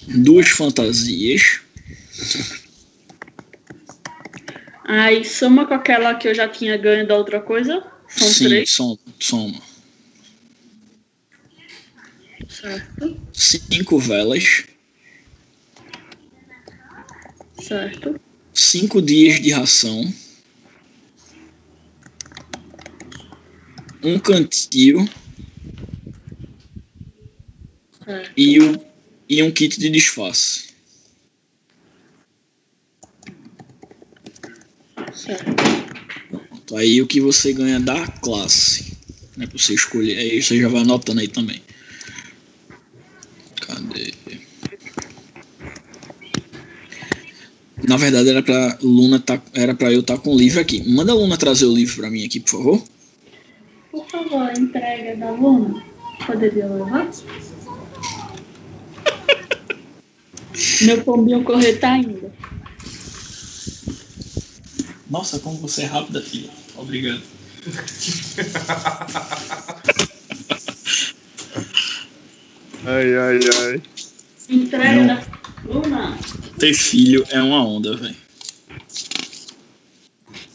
[0.09, 1.61] Duas fantasias.
[4.85, 7.85] Aí soma com aquela que eu já tinha ganho da outra coisa.
[8.09, 8.71] São Sim, três.
[8.71, 9.61] soma, soma.
[12.49, 13.21] Certo.
[13.33, 14.65] Cinco velas.
[17.61, 18.21] Certo.
[18.55, 20.13] Cinco dias de ração.
[24.07, 25.09] Um cantil
[28.37, 28.81] e, o,
[29.29, 30.67] e um kit de disfarce.
[35.13, 36.77] Certo.
[36.77, 38.97] Aí o que você ganha da classe.
[39.37, 40.17] Né, pra você escolher.
[40.19, 41.61] Aí você já vai anotando aí também.
[43.61, 44.15] Cadê?
[47.83, 50.89] Na verdade era pra Luna tá, era pra eu estar com o livro aqui.
[50.89, 52.96] Manda a Luna trazer o livro pra mim aqui, por favor.
[53.97, 55.83] Por favor, entrega da Luna.
[56.27, 57.09] Poderia levar?
[60.83, 62.31] Meu pombinho correr tá ainda.
[65.09, 66.51] Nossa, como você é rápida, filha.
[66.77, 67.23] Obrigado.
[72.89, 73.83] Ai, ai, ai.
[74.49, 75.07] Entrega Não.
[75.07, 75.27] da
[75.65, 76.17] Luna.
[76.59, 78.15] Ter filho é uma onda, velho.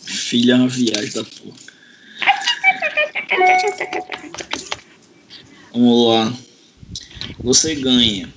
[0.05, 1.60] Filho é uma viagem da porra.
[5.73, 6.33] Vamos lá.
[7.39, 8.29] Você ganha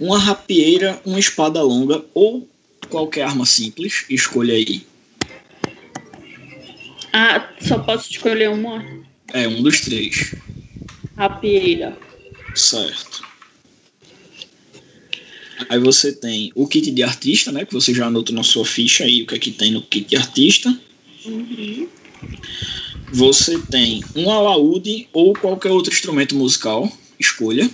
[0.00, 2.48] uma rapieira, uma espada longa ou
[2.88, 4.04] qualquer arma simples.
[4.08, 4.84] Escolha aí.
[7.12, 8.82] Ah, só posso escolher uma
[9.32, 10.34] É um dos três.
[11.16, 11.96] rapieira.
[12.54, 13.22] Certo.
[15.68, 17.64] Aí você tem o kit de artista, né?
[17.64, 20.08] Que você já anotou na sua ficha aí o que é que tem no kit
[20.08, 20.76] de artista.
[23.12, 26.90] Você tem um alaúde ou qualquer outro instrumento musical.
[27.18, 27.68] Escolha.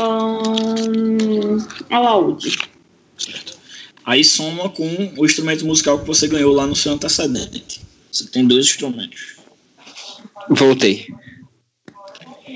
[0.00, 1.58] Um,
[1.90, 2.58] alaúde.
[4.04, 7.82] Aí soma com o instrumento musical que você ganhou lá no seu antecedente.
[8.10, 9.36] Você tem dois instrumentos.
[10.48, 11.06] Voltei.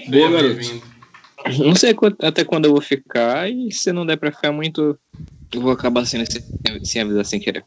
[0.08, 0.82] Boa, garoto.
[1.58, 4.98] Não sei até quando eu vou ficar e se não der pra ficar muito,
[5.52, 6.42] eu vou acabar sendo sem,
[6.82, 7.64] sem avisar sem querer.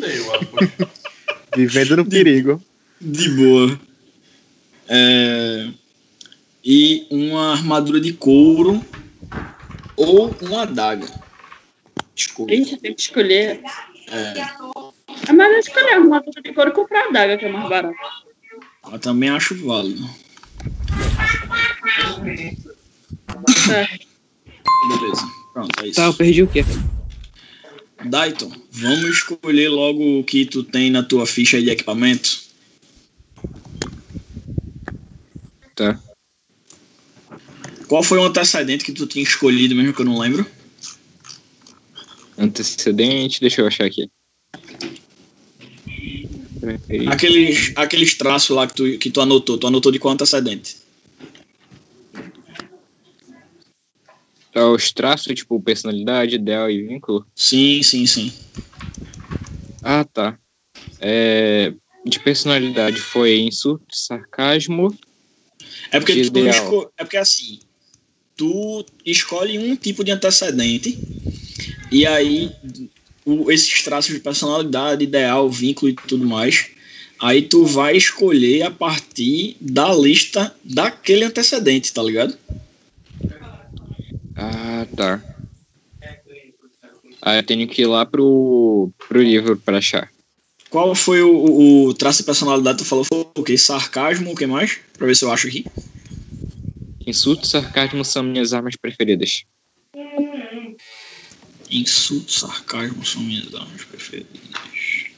[0.00, 0.92] Deu.
[1.56, 2.62] Vivendo no perigo.
[3.00, 3.80] De boa.
[4.88, 5.68] É,
[6.64, 8.82] E uma armadura de couro
[9.96, 11.06] ou uma adaga.
[12.14, 12.54] Escolha.
[12.54, 13.62] gente tem que escolher.
[14.08, 14.34] É,
[15.28, 17.96] É melhor escolher uma armadura de couro e comprar a daga, que é mais barato.
[18.92, 20.08] eu também acho válido.
[23.64, 24.06] Certo.
[24.88, 25.22] Beleza.
[25.52, 25.96] Pronto, é isso.
[25.96, 26.64] Tá, eu perdi o quê?
[28.04, 32.40] Dayton, vamos escolher logo o que tu tem na tua ficha de equipamento.
[35.74, 36.00] Tá.
[37.88, 40.46] Qual foi o antecedente que tu tinha escolhido, mesmo que eu não lembro?
[42.38, 44.10] Antecedente, deixa eu achar aqui.
[47.08, 49.58] Aqueles, aqueles traços lá que tu, que tu anotou.
[49.58, 50.76] Tu anotou de qual antecedente?
[54.52, 57.26] Tá, Os traços, tipo, personalidade, ideal e vínculo.
[57.34, 58.32] Sim, sim, sim.
[59.82, 60.38] Ah, tá.
[61.00, 61.72] É,
[62.04, 64.96] de personalidade foi insulto, sarcasmo.
[65.90, 66.92] É porque tu esco...
[66.96, 67.58] é porque assim,
[68.36, 70.98] tu escolhe um tipo de antecedente
[71.90, 72.50] e aí
[73.24, 76.66] o- esses traços de personalidade, ideal, vínculo e tudo mais,
[77.20, 82.36] aí tu vai escolher a partir da lista daquele antecedente, tá ligado?
[84.42, 85.22] Ah, tá.
[87.20, 90.10] Ah, eu tenho que ir lá pro, pro livro pra achar.
[90.68, 93.04] Qual foi o, o- traço de personalidade que tu falou?
[93.04, 93.56] Foi o quê?
[93.56, 94.80] Sarcasmo, o que mais?
[94.98, 95.64] Pra ver se eu acho aqui.
[97.06, 99.44] Insulto e sarcasmo são minhas armas preferidas.
[101.70, 105.12] Insulto, sarcasmo são minhas armas preferidas.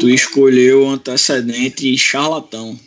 [0.00, 2.78] Tu escolheu o antecedente charlatão.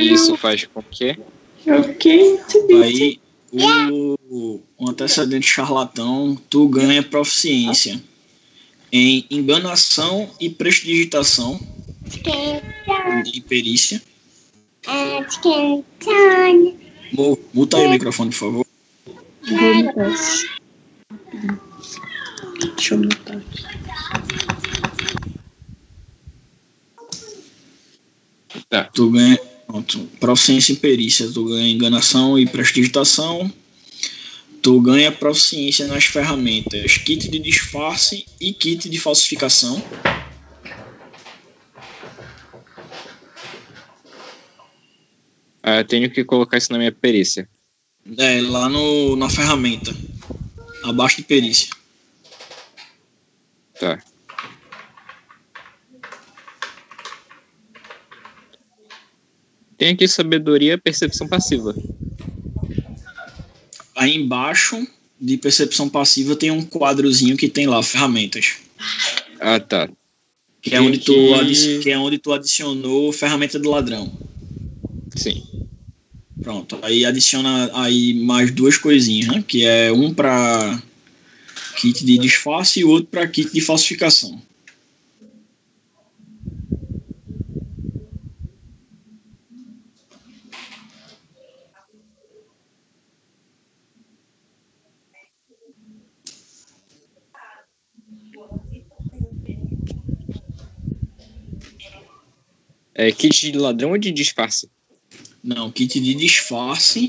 [0.00, 1.16] Isso faz com que
[2.82, 3.20] Aí
[3.52, 8.00] o o- antecedente charlatão, tu ganha proficiência
[8.92, 11.60] em enganação e prestidigitação
[13.34, 14.00] e perícia.
[17.12, 18.66] Mo- Muta aí o microfone, por favor.
[22.76, 23.60] Deixa eu botar aqui.
[28.94, 33.50] Tu ganha pronto, proficiência em perícia, tu ganha enganação e prestidigitação.
[34.62, 39.82] Tu ganha proficiência nas ferramentas kit de disfarce e kit de falsificação.
[45.62, 47.48] Ah, eu tenho que colocar isso na minha perícia.
[48.18, 49.94] É, lá no, na ferramenta.
[50.84, 51.68] Abaixo de perícia.
[53.78, 54.02] Tá.
[59.76, 61.74] Tem aqui sabedoria, percepção passiva.
[63.96, 64.86] Aí embaixo
[65.20, 67.82] de percepção passiva tem um quadrozinho que tem lá que
[69.38, 69.88] Ah, tá.
[70.62, 74.12] que é onde tu, que- adi- que é onde tu adicionou ferramenta do ladrão.
[75.14, 75.42] Sim.
[76.42, 79.44] Pronto, aí adiciona aí mais duas coisinhas, né?
[79.46, 80.82] Que é um para
[81.76, 84.40] kit de disfarce e outro para kit de falsificação.
[102.94, 104.70] É kit de ladrão ou de disfarce?
[105.42, 107.08] Não, kit de disfarce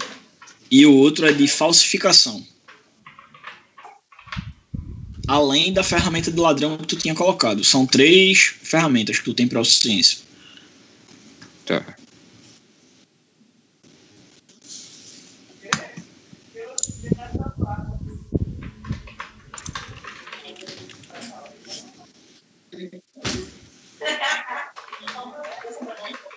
[0.70, 2.46] e o outro é de falsificação.
[5.28, 7.64] Além da ferramenta de ladrão que tu tinha colocado.
[7.64, 10.20] São três ferramentas que tu tem para ciência.
[11.66, 11.96] Tá.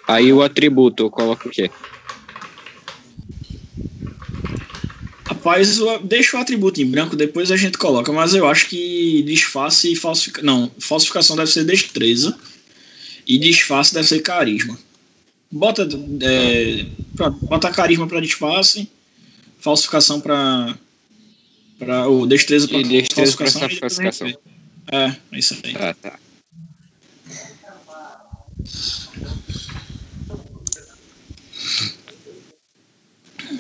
[0.07, 1.71] Aí o atributo, eu coloco o quê?
[5.27, 9.93] Rapaz, deixa o atributo em branco, depois a gente coloca, mas eu acho que disfarce
[9.93, 10.45] e falsificação.
[10.45, 12.37] Não, falsificação deve ser destreza
[13.27, 14.79] e disfarce deve ser carisma.
[15.51, 15.89] Bota,
[16.21, 16.87] é,
[17.17, 18.89] pra- bota carisma para disfarce,
[19.59, 20.77] falsificação para.
[21.79, 24.01] Pra, ou destreza para E destreza pra falsificação.
[24.05, 24.29] falsificação.
[24.93, 25.75] É, é isso aí.
[25.77, 26.19] Ah, tá.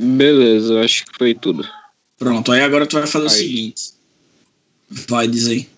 [0.01, 1.67] Beleza, acho que foi tudo.
[2.19, 3.37] Pronto, aí agora tu vai fazer o Aí.
[3.37, 3.83] seguinte.
[5.09, 5.69] Vai dizer.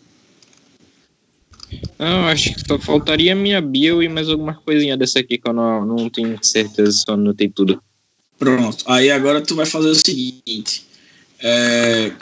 [1.99, 5.53] Não, acho que só faltaria minha bio e mais alguma coisinha dessa aqui que eu
[5.53, 7.83] não, não tenho certeza eu anotei tudo.
[8.39, 10.85] Pronto, aí agora tu vai fazer o seguinte.
[11.41, 12.13] É,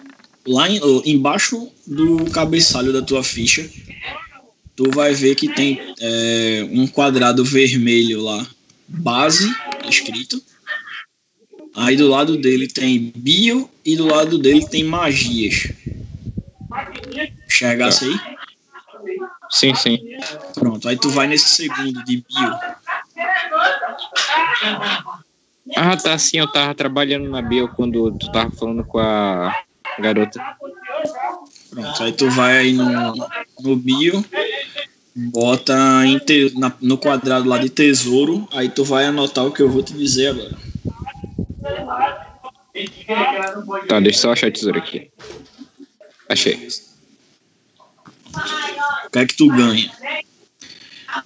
[0.47, 3.69] lá em- embaixo do cabeçalho da tua ficha,
[4.77, 8.47] tu vai ver que tem é, um quadrado vermelho lá,
[8.87, 9.53] base,
[9.89, 10.41] escrito.
[11.77, 15.73] Aí do lado dele tem bio e do lado dele tem magias.
[17.47, 18.21] Enxergasse aí?
[19.51, 19.99] Sim, sim.
[20.55, 22.55] Pronto, aí tu vai nesse segundo de bio.
[25.77, 29.53] Ah, tá, sim, eu tava trabalhando na bio quando tu tava falando com a
[29.99, 30.41] garota.
[31.71, 33.15] Pronto, aí tu vai aí no,
[33.61, 34.25] no bio,
[35.17, 35.75] bota
[36.25, 39.83] te- na- no quadrado lá de tesouro, aí tu vai anotar o que eu vou
[39.83, 40.53] te dizer agora.
[43.89, 45.11] Tá, deixa eu só achar a tesoura aqui.
[46.29, 46.69] Achei.
[49.07, 49.91] O que é que tu ganha?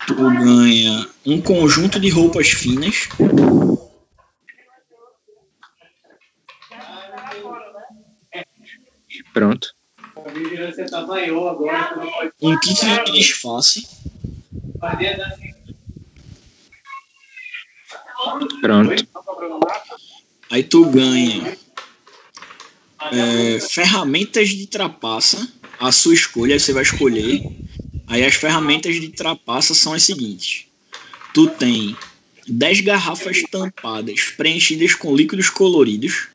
[0.06, 3.08] Tu ganha um conjunto de roupas finas,
[9.32, 9.74] Pronto.
[12.42, 13.88] um kit de disfarce,
[18.60, 18.90] Pronto.
[20.50, 21.56] Aí tu ganha
[23.12, 25.48] é, ferramentas de trapaça,
[25.78, 27.42] a sua escolha, você vai escolher.
[28.06, 30.64] Aí as ferramentas de trapaça são as seguintes.
[31.34, 31.96] Tu tem
[32.46, 36.28] 10 garrafas tampadas preenchidas com líquidos coloridos,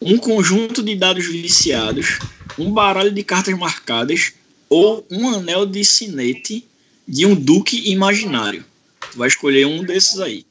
[0.00, 2.18] um conjunto de dados viciados,
[2.58, 4.32] um baralho de cartas marcadas
[4.68, 6.64] ou um anel de sinete
[7.06, 8.64] de um duque imaginário.
[9.10, 10.44] Tu vai escolher um desses aí.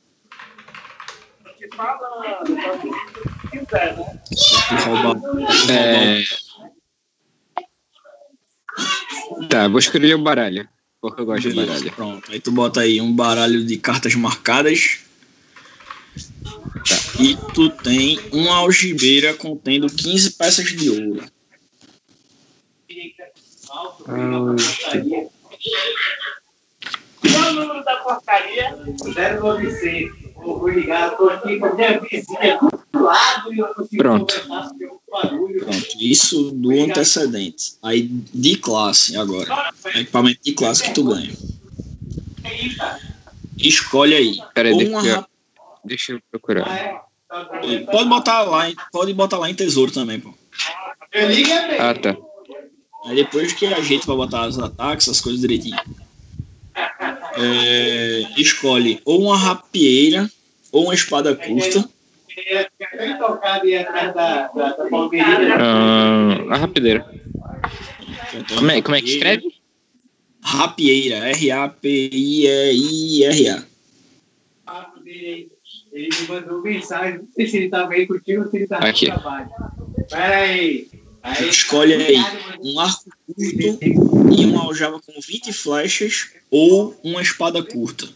[5.70, 6.24] É...
[9.50, 10.68] Tá, vou escolher o baralho.
[11.02, 11.92] Porque eu gosto de Beleza, baralho.
[11.94, 12.32] Pronto.
[12.32, 15.00] Aí tu bota aí um baralho de cartas marcadas.
[17.20, 21.24] E tu tem uma algibeira contendo 15 peças de ouro.
[23.66, 23.98] Qual
[27.50, 28.76] o número da porcaria?
[28.76, 30.29] 096.
[30.42, 32.60] Vou ligar, tô aqui com a minha vizinha
[32.94, 34.34] do lado e eu consigo Pronto.
[34.48, 37.74] Pronto, isso do antecedente.
[37.84, 39.72] Aí de classe agora.
[39.96, 41.32] Equipamento de classe que tu ganha.
[43.58, 44.38] Escolhe aí.
[44.54, 45.26] Peraí, deixa eu-
[45.86, 46.66] Deixa eu procurar.
[47.28, 47.86] Tá bom.
[47.92, 50.34] Pode botar lá, em- pode botar lá em tesouro também, pô.
[51.12, 51.80] É.
[51.80, 52.16] Ah, tá.
[53.06, 55.78] Aí depois que a gente vai botar os ataques, essas coisas direitinho.
[57.38, 60.30] É, escolhe ou uma rapieira
[60.72, 61.90] ou uma espada curta.
[62.98, 63.18] Bem
[65.14, 65.52] e.
[65.60, 67.06] Ah, a rapideira.
[68.56, 69.44] Como é, como é que escreve?
[70.42, 72.50] Rapieira, R-A-P-I-E-I-R-A.
[75.92, 77.20] Ele me mandou mensagem.
[77.20, 79.10] Não sei se ele tava aí contigo ou se ele Aqui.
[79.10, 79.50] no trabalho.
[80.10, 80.88] Pera aí.
[81.30, 82.16] Aí, Escolhe aí
[82.62, 83.80] um arco curto
[84.36, 88.10] e uma aljava com 20 flechas ou uma espada curta.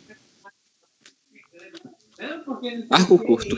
[2.90, 3.56] Arco curto.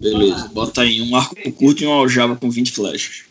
[0.00, 3.24] Beleza, bota aí um arco curto e uma aljava com 20 flechas.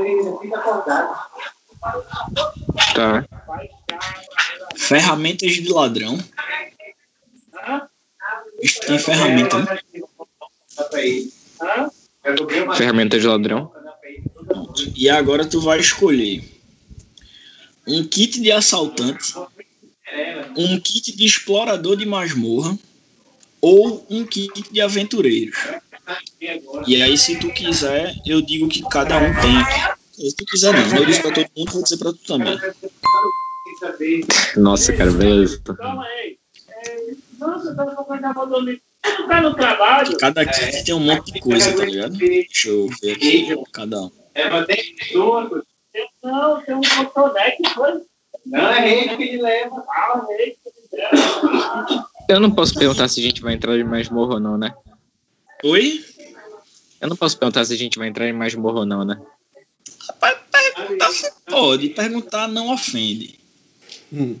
[0.00, 1.30] ele, ele fica acordado.
[2.94, 3.24] Tá.
[4.76, 6.18] ferramentas de ladrão.
[8.62, 9.78] Isto tem ferramenta, né?
[10.76, 11.32] Dá pra ele.
[11.62, 11.90] Hã?
[12.24, 13.72] Eu dobrei uma Ferramenta de ladrão.
[14.84, 14.98] Pronto.
[15.00, 16.44] E agora tu vai escolher
[17.86, 19.34] um kit de assaltante,
[20.56, 22.78] um kit de explorador de masmorra
[23.60, 25.56] ou um kit de aventureiros.
[26.86, 30.00] E aí, se tu quiser, eu digo que cada um tem aqui.
[30.30, 30.98] Se tu quiser, não.
[30.98, 32.58] Eu disse pra todo mundo, vou dizer pra tu também.
[34.56, 35.60] Nossa, cara, beleza.
[35.60, 36.36] Calma aí.
[37.38, 38.20] Nossa, eu tava com?
[40.18, 42.16] Cada kit tem um monte de coisa, tá ligado?
[42.16, 43.56] Deixa eu ver aqui.
[43.72, 44.19] Cada um.
[44.34, 45.62] É, mas tem pessoas.
[46.22, 48.02] Não, tem um motoneck, foi?
[48.46, 49.84] Não, é rede que ele leva.
[49.88, 52.08] Ah, rede que ele leva.
[52.28, 54.72] Eu não posso perguntar se a gente vai entrar em masmorra ou não, né?
[55.64, 56.04] Oi?
[57.00, 59.20] Eu não posso perguntar se a gente vai entrar em masmorra ou não, né?
[60.06, 60.38] Rapaz,
[60.76, 61.88] perguntar você pode.
[61.90, 63.38] Perguntar não ofende.
[64.12, 64.36] Hum.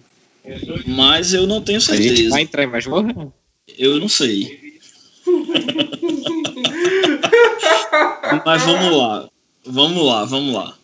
[0.86, 2.30] Mas eu não tenho A gente certeza.
[2.30, 3.32] vai entrar em masmorra?
[3.78, 4.80] Eu não sei.
[8.44, 9.28] Mas vamos lá.
[9.64, 10.78] Vamos lá, vamos lá.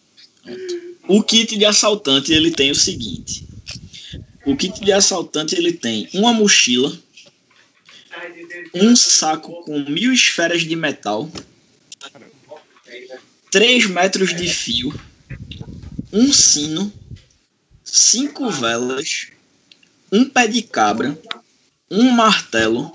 [1.09, 3.45] O kit de assaltante ele tem o seguinte.
[4.45, 6.97] O kit de assaltante ele tem uma mochila,
[8.75, 11.31] um saco com mil esferas de metal,
[13.51, 14.95] 3 metros de fio,
[16.13, 16.93] um sino,
[17.85, 19.29] cinco velas,
[20.13, 21.19] um pé de cabra,
[21.91, 22.93] um martelo,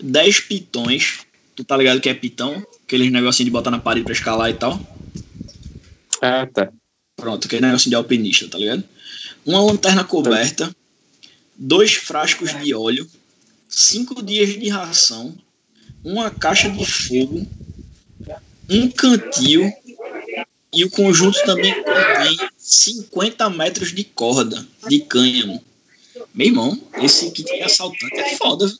[0.00, 1.20] 10 pitões.
[1.54, 2.64] Tu tá ligado que é pitão?
[2.84, 4.91] Aqueles negocinhos de botar na parede pra escalar e tal.
[6.22, 6.72] Ah, tá.
[7.16, 8.84] Pronto, aquele negocinho de alpinista, tá ligado?
[9.44, 10.74] Uma lanterna coberta,
[11.56, 13.08] dois frascos de óleo,
[13.68, 15.36] cinco dias de ração,
[16.04, 17.44] uma caixa de fogo,
[18.70, 19.70] um cantil
[20.72, 25.62] e o conjunto também contém 50 metros de corda de cânhamo.
[26.32, 28.72] Meu irmão, esse kit de assaltante é foda.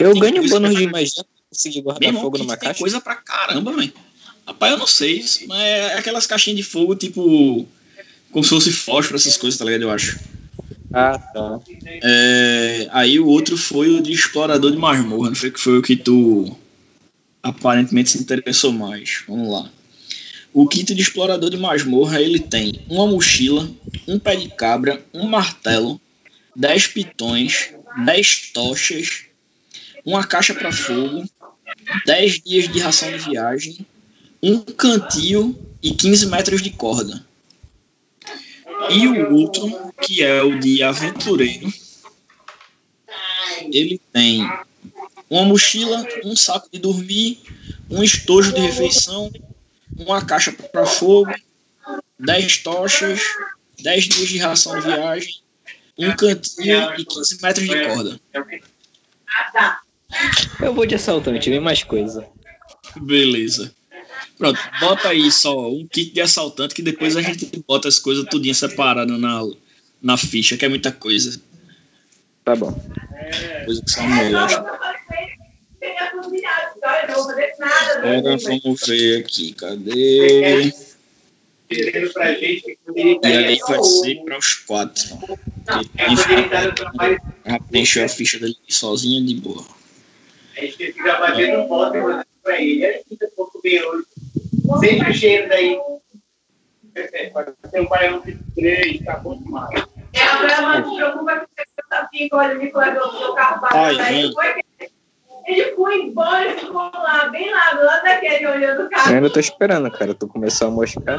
[0.00, 2.80] Eu ganho bônus de magia pra conseguir Meu guardar irmão, fogo numa tem caixa.
[2.80, 3.92] coisa pra caramba, velho.
[4.46, 7.66] Rapaz, eu não sei, mas é aquelas caixinhas de fogo, tipo.
[8.30, 9.82] Como se fosse fósforo, essas coisas, tá ligado?
[9.82, 10.18] Eu acho.
[10.92, 11.60] Ah, tá.
[12.02, 15.82] É, aí o outro foi o de explorador de masmorra, não foi que foi o
[15.82, 16.56] que tu
[17.42, 19.22] aparentemente se interessou mais.
[19.28, 19.70] Vamos lá.
[20.52, 23.68] O kit de explorador de masmorra ele tem uma mochila,
[24.08, 26.00] um pé de cabra, um martelo,
[26.54, 27.70] 10 pitões,
[28.04, 29.24] 10 tochas,
[30.04, 31.28] uma caixa para fogo,
[32.06, 33.86] 10 dias de ração de viagem,
[34.46, 37.26] um cantil e 15 metros de corda.
[38.90, 41.72] E o outro, que é o de aventureiro,
[43.72, 44.48] ele tem
[45.28, 47.40] uma mochila, um saco de dormir,
[47.90, 49.32] um estojo de refeição,
[49.98, 51.34] uma caixa para fogo,
[52.20, 53.20] 10 tochas,
[53.82, 55.40] 10 dias de ração de viagem,
[55.98, 58.20] um cantil e 15 metros de corda.
[60.60, 62.24] Eu vou de assaltante, vem mais coisa.
[62.94, 63.74] Beleza.
[64.38, 68.24] Pronto, bota aí só um kit de assaltante que depois a gente bota as coisas
[68.26, 69.42] tudinho separadas na,
[70.02, 71.40] na ficha, que é muita coisa.
[72.44, 72.72] Tá bom.
[73.64, 74.56] Coisa que são melhores.
[77.96, 80.72] Agora vamos ver aqui, cadê?
[81.68, 81.82] E
[83.24, 85.18] aí vai ser para os quatro.
[87.68, 89.64] Preencheu a ficha dele sozinha de boa.
[90.56, 92.86] A gente fica batendo foto e mandando pra ele.
[92.86, 94.06] Olha que tá pouco bem hoje.
[94.80, 95.78] Sempre o cheiro daí.
[97.74, 99.86] Um pai de três, tá bom demais.
[100.14, 104.00] É, agora não se preocupa que você tá assim, olha, me colegou no carro parado
[104.00, 104.32] aí.
[104.32, 104.66] Foi que-
[105.46, 109.14] Ele foi embora e ficou lá, bem lá, do lado daquele, olhando o Eu carro.
[109.14, 110.14] ainda tô esperando, cara.
[110.14, 111.18] Tu começou a moscar.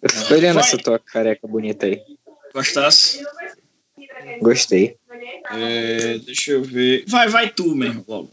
[0.00, 2.00] Eu tô olhando essa tua careca bonita aí.
[2.54, 3.22] Gostasse?
[4.40, 4.96] Gostei.
[5.50, 7.04] É, deixa eu ver.
[7.06, 8.30] Vai, vai tu mesmo, logo.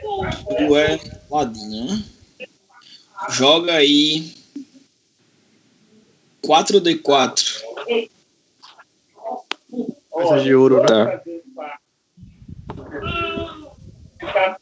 [0.00, 1.00] Tu é
[1.30, 2.04] ladinho?
[3.30, 4.34] Joga aí
[6.42, 7.62] 4D4.
[10.14, 11.20] Peças de ouro, né?
[14.32, 14.58] Tá.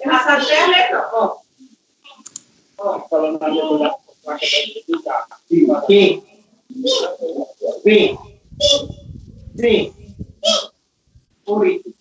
[0.00, 1.38] Essa perna é ó.
[3.08, 3.96] Falando na minha
[5.86, 6.22] Sim.
[7.82, 8.18] Sim.
[9.56, 9.94] Sim.
[11.46, 11.99] Oito.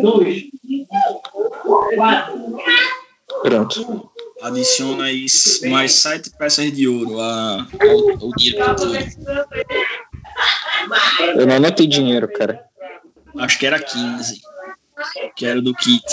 [0.00, 0.44] Dois.
[1.94, 2.56] Quatro.
[3.42, 4.10] Pronto.
[4.42, 5.26] Adiciona aí
[5.68, 7.66] mais 7 peças de ouro a,
[8.20, 9.18] ao, dinheiro que
[11.38, 12.64] Eu não anotei dinheiro, cara.
[13.38, 14.40] Acho que era 15.
[15.34, 16.04] Que era do kit.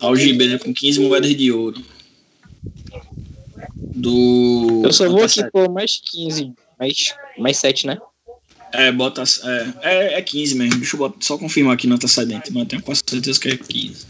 [0.00, 1.80] Algibeira com 15 moedas de ouro.
[3.76, 4.82] Do.
[4.84, 6.52] Eu só vou aqui por mais 15.
[6.78, 7.98] Mais, mais 7, né?
[8.76, 9.22] É, bota.
[9.22, 10.76] É, é, é 15 mesmo.
[10.78, 13.56] Deixa eu botar- só confirmar aqui no antecedente, mas eu tenho quase certeza que é
[13.56, 14.06] 15.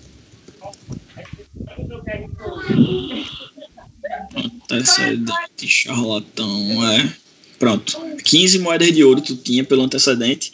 [4.71, 7.15] Antecedente, charlatão, é.
[7.59, 7.99] Pronto.
[8.25, 10.53] 15 moedas de ouro tu tinha pelo antecedente.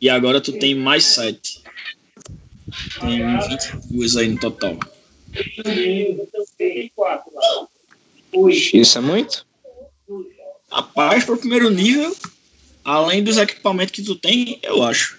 [0.00, 1.62] E agora tu tem mais 7.
[3.00, 4.76] Tem 22 aí no total.
[8.74, 9.46] Isso é muito?
[10.70, 12.14] Rapaz, pro primeiro nível,
[12.84, 15.18] além dos equipamentos que tu tem, eu acho.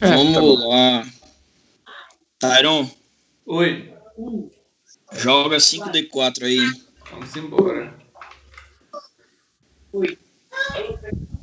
[0.00, 1.06] É, Vamos tá lá.
[2.38, 2.90] Tyron,
[3.46, 3.92] Oi,
[5.12, 6.58] joga 5D4 aí.
[7.10, 7.94] vamos embora.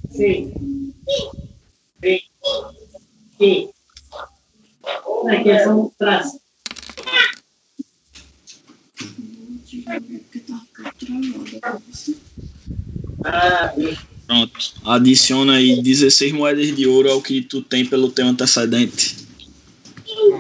[0.10, 0.94] Sim.
[2.02, 2.22] Sim.
[3.38, 3.70] Sim.
[5.30, 6.42] Aqui é só um traço.
[13.24, 13.74] Ah,
[14.28, 14.74] Pronto.
[14.84, 19.26] Adiciona aí 16 moedas de ouro ao que tu tem pelo teu antecedente.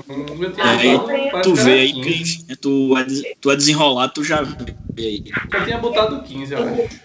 [0.09, 0.25] Hum,
[0.57, 2.01] aí tu vê aí, 15.
[2.01, 2.57] Cliff.
[2.57, 3.05] Tu é,
[3.39, 5.23] tu é desenrolar, tu já vê aí.
[5.53, 6.99] Eu tinha botado 15, eu acho.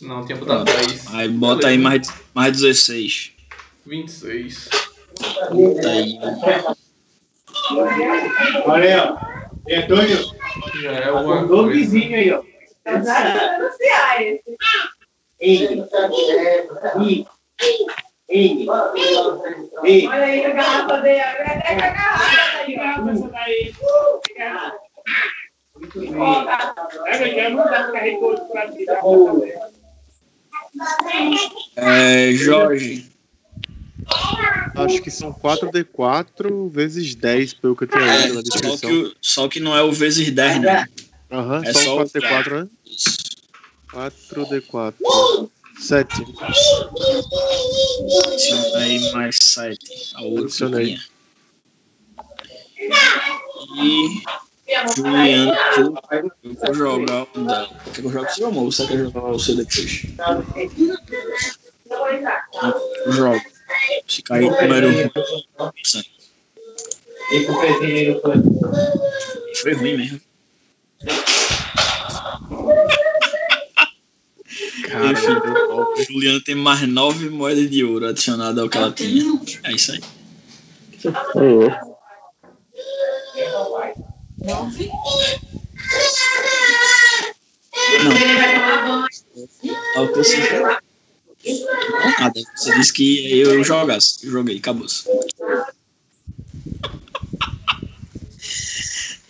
[0.00, 1.14] Não, eu tinha botado 10.
[1.14, 3.32] Aí bota aí mais, mais 16.
[3.86, 4.68] 26.
[5.52, 6.18] Bota aí.
[8.64, 9.28] olha, ó.
[9.68, 10.18] E Antônio,
[10.82, 12.42] Já é o vizinho aí, ó.
[12.84, 14.42] Anunciar esse.
[15.40, 15.84] N.
[17.00, 17.26] I.
[18.30, 18.66] N.
[19.84, 20.06] E.
[20.08, 23.00] Olha aí a garrafa dele, até com a garrafa aí, ó.
[23.02, 23.74] Muito bem.
[26.20, 26.74] Ó, tá.
[31.76, 33.06] É, Jorge,
[34.74, 38.90] Acho que são 4D4 vezes 10, pelo que eu tinha é, na só, descrição.
[38.90, 40.86] que, o- só que não é o vezes 10, né?
[41.30, 42.68] Aham, é só só o 4D4, né?
[42.86, 43.37] Isso.
[43.98, 44.94] 4D4.
[45.80, 46.14] 7.
[48.26, 50.14] Adiciona aí mais 7.
[50.14, 50.96] A tu Adicionei.
[53.76, 54.22] E
[54.96, 57.68] Juliano, tu, eu vou jogar o dela.
[57.86, 58.64] Quer que eu jogue o seu amor?
[58.64, 60.06] Ou você quer jogar o seu depois?
[63.06, 63.40] Eu jogo.
[64.06, 64.92] Se cair o número 1.
[67.32, 68.34] E pro pezinho foi.
[69.62, 70.20] Foi ruim mesmo.
[74.82, 79.24] Cara, Enfim, o Juliano tem mais 9 moedas de ouro adicionadas ao que ela tinha.
[79.64, 80.00] É isso aí.
[84.44, 84.70] Não.
[90.08, 90.38] Que você
[91.48, 92.40] Não, nada.
[92.56, 94.26] Você disse que eu jogasse.
[94.26, 94.86] Eu joguei, acabou.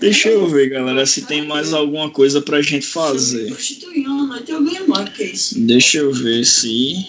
[0.00, 3.50] Deixa eu ver, galera, se tem mais alguma coisa pra gente fazer.
[5.66, 7.04] Deixa eu ver se.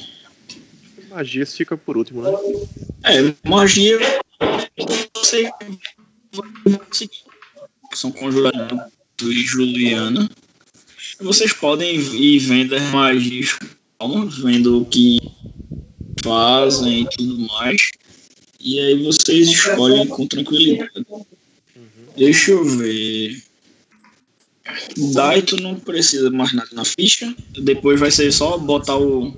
[1.09, 2.31] Magias fica por último, né?
[3.03, 3.99] É, magia.
[7.93, 8.79] São conjurados
[9.21, 10.29] e Juliana.
[11.19, 13.57] Vocês podem ir vendo as magias,
[13.99, 15.19] calma, vendo o que
[16.23, 17.81] fazem e tudo mais.
[18.59, 21.05] E aí vocês escolhem com tranquilidade.
[22.19, 23.41] Deixa eu ver.
[25.13, 27.33] Daito não precisa mais nada na ficha.
[27.57, 29.33] Depois vai ser só botar o,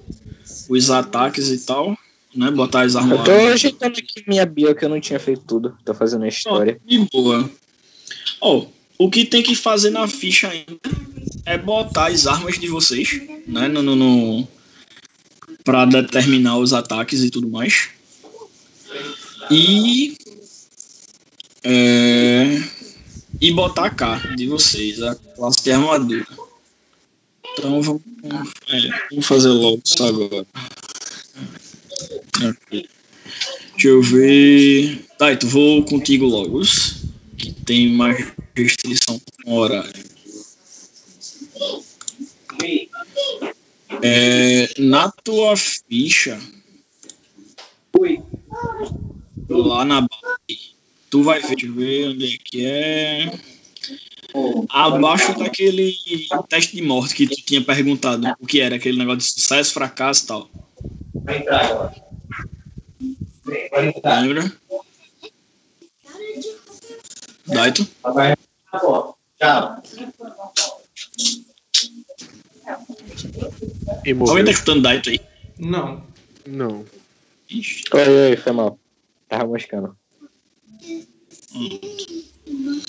[0.68, 1.96] os ataques e tal.
[2.36, 2.50] Né?
[2.50, 5.78] Botar as armas Eu tô ajeitando aqui minha bio que eu não tinha feito tudo.
[5.86, 6.82] Tô fazendo a história.
[6.84, 7.50] De boa.
[8.42, 8.66] Ó,
[8.98, 10.80] o que tem que fazer na ficha ainda
[11.46, 13.68] é botar as armas de vocês, né?
[13.68, 14.48] No, no, no,
[15.64, 17.90] pra determinar os ataques e tudo mais.
[19.52, 20.16] E.
[21.64, 22.62] É,
[23.40, 26.28] e botar a carta de vocês, a classe de armadura.
[27.54, 28.02] Então vamos,
[28.70, 30.46] é, fazer logo isso agora.
[32.50, 32.90] Aqui.
[33.72, 35.06] Deixa eu ver.
[35.18, 36.62] Tá, então vou contigo logo.
[37.38, 40.12] Que tem mais restrição com horário.
[44.04, 46.40] É, na tua ficha,
[49.50, 50.76] lá na base,
[51.12, 53.40] tu vai ver, deixa eu ver onde é que é.
[54.70, 55.94] Abaixo daquele
[56.48, 60.24] teste de morte que tu tinha perguntado o que era, aquele negócio de sucesso, fracasso
[60.24, 60.50] e tal.
[61.14, 61.94] Vai entrar agora.
[63.72, 64.22] Vai entrar.
[64.22, 64.52] Lembra?
[67.48, 67.88] Daito?
[68.02, 68.34] Vai
[68.82, 69.14] bom.
[69.38, 69.84] Tchau.
[74.30, 75.20] Alguém tá escutando Daito aí?
[75.60, 76.04] Não.
[76.48, 76.86] Não.
[77.50, 77.84] Ixi.
[77.94, 78.80] Oi, oi, foi mal.
[79.28, 79.98] Tava moscando.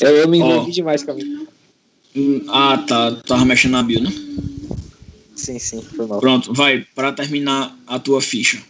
[0.01, 0.75] Eu, eu me envolvi Ó.
[0.75, 1.47] demais com a minha.
[2.49, 3.13] Ah, tá.
[3.27, 4.11] Tava mexendo na bio, né?
[5.37, 6.21] Sim, sim, foi mal.
[6.21, 8.63] Pronto, vai, pra terminar a tua ficha.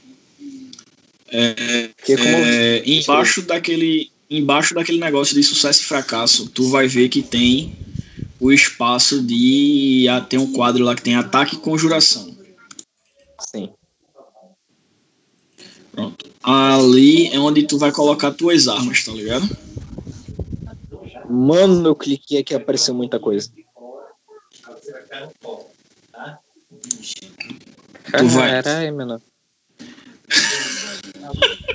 [1.28, 7.22] É, é, embaixo daquele embaixo daquele negócio de sucesso e fracasso, tu vai ver que
[7.22, 7.74] tem
[8.40, 12.34] o espaço de ah, tem um quadro lá que tem ataque e conjuração.
[13.40, 13.70] Sim.
[15.92, 16.30] Pronto.
[16.42, 19.48] Ali é onde tu vai colocar tuas armas, tá ligado?
[21.28, 23.50] Mano, eu cliquei aqui e apareceu muita coisa.
[28.18, 28.62] Tu vai.
[28.62, 29.22] Caralho, mano.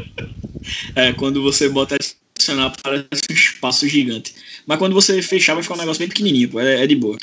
[0.95, 4.33] É, quando você bota adicionar parece um espaço gigante.
[4.65, 7.17] Mas quando você fechar vai ficar um negócio bem pequenininho, pô, é, é de boa.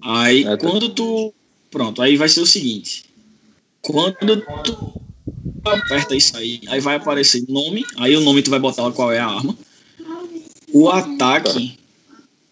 [0.00, 0.58] Aí É, tá.
[0.58, 1.34] quando tu.
[1.70, 3.04] Pronto, aí vai ser o seguinte.
[3.82, 5.00] Quando tu
[5.64, 9.18] aperta isso aí, aí vai aparecer nome, aí o nome tu vai botar qual é
[9.18, 9.56] a arma.
[10.72, 11.78] O ataque,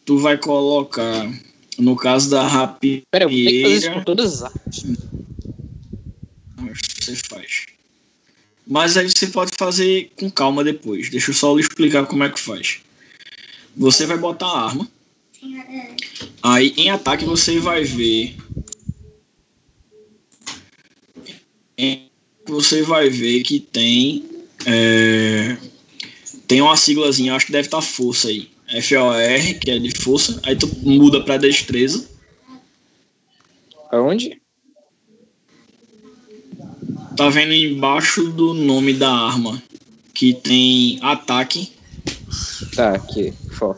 [0.04, 1.30] tu vai colocar,
[1.78, 4.98] no caso da rapieira, Pera, eu ter que fazer isso com todas as armas.
[7.00, 7.66] você faz.
[8.66, 11.10] Mas aí você pode fazer com calma depois.
[11.10, 12.80] Deixa eu só lhe explicar como é que faz.
[13.76, 14.88] Você vai botar a arma.
[16.42, 18.36] Aí em ataque você vai ver.
[21.76, 22.11] em-
[22.52, 24.24] Você vai ver que tem.
[24.66, 25.56] é,
[26.46, 28.48] tem uma siglazinha, acho que deve estar força aí.
[28.82, 30.38] FOR, que é de força.
[30.44, 32.06] Aí tu muda pra destreza.
[33.90, 34.40] Aonde?
[37.16, 39.62] Tá vendo embaixo do nome da arma
[40.14, 41.70] que tem ataque.
[42.74, 43.32] Tá, aqui.
[43.50, 43.74] Fó.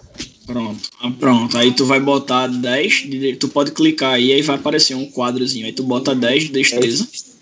[0.46, 0.90] Pronto.
[1.00, 1.56] Ah, pronto.
[1.56, 3.08] Aí tu vai botar 10.
[3.08, 5.66] de- Tu pode clicar aí, aí vai aparecer um quadrozinho.
[5.66, 7.08] Aí tu bota 10 de destreza.
[7.30, 7.33] É.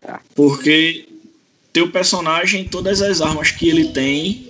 [0.00, 0.20] Tá.
[0.34, 1.06] Porque
[1.72, 4.48] teu personagem, todas as armas que ele tem,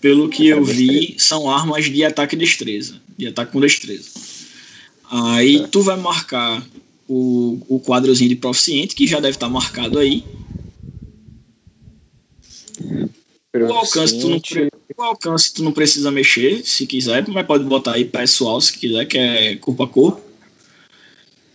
[0.00, 3.00] pelo que eu vi, são armas de ataque e destreza.
[3.16, 4.10] De ataque com destreza.
[5.10, 6.64] Aí tu vai marcar
[7.08, 10.22] o, o quadrozinho de proficiente, que já deve estar marcado aí.
[13.54, 14.40] O alcance, tu não,
[14.96, 19.06] o alcance tu não precisa mexer, se quiser, mas pode botar aí pessoal, se quiser,
[19.06, 20.27] que é corpo a corpo.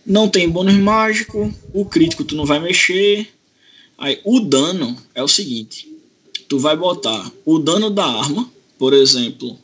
[0.06, 3.28] Não tem bônus mágico, o crítico tu não vai mexer.
[3.96, 5.88] Aí o dano é o seguinte:
[6.48, 9.58] tu vai botar o dano da arma, por exemplo,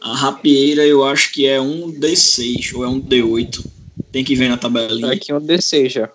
[0.00, 3.64] a rapieira eu acho que é um D6 ou é um D8.
[4.10, 5.12] Tem que ver na tabelinha.
[5.12, 6.10] Aqui é um DC já.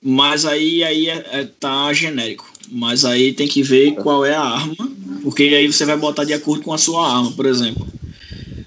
[0.00, 2.50] Mas aí, aí é, é- tá genérico.
[2.70, 4.90] Mas aí tem que ver qual é a arma,
[5.22, 7.86] porque aí você vai botar de acordo com a sua arma, por exemplo.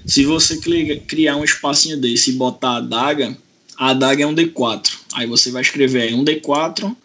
[0.06, 0.58] Se você
[1.08, 3.38] criar um espacinho desse e botar a adaga,
[3.80, 4.90] a adaga é um D4.
[5.14, 6.96] Aí você vai escrever aí um D4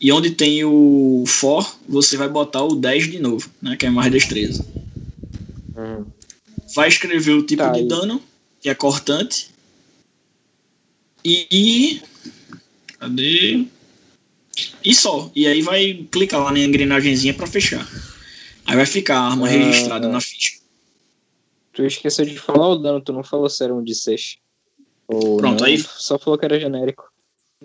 [0.00, 3.90] e onde tem o for, você vai botar o 10 de novo, né, que é
[3.90, 4.66] mais destreza.
[5.76, 6.04] Hum.
[6.74, 8.20] Vai escrever o tipo Tá, de e- dano,
[8.60, 9.48] que é cortante.
[11.24, 12.00] E.
[12.98, 13.64] Cadê?
[14.84, 15.30] E só.
[15.34, 17.86] E aí vai clicar lá na engrenagemzinha pra fechar.
[18.66, 19.50] Aí vai ficar a arma Ah.
[19.50, 20.58] registrada na ficha.
[21.72, 24.36] Tu esqueceu de falar o dano, tu não falou se era um de 6.
[25.12, 27.04] Ou Pronto, não, aí- Só falou que era genérico.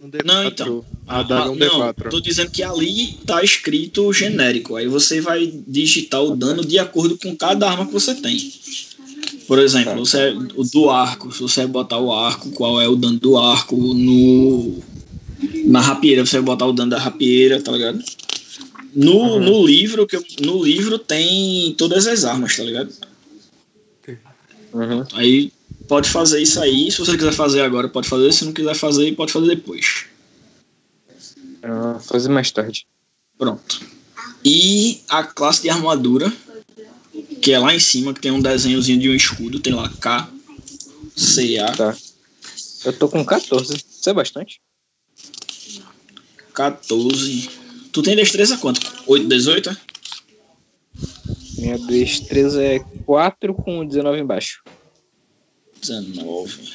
[0.02, 0.26] Um D4.
[0.26, 0.86] Não, então.
[1.08, 2.10] A dano é um não, D4.
[2.10, 4.76] tô dizendo que ali tá escrito genérico.
[4.76, 8.52] Aí você vai digitar o dano de acordo com cada arma que você tem.
[9.48, 9.98] Por exemplo, Tá.
[10.00, 13.76] você, o do arco, se você botar o arco, qual é o dano do arco
[13.78, 14.84] no
[15.66, 18.04] na rapieira, você vai botar o dano da rapieira, tá ligado?
[18.94, 19.40] No, Uhum.
[19.40, 22.92] no livro que eu- no livro tem todas as armas, tá ligado?
[24.74, 25.04] Uhum.
[25.14, 25.52] Aí
[25.88, 29.16] pode fazer isso aí, se você quiser fazer agora, pode fazer, se não quiser fazer,
[29.16, 30.06] pode fazer depois.
[31.64, 32.86] Ah, fazer mais tarde.
[33.38, 33.82] Pronto.
[34.44, 36.32] E a classe de armadura,
[37.42, 40.30] que é lá em cima, que tem um desenhozinho de um escudo, tem lá K,
[41.16, 41.96] C, A, Tá.
[42.86, 43.74] Eu tô com 14.
[43.76, 44.62] Isso é bastante?
[46.54, 47.50] 14.
[47.92, 48.80] Tu tem destreza quanto?
[49.08, 49.70] 8, 18?
[49.72, 49.78] é?
[51.58, 54.62] Minha destreza é 4 com 19 embaixo.
[55.88, 56.74] 19.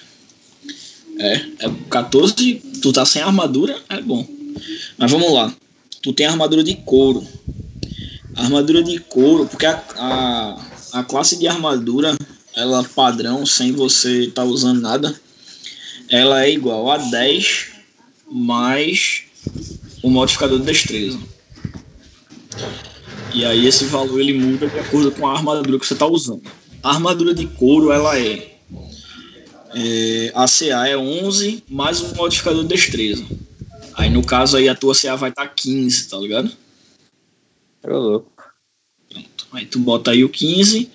[1.19, 2.55] É, é 14.
[2.81, 4.27] Tu tá sem armadura, é bom.
[4.97, 5.55] Mas vamos lá.
[6.03, 7.27] Tu tem armadura de couro.
[8.37, 12.17] Armadura de couro, porque a, a, a classe de armadura,
[12.55, 15.15] ela padrão, sem você estar usando nada,
[16.09, 17.67] ela é igual a 10
[18.31, 19.25] mais
[20.03, 21.19] o modificador de destreza.
[23.35, 26.43] E aí esse valor ele muda de acordo com a armadura que você está usando.
[26.83, 28.50] A armadura de couro, ela é
[29.75, 33.25] é, a CA é 11 mais um modificador de destreza.
[33.95, 36.51] Aí no caso aí a tua CA vai estar 15, tá ligado?
[37.85, 38.31] Ô, louco.
[39.53, 40.91] Aí tu bota aí o 15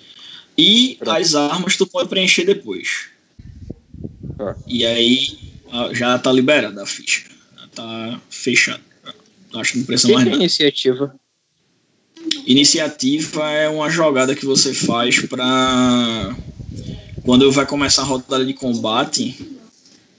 [0.56, 1.16] e Pronto.
[1.16, 3.08] as armas tu pode preencher depois.
[4.36, 4.56] Tá.
[4.66, 5.38] E aí
[5.92, 7.24] já tá liberada a ficha.
[7.58, 8.80] Já tá fechada.
[9.54, 10.42] Acho que não precisa que mais que nada.
[10.42, 11.14] iniciativa?
[12.46, 16.36] Iniciativa é uma jogada que você faz pra
[17.26, 19.58] quando vai começar a rodada de combate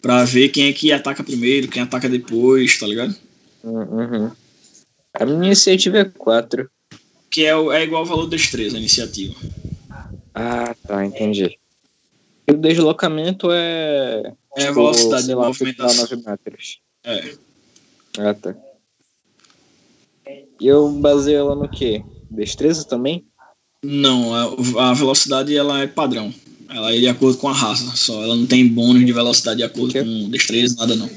[0.01, 3.15] pra ver quem é que ataca primeiro, quem ataca depois, tá ligado?
[3.63, 4.29] Uhum.
[5.13, 6.69] A minha iniciativa é 4.
[7.31, 9.33] Que é, é igual ao valor de destreza, a iniciativa.
[10.35, 11.57] Ah, tá, entendi.
[12.45, 14.33] E o deslocamento é.
[14.57, 16.17] É a velocidade de lá, movimentação.
[16.17, 16.79] 9 metros.
[17.03, 17.33] É.
[18.19, 18.55] Ah, tá.
[20.59, 22.03] E eu baseio ela no quê?
[22.29, 23.25] Destreza também?
[23.81, 26.33] Não, a, a velocidade ela é padrão.
[26.69, 28.21] Ela é de acordo com a raça, só.
[28.23, 30.03] Ela não tem bônus de velocidade de acordo Que?
[30.03, 31.09] com destreza, nada não.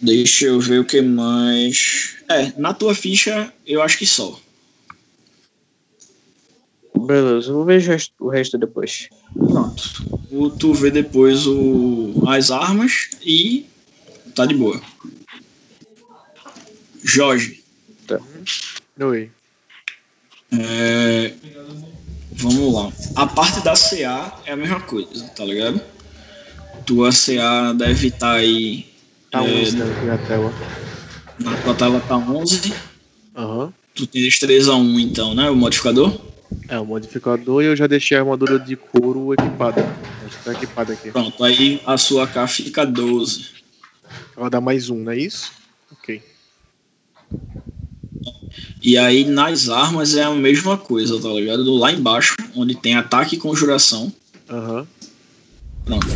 [0.00, 2.16] Deixa eu ver o que mais.
[2.28, 4.38] É, na tua ficha, eu acho que só.
[6.94, 7.80] Beleza, eu vou ver
[8.18, 9.08] o resto, depois.
[9.34, 10.04] Pronto.
[10.30, 13.66] O, tu vê depois o, as armas e
[14.34, 14.80] tá de boa.
[17.04, 17.62] Jorge,
[19.00, 19.30] Oi.
[20.58, 21.32] É,
[22.32, 22.92] vamos lá.
[23.16, 25.80] A parte da CA é a mesma coisa, tá ligado?
[26.84, 28.86] Tua CA deve estar aí.
[29.30, 30.52] Tá É, 11 né, aqui na tela.
[31.38, 32.72] Na tua tela tá 11.
[33.36, 33.72] Aham.
[33.94, 35.50] Tu tem destreza 1 então, né?
[35.50, 36.18] O modificador?
[36.68, 39.86] É, o modificador e eu já deixei a armadura de couro equipada.
[40.26, 41.10] Acho que tá equipada aqui.
[41.10, 43.46] Pronto, aí a sua K fica 12.
[44.36, 45.52] Ela dá mais um, não é isso?
[45.90, 46.22] Ok.
[48.82, 51.62] E aí nas armas é a mesma coisa, tá ligado?
[51.76, 54.12] Lá embaixo, onde tem ataque e conjuração.
[54.50, 54.86] Aham.
[55.84, 56.06] Pronto.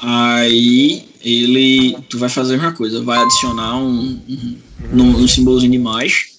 [0.00, 1.96] Aí ele.
[2.08, 4.58] Tu vai fazer a mesma coisa, vai adicionar um, um,
[4.92, 6.32] num- um símbolozinho de mais.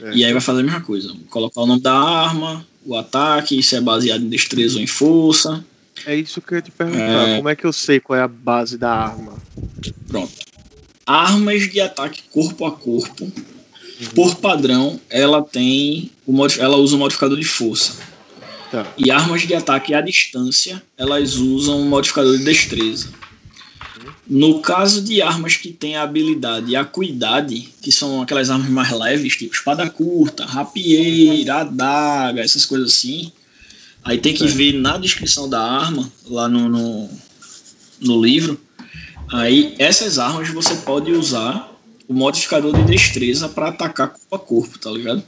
[0.00, 0.14] É.
[0.14, 1.14] E aí vai fazer a mesma coisa.
[1.30, 5.64] Colocar o nome da arma, o ataque, se é baseado em destreza ou em força.
[6.06, 7.28] É isso que eu ia te perguntar.
[7.28, 7.36] É.
[7.36, 9.34] Como é que eu sei qual é a base da arma?
[10.08, 10.32] Pronto.
[11.06, 13.30] Armas de ataque corpo a corpo.
[14.14, 16.10] Por padrão, ela tem.
[16.58, 17.94] Ela usa o modificador de força.
[18.70, 18.92] Tá.
[18.98, 23.08] E armas de ataque à distância, elas usam um modificador de destreza.
[24.26, 28.68] No caso de armas que têm a habilidade e a acuidade, que são aquelas armas
[28.70, 33.30] mais leves, tipo espada curta, rapieira, adaga, essas coisas assim,
[34.02, 34.56] aí tem que Certo.
[34.56, 37.10] ver na descrição da arma, lá no, no,
[38.00, 38.58] no livro,
[39.30, 41.73] aí essas armas você pode usar
[42.08, 45.22] o modificador de destreza para atacar corpo a corpo, tá ligado?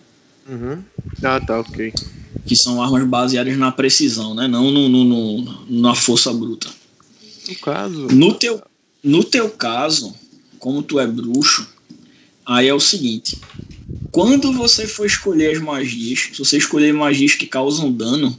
[0.49, 0.83] Uhum.
[1.23, 1.93] Ah, tá, ok.
[2.45, 4.47] que são armas baseadas na precisão, né?
[4.47, 6.69] Não no, no- no- na força bruta.
[7.49, 8.07] No caso.
[8.09, 8.63] No teu,
[9.03, 10.15] no teu caso,
[10.61, 11.67] como tu é bruxo,
[12.45, 13.39] aí é o seguinte:
[14.13, 18.39] quando você for escolher as magias, se você escolher magias que causam dano,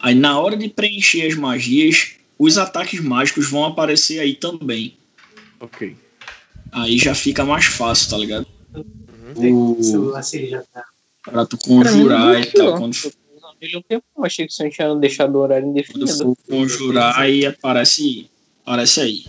[0.00, 4.94] aí na hora de preencher as magias, os ataques mágicos vão aparecer aí também.
[5.58, 5.96] Ok.
[6.74, 8.46] Aí já fica mais fácil, tá ligado?
[9.36, 10.12] O O,
[11.22, 12.72] pra tu conjurar e tal.
[12.72, 12.78] Não.
[12.78, 12.96] Quando
[13.60, 16.16] Ele tempo, eu achei que você tinha deixado o horário quando indefinido.
[16.16, 18.28] for conjurar, aí aparece,
[18.66, 19.26] aparece aí.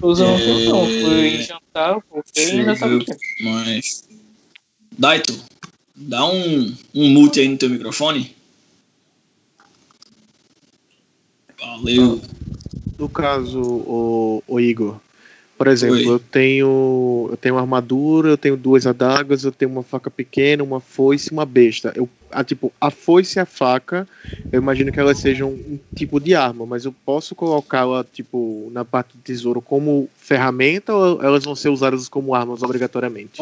[0.00, 0.86] Um É, tempo, não.
[0.86, 3.04] Fui jantar, voltei e ainda tava.
[3.40, 4.08] Mas.
[4.96, 5.36] Daito,
[5.96, 8.34] dá um, um mute aí no teu microfone.
[11.58, 12.22] Valeu.
[12.96, 15.00] No caso, o, o Igor,
[15.64, 16.06] por exemplo, Oi.
[16.06, 20.78] eu tenho eu tenho armadura, eu tenho duas adagas, eu tenho uma faca pequena, uma
[20.78, 21.90] foice e uma besta.
[21.96, 24.06] Eu, a, tipo, a foice e a faca,
[24.52, 28.84] eu imagino que elas sejam um tipo de arma, mas eu posso colocá-la tipo na
[28.84, 33.40] parte do tesouro como ferramenta ou elas vão ser usadas como armas obrigatoriamente?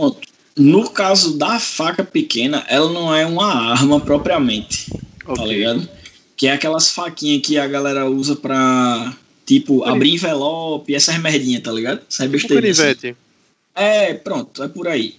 [0.56, 4.92] No caso da faca pequena, ela não é uma arma propriamente,
[5.26, 5.44] tá Ok.
[5.48, 5.88] ligado?
[6.36, 9.12] Que é aquelas faquinhas que a galera usa pra,
[9.47, 12.01] tipo, abrir envelope, essas merdinhas, tá ligado?
[12.09, 12.81] Essas O besteirinhas.
[12.81, 13.14] assim.
[13.74, 15.16] É, pronto, é por aí.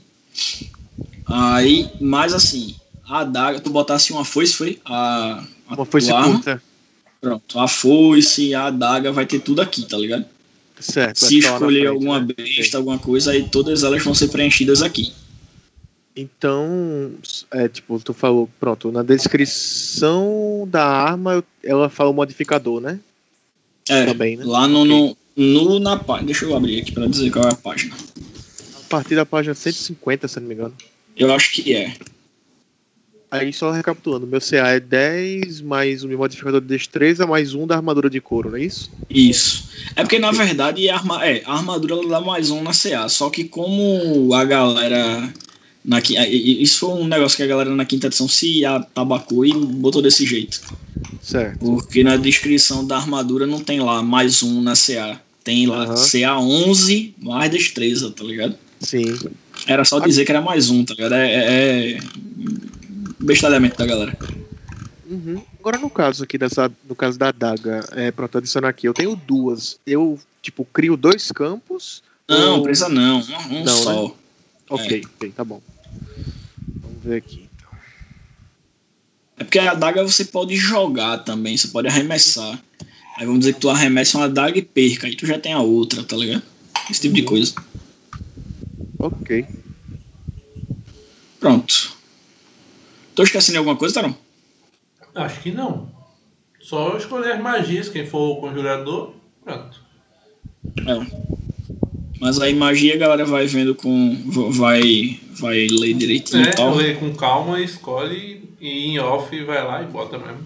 [1.25, 2.75] Aí, mas assim,
[3.05, 4.79] a adaga, tu botasse uma foice, foi?
[4.85, 6.61] A, a Uma foice arma, curta.
[7.21, 10.25] Pronto, a foice, a adaga vai ter tudo aqui, tá ligado?
[10.79, 11.25] Certo.
[11.25, 12.27] Se escolher frente, alguma né?
[12.35, 15.13] besta, alguma coisa, aí todas elas vão ser preenchidas aqui.
[16.15, 17.13] Então,
[17.51, 22.99] é tipo, tu falou, pronto, na descrição da arma ela fala o modificador, né?
[23.89, 24.43] É, Também, né?
[24.45, 26.27] lá no, no, no na página.
[26.27, 27.95] Deixa eu abrir aqui pra dizer qual é a página.
[27.95, 30.73] A partir da página 150, se não me engano.
[31.17, 31.93] Eu acho que é.
[33.33, 37.65] Aí só recapitulando, meu CA é 10, mais o meu modificador de destreza, mais um
[37.65, 38.91] da armadura de couro, não é isso?
[39.09, 39.69] Isso.
[39.95, 43.09] É porque, na verdade, a, arma, é, a armadura ela dá mais um na CA.
[43.09, 45.33] Só que como a galera.
[45.83, 50.01] Na, isso foi um negócio que a galera na quinta edição se atabacou e botou
[50.01, 50.61] desse jeito.
[51.21, 51.59] Certo.
[51.59, 55.19] Porque na descrição da armadura não tem lá mais um na CA.
[55.43, 55.95] Tem lá Aham.
[55.95, 58.57] CA 11 mais destreza, tá ligado?
[58.79, 59.19] Sim.
[59.67, 61.15] Era só dizer que era mais um, tá ligado?
[61.15, 61.99] É, é, é
[63.19, 64.15] bestalhamento da galera.
[65.09, 65.41] Uhum.
[65.59, 69.15] Agora no caso aqui dessa, no caso da adaga, é, pronto, adicionar aqui, eu tenho
[69.15, 69.77] duas.
[69.85, 72.01] Eu, tipo, crio dois campos.
[72.27, 73.19] Não, ou- precisa não.
[73.19, 74.15] Um, um Não, só.
[74.69, 75.61] Ok, ok, tá bom.
[76.81, 77.49] Vamos ver aqui.
[77.55, 77.69] então.
[79.37, 82.61] É porque a adaga você pode jogar também, você pode arremessar.
[83.17, 85.59] Aí vamos dizer que tu arremessa uma adaga e perca, aí tu já tem a
[85.59, 86.43] outra, tá ligado?
[86.89, 87.53] Esse tipo de coisa.
[88.99, 89.45] Ok.
[91.39, 91.95] Pronto.
[93.13, 94.17] Tô esquecendo de alguma coisa, Tarão?
[95.13, 95.91] Acho que não.
[96.59, 99.13] Só escolher as magias, quem for o conjurador,
[99.43, 99.83] pronto.
[100.87, 101.42] É.
[102.23, 104.17] Mas aí magia a galera vai vendo com.
[104.49, 105.19] vai.
[105.37, 106.73] vai ler direitinho e É, tal.
[106.73, 110.39] lê com calma, escolhe e em off vai lá e bota mesmo.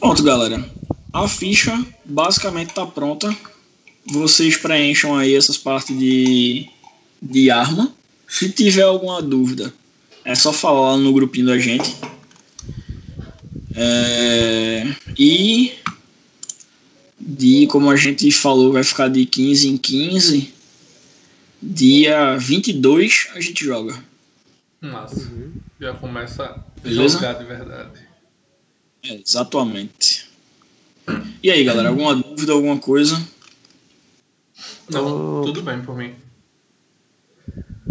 [0.00, 0.68] Pronto, galera.
[1.12, 3.34] A ficha basicamente tá pronta.
[4.04, 6.68] Vocês preencham aí essas partes de,
[7.22, 7.94] de arma.
[8.26, 9.72] Se tiver alguma dúvida,
[10.24, 11.94] é só falar no grupinho da gente.
[13.76, 15.72] É, e
[17.26, 20.52] de como a gente falou, vai ficar de 15 em 15.
[21.62, 23.94] Dia 22 a gente joga.
[24.80, 25.30] Massa.
[25.80, 27.14] Já começa a Beleza?
[27.14, 27.90] jogar de verdade.
[29.02, 30.28] É, exatamente.
[31.42, 33.20] E aí, galera, alguma dúvida, alguma coisa?
[34.90, 35.44] Não, Oh.
[35.44, 36.14] tudo bem por mim.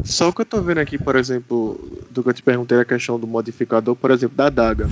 [0.04, 2.86] Só o que eu tô vendo aqui, por exemplo, do que eu te perguntei a
[2.86, 4.88] questão do modificador, por exemplo, da adaga.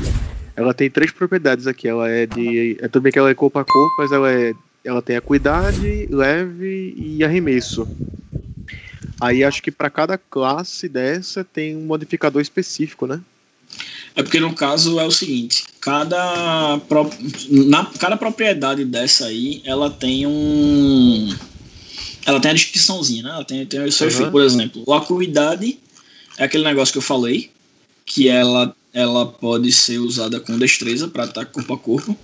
[0.61, 1.87] Ela tem três propriedades aqui.
[1.87, 2.77] Ela é de.
[2.79, 4.53] É tudo bem que ela é corpo a corpo, mas ela é.
[4.83, 7.87] Ela tem acuidade, leve e arremesso.
[9.19, 13.21] Aí acho que para cada classe dessa tem um modificador específico, né?
[14.15, 17.09] É porque no caso é o seguinte, cada, pro-
[17.49, 21.33] na, cada propriedade dessa aí, ela tem um.
[22.25, 23.29] Ela tem a descriçãozinha, né?
[23.29, 24.13] Ela tem, tem o seu Uhum.
[24.13, 24.31] efeito.
[24.31, 25.77] Por exemplo, a acuidade
[26.37, 27.51] é aquele negócio que eu falei,
[28.05, 32.17] que ela, ela pode ser usada com destreza para ataque corpo a corpo.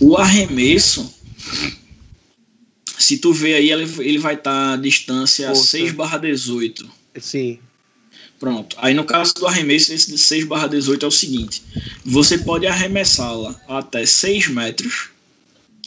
[0.00, 1.12] O arremesso,
[2.98, 5.68] se tu vê aí, ele, ele vai estar a distância Força.
[5.68, 6.88] 6 barra 18.
[7.18, 7.58] Sim.
[8.38, 8.76] Pronto.
[8.78, 11.62] Aí no caso do arremesso, esse de 6 barra 18 é o seguinte.
[12.04, 15.10] Você pode arremessá-la até 6 metros,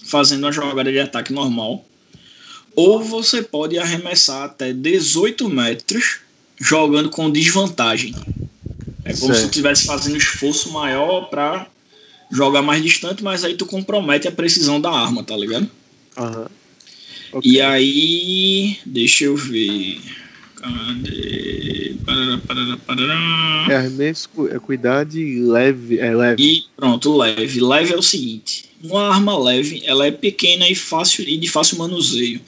[0.04, 1.84] fazendo uma jogada de ataque normal.
[2.76, 6.20] Ou você pode arremessar até 18 metros,
[6.60, 8.14] jogando com desvantagem.
[9.06, 9.42] É como se Certo.
[9.42, 11.68] tu estivesse fazendo esforço maior para
[12.32, 15.70] jogar mais distante, mas aí tu compromete a precisão da arma, tá ligado?
[16.18, 16.48] Aham.
[17.44, 20.00] E aí, deixa eu ver.
[20.56, 21.96] Cadê?
[22.06, 23.68] parará, parará, parará.
[23.70, 26.00] É arremesso, é cuidade leve.
[26.00, 26.44] É leve.
[26.44, 27.60] E pronto, leve.
[27.62, 31.78] Leve é o seguinte: uma arma leve, ela é pequena e fácil e de fácil
[31.78, 32.40] manuseio,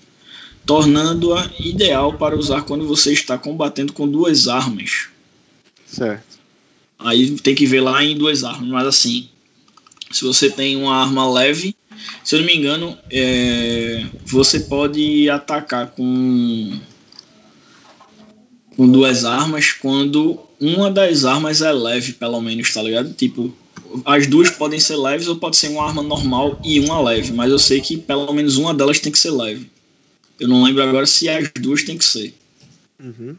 [0.65, 5.07] tornando-a ideal para usar quando você está combatendo com duas armas.
[5.85, 6.34] Certo.
[6.99, 9.29] Aí tem que ver lá em duas armas, mas assim,
[10.11, 11.75] se você tem uma arma leve,
[12.23, 16.79] se eu não me engano, é, você pode atacar com
[18.75, 23.13] com duas armas quando uma das armas é leve, pelo menos, tá ligado?
[23.13, 23.53] Tipo,
[24.05, 27.51] as duas podem ser leves ou pode ser uma arma normal e uma leve, mas
[27.51, 29.69] eu sei que pelo menos uma delas tem que ser leve.
[30.39, 32.33] Eu não lembro agora se as duas tem que ser.
[33.01, 33.35] Uhum.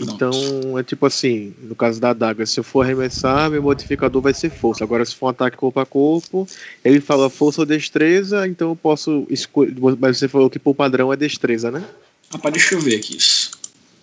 [0.00, 4.34] Então, é tipo assim, no caso da adaga, se eu for arremessar, meu modificador vai
[4.34, 4.84] ser força.
[4.84, 6.46] Agora, se for um ataque corpo a corpo,
[6.84, 9.74] ele fala força ou destreza, então eu posso escolher.
[9.98, 11.82] Mas você falou que por padrão é destreza, né?
[12.30, 13.52] Rapaz, deixa eu ver aqui isso.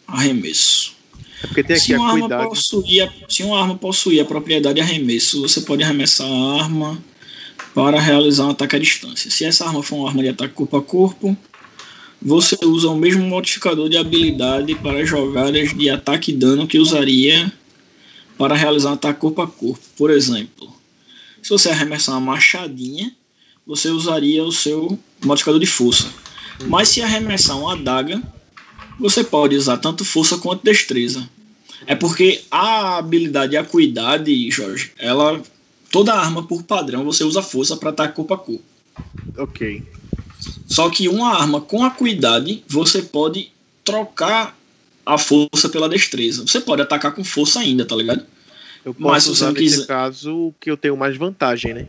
[0.07, 0.95] Arremesso.
[1.43, 2.49] É porque tem aqui Se a arma cuidade.
[2.49, 7.03] possuir, se uma arma possuir a propriedade de arremesso, você pode arremessar a arma
[7.75, 9.29] para realizar um ataque à distância.
[9.29, 11.37] Se essa arma for uma arma de ataque corpo a corpo,
[12.23, 17.51] você usa o mesmo modificador de habilidade para jogadas de ataque e dano que usaria
[18.37, 19.83] para realizar um ataque corpo a corpo.
[19.97, 20.73] Por exemplo,
[21.41, 23.13] se você arremessar uma machadinha,
[23.67, 26.09] você usaria o seu modificador de força.
[26.67, 28.23] Mas se arremessar uma adaga,
[28.97, 31.27] você pode usar tanto força quanto destreza.
[31.85, 35.41] É porque a habilidade acuidade, Jorge, ela.
[35.91, 38.63] Toda arma por padrão você usa força para ataque corpo a corpo.
[39.37, 39.83] Ok.
[40.67, 43.51] Só que uma arma com acuidade, você pode
[43.83, 44.57] trocar
[45.05, 46.41] a força pela destreza.
[46.47, 48.25] Você pode atacar com força ainda, tá ligado?
[48.85, 51.73] Eu Mas posso se você usar nesse quiser- caso o que eu tenho mais vantagem,
[51.73, 51.85] né?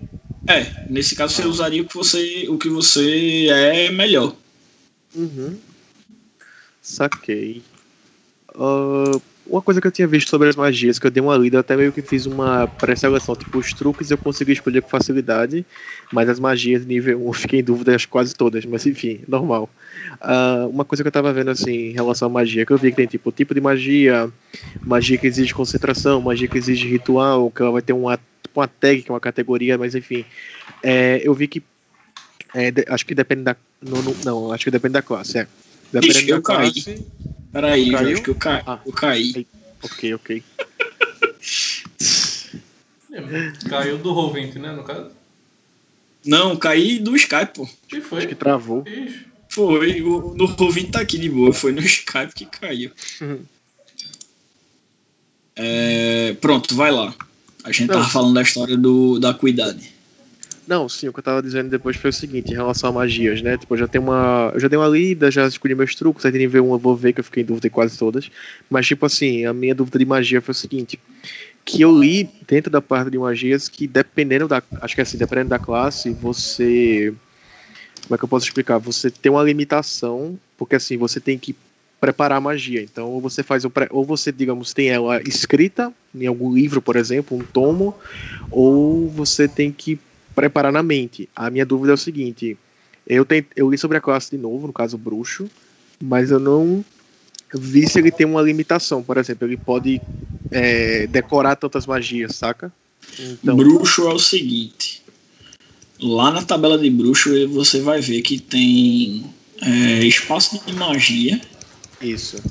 [0.47, 4.35] É, nesse caso você usaria o que você, o que você é melhor.
[5.14, 5.56] Uhum.
[6.82, 7.62] Saquei.
[8.55, 11.56] Ah, uma coisa que eu tinha visto sobre as magias, que eu dei uma lida,
[11.56, 13.36] eu até meio que fiz uma pré-seleção.
[13.36, 15.64] Tipo, os truques eu consegui escolher com facilidade,
[16.10, 19.68] mas as magias nível 1 eu fiquei em dúvida as quase todas, mas enfim, normal.
[20.20, 22.90] Ah, uma coisa que eu tava vendo assim em relação à magia, que eu vi
[22.90, 24.30] que tem tipo tipo de magia,
[24.84, 28.68] magia que exige concentração, magia que exige ritual, que ela vai ter uma, tipo, uma
[28.68, 30.24] tag, que é uma categoria, mas enfim.
[30.82, 31.62] É, eu vi que.
[32.54, 33.56] é, de- acho que depende da.
[33.82, 35.48] Não, não, não, acho que depende da classe, é.
[35.92, 36.72] Dependendo Ixi, da caí.
[37.55, 38.09] Peraí, Caiu?
[38.09, 38.62] Jorge, que eu, ca...
[38.66, 38.81] Ah.
[38.85, 39.47] eu caí.
[39.82, 40.43] Ok, ok.
[43.68, 45.10] Caiu do Roll20, né, no caso?
[46.26, 47.68] Não, caí do Skype, pô.
[47.86, 48.26] Que Acho foi?
[48.26, 48.82] que travou.
[48.86, 49.35] Ixi.
[49.48, 52.90] Foi, o, no Rovin tá aqui de boa, foi no Skype que caiu.
[53.20, 53.40] Uhum.
[55.56, 57.14] É, pronto, vai lá.
[57.62, 57.94] A gente Não.
[57.94, 59.93] tava falando da história do, da cuidade.
[60.66, 63.42] Não, sim, o que eu tava dizendo depois foi o seguinte, em relação a magias,
[63.42, 63.58] né?
[63.58, 64.50] Tipo, eu já tenho uma.
[64.54, 66.96] Eu já dei uma lida, já escolhi meus truques, aí de nível 1 eu vou
[66.96, 68.30] ver que eu fiquei em dúvida em quase todas.
[68.70, 70.98] Mas, tipo assim, a minha dúvida de magia foi o seguinte.
[71.66, 74.62] Que eu li dentro da parte de magias que dependendo da.
[74.80, 77.12] Acho que é assim, dependendo da classe, você.
[78.04, 78.78] Como é que eu posso explicar?
[78.78, 81.54] Você tem uma limitação, porque assim, você tem que
[82.00, 82.82] preparar a magia.
[82.82, 87.36] Então, ou você faz ou você, digamos, tem ela escrita em algum livro, por exemplo,
[87.36, 87.94] um tomo,
[88.50, 89.98] ou você tem que
[90.35, 91.28] preparar na mente.
[91.35, 92.56] A minha dúvida é o seguinte:
[93.06, 95.51] eu, tent, eu li sobre a classe de novo, no caso bruxo,
[96.02, 96.85] mas eu não
[97.55, 99.02] vi se ele tem uma limitação.
[99.02, 100.01] Por exemplo, ele pode
[100.51, 102.73] é, decorar tantas magias, saca?
[103.19, 105.02] Então, Bruxo é o seguinte.
[106.01, 109.24] Lá na tabela de bruxo você vai ver que tem
[109.62, 111.40] é, espaço de magia,
[112.01, 112.43] isso.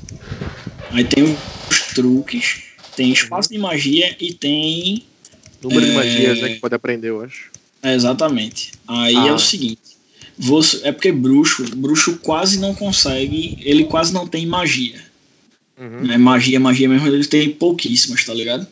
[0.90, 2.64] aí tem os truques,
[2.96, 5.04] tem espaço de magia e tem.
[5.62, 5.94] Número de É.
[5.94, 7.53] magias né, que pode aprender, eu acho.
[7.84, 8.72] É, exatamente.
[8.88, 9.28] Aí Ah.
[9.28, 9.80] é o seguinte.
[10.36, 15.00] Você, é porque bruxo, bruxo quase não consegue, ele quase não tem magia.
[15.78, 16.06] Uhum.
[16.06, 16.16] né?
[16.16, 18.66] Magia, magia mesmo, ele tem pouquíssimas, tá ligado?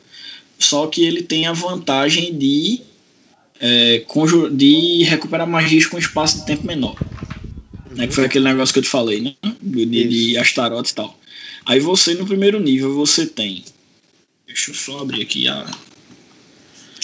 [0.59, 2.81] Só que ele tem a vantagem de,
[3.61, 4.05] é,
[4.53, 6.97] de recuperar magias com espaço de tempo menor.
[7.91, 8.07] Né?
[8.07, 9.35] Que foi aquele negócio que eu te falei, né?
[9.61, 11.19] De, de, de Astaroth e tal.
[11.67, 13.65] Aí você, no primeiro nível, você tem.
[14.47, 15.69] Deixa eu só abrir aqui a.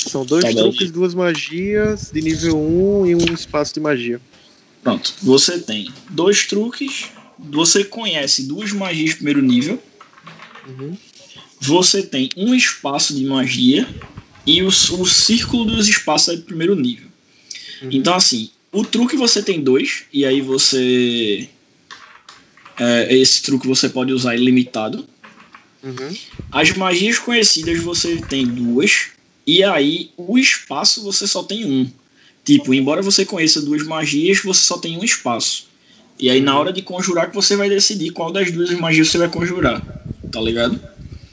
[0.06, 4.20] São dois Tabela truques, duas magias de nível 1 e um espaço de magia.
[4.82, 9.82] Pronto, você tem dois truques, você conhece duas magias de primeiro nível,
[10.66, 10.96] Uhum.
[11.60, 13.88] você tem um espaço de magia
[14.46, 17.06] e o, o círculo dos espaços é de primeiro nível.
[17.82, 17.88] Uhum.
[17.92, 21.48] Então, assim, o truque você tem dois, e aí você.
[22.78, 25.06] é, esse truque você pode usar ilimitado.
[25.82, 26.16] Uhum.
[26.50, 29.10] As magias conhecidas você tem duas,
[29.48, 31.90] e aí o espaço você só tem um.
[32.44, 35.68] Tipo, embora você conheça duas magias, você só tem um espaço.
[36.18, 39.16] E aí, na hora de conjurar, que você vai decidir qual das duas magias você
[39.16, 39.82] vai conjurar.
[40.30, 40.78] tá ligado?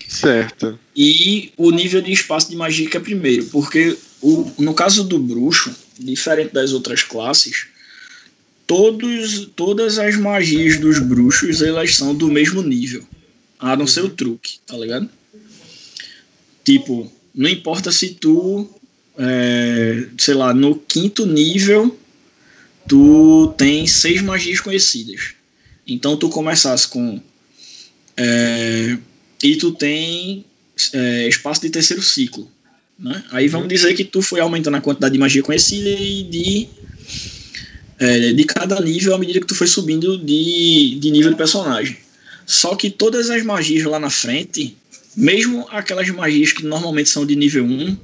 [0.08, 0.80] Certo.
[0.96, 5.20] E o nível de espaço de magia que é primeiro, porque o, no caso do
[5.20, 7.68] bruxo, diferente das outras classes,
[8.66, 13.06] todos, todas as magias dos bruxos elas são do mesmo nível,
[13.60, 15.10] a não ser o truque, tá ligado?
[16.64, 18.70] Tipo, não importa se tu,
[19.18, 21.98] é, sei lá, no quinto nível
[22.88, 25.34] tu tem seis magias conhecidas.
[25.86, 27.22] Então tu começasse com
[28.18, 28.98] é,
[29.44, 30.46] e tu tem
[30.94, 32.50] é, espaço de terceiro ciclo.
[32.98, 33.24] Né?
[33.32, 36.68] Aí vamos dizer que tu foi aumentando a quantidade de magia conhecida e de,
[38.00, 41.98] é, de cada nível à medida que tu foi subindo de, de nível de personagem.
[42.46, 44.78] Só que todas as magias lá na frente,
[45.16, 47.98] mesmo aquelas magias que normalmente são de nível 1,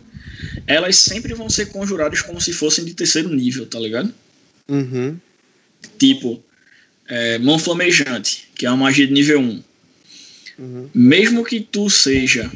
[0.67, 4.13] elas sempre vão ser conjuradas como se fossem de terceiro nível, tá ligado?
[4.67, 5.17] Uhum.
[5.97, 6.43] Tipo,
[7.07, 9.63] é, mão flamejante, que é uma magia de nível 1
[10.59, 10.89] Uhum.
[10.93, 12.51] mesmo que tu seja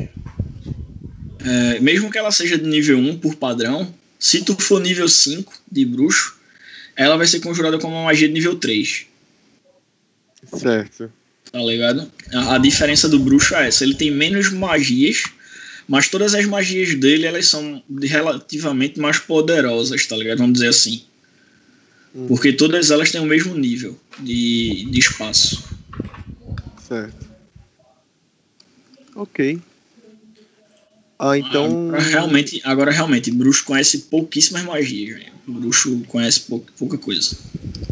[1.43, 5.51] é, mesmo que ela seja de nível 1 por padrão, se tu for nível 5
[5.71, 6.35] de bruxo,
[6.95, 9.07] ela vai ser conjurada como uma magia de nível 3,
[10.53, 11.11] Certo.
[11.55, 12.11] Tá ligado?
[12.33, 15.23] A, a diferença do bruxo é essa, ele tem menos magias,
[15.87, 20.39] mas todas as magias dele, elas são relativamente mais poderosas, tá ligado?
[20.39, 21.03] Vamos dizer assim.
[22.13, 22.27] Uhum.
[22.27, 25.63] Porque todas elas têm o mesmo nível de, de espaço.
[26.85, 27.25] Certo.
[29.15, 29.61] Ok.
[31.17, 31.87] Ah, então.
[31.89, 35.17] Agora, realmente, agora realmente, bruxo conhece pouquíssimas magias.
[35.17, 35.31] velho.
[35.47, 37.35] Bruxo conhece pou- pouca coisa.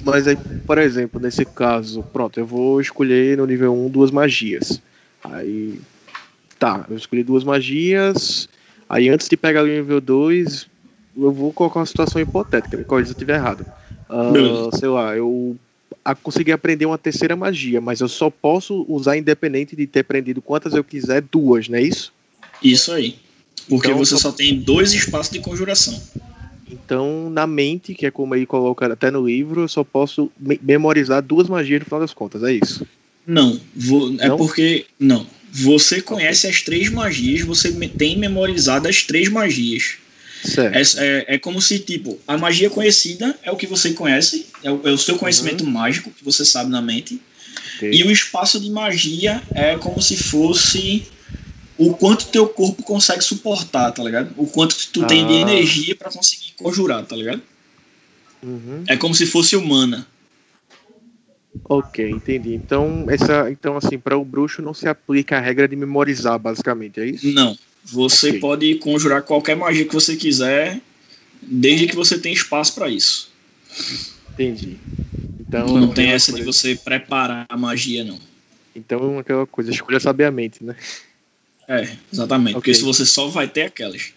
[0.04, 4.82] Mas aí, por exemplo, nesse caso, pronto, eu vou escolher no nível 1 duas magias.
[5.24, 5.80] Aí.
[6.60, 8.48] Tá, eu escolhi duas magias.
[8.90, 10.68] Aí antes de pegar o nível 2,
[11.18, 13.66] eu vou colocar uma situação hipotética, me corrija se eu estiver errado.
[14.32, 14.78] Beleza.
[14.78, 15.56] sei lá, eu
[16.06, 20.42] a- consegui aprender uma terceira magia, mas eu só posso usar independente de ter aprendido
[20.42, 22.14] quantas eu quiser, duas, não é isso?
[22.64, 23.16] Isso aí.
[23.68, 26.00] Porque Então, você só- só tem dois espaços de conjuração.
[26.70, 30.60] Então, na mente, que é como ele coloca até no livro, eu só posso me-
[30.62, 32.86] memorizar duas magias no final das contas, é isso?
[33.28, 34.38] Não, vo- é Não?
[34.38, 34.86] porque.
[35.00, 35.26] Não.
[35.52, 39.98] Você conhece as três magias, você tem memorizado as três magias.
[40.44, 40.76] Certo.
[40.76, 44.72] É, é, é como se, tipo, a magia conhecida é o que você conhece, é
[44.72, 47.22] o, é o seu conhecimento mágico que você sabe na mente.
[47.78, 47.92] ok.
[47.94, 51.04] E o espaço de magia é como se fosse
[51.78, 54.34] o quanto teu corpo consegue suportar, tá ligado?
[54.38, 55.42] O quanto tu tem de Ah.
[55.42, 57.42] energia pra conseguir conjurar, tá ligado?
[58.44, 58.84] Uhum.
[58.88, 60.06] É como se fosse humana.
[61.66, 62.54] Ok, entendi.
[62.54, 67.00] Então, essa, então assim, para o bruxo não se aplica a regra de memorizar, basicamente,
[67.00, 67.28] é isso?
[67.32, 67.58] Não.
[67.86, 68.40] Você Ok.
[68.40, 70.80] pode conjurar qualquer magia que você quiser,
[71.42, 73.32] desde que você tenha espaço pra isso.
[74.34, 74.78] Entendi.
[75.40, 78.20] Então, não é tem essa de coisa- você preparar a magia, não.
[78.76, 80.76] Então, é aquela coisa, escolha sabiamente, né?
[81.68, 82.54] É, exatamente.
[82.56, 82.80] Porque Ok.
[82.80, 84.12] se você só vai ter aquelas.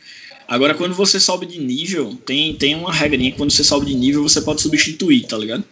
[0.49, 3.95] Agora, quando você sobe de nível, tem, tem uma regrinha que quando você sobe de
[3.95, 5.65] nível, você pode substituir, tá ligado?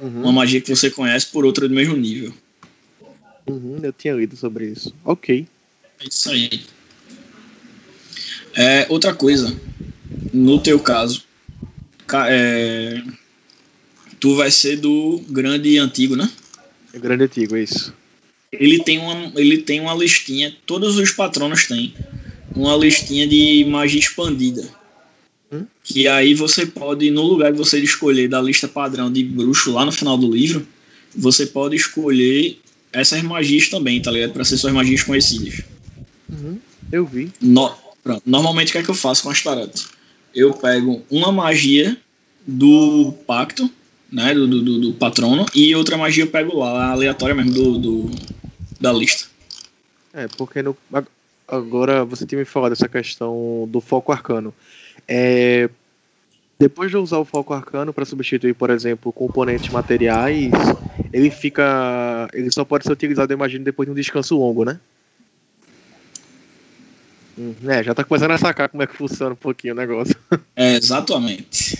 [0.00, 2.32] Uhum, Uma magia que você conhece por outra do mesmo nível.
[3.46, 4.94] uhum, eu tinha lido sobre isso.
[5.04, 5.46] Ok.
[6.00, 6.60] É isso aí.
[8.54, 9.54] É, outra coisa,
[10.32, 11.22] no teu caso,
[12.06, 13.02] ca- é,
[14.18, 16.28] tu vai ser do grande e antigo, né?
[16.92, 17.92] É grande antigo, é isso.
[18.52, 21.94] Ele tem uma, ele tem uma listinha, todos os patronos têm
[22.54, 24.66] uma listinha de magia expandida.
[25.52, 25.66] Hum?
[25.84, 29.84] Que aí você pode, no lugar que você escolher da lista padrão de bruxo lá
[29.84, 30.66] no final do livro,
[31.14, 32.58] você pode escolher
[32.92, 34.32] essas magias também, tá ligado?
[34.32, 35.62] Pra ser suas magias conhecidas.
[36.28, 36.58] Uhum,
[36.90, 37.30] eu vi.
[37.40, 38.22] No- pronto.
[38.24, 39.88] Normalmente o que é que eu faço com as tarotas?
[40.34, 41.96] Eu pego uma magia
[42.46, 43.70] do pacto,
[44.12, 44.34] né?
[44.34, 48.10] Do, do, do- patrono, e outra magia eu pego lá, aleatória mesmo, do, do-
[48.80, 49.26] da lista.
[50.12, 51.08] É, porque no, ag-
[51.46, 54.54] agora você tinha me falado dessa questão do foco arcano.
[55.06, 55.68] É,
[56.58, 60.50] depois de usar o foco arcano para substituir, por exemplo, componentes materiais,
[61.12, 62.28] ele fica.
[62.32, 64.80] Ele só pode ser utilizado, eu imagino, depois de um descanso longo, né?
[67.38, 70.16] Hum, É, já tá começando a sacar como é que funciona um pouquinho o negócio.
[70.56, 71.76] É, exatamente.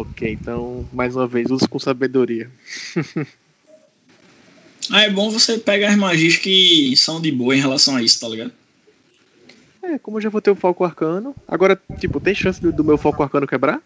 [0.00, 2.50] Ok, então, mais uma vez, use com sabedoria.
[4.92, 8.18] Ah, é bom você pegar as magias que são de boa em relação a isso,
[8.18, 8.52] tá ligado?
[9.82, 11.36] É, como eu já vou ter o foco arcano.
[11.46, 13.80] Agora, tipo, tem chance do, do meu foco arcano quebrar?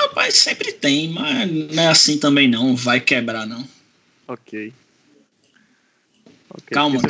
[0.00, 3.62] Rapaz, sempre tem, mas não é assim também não, vai quebrar não.
[4.26, 4.72] Ok.
[6.50, 7.08] Ok, calma, porque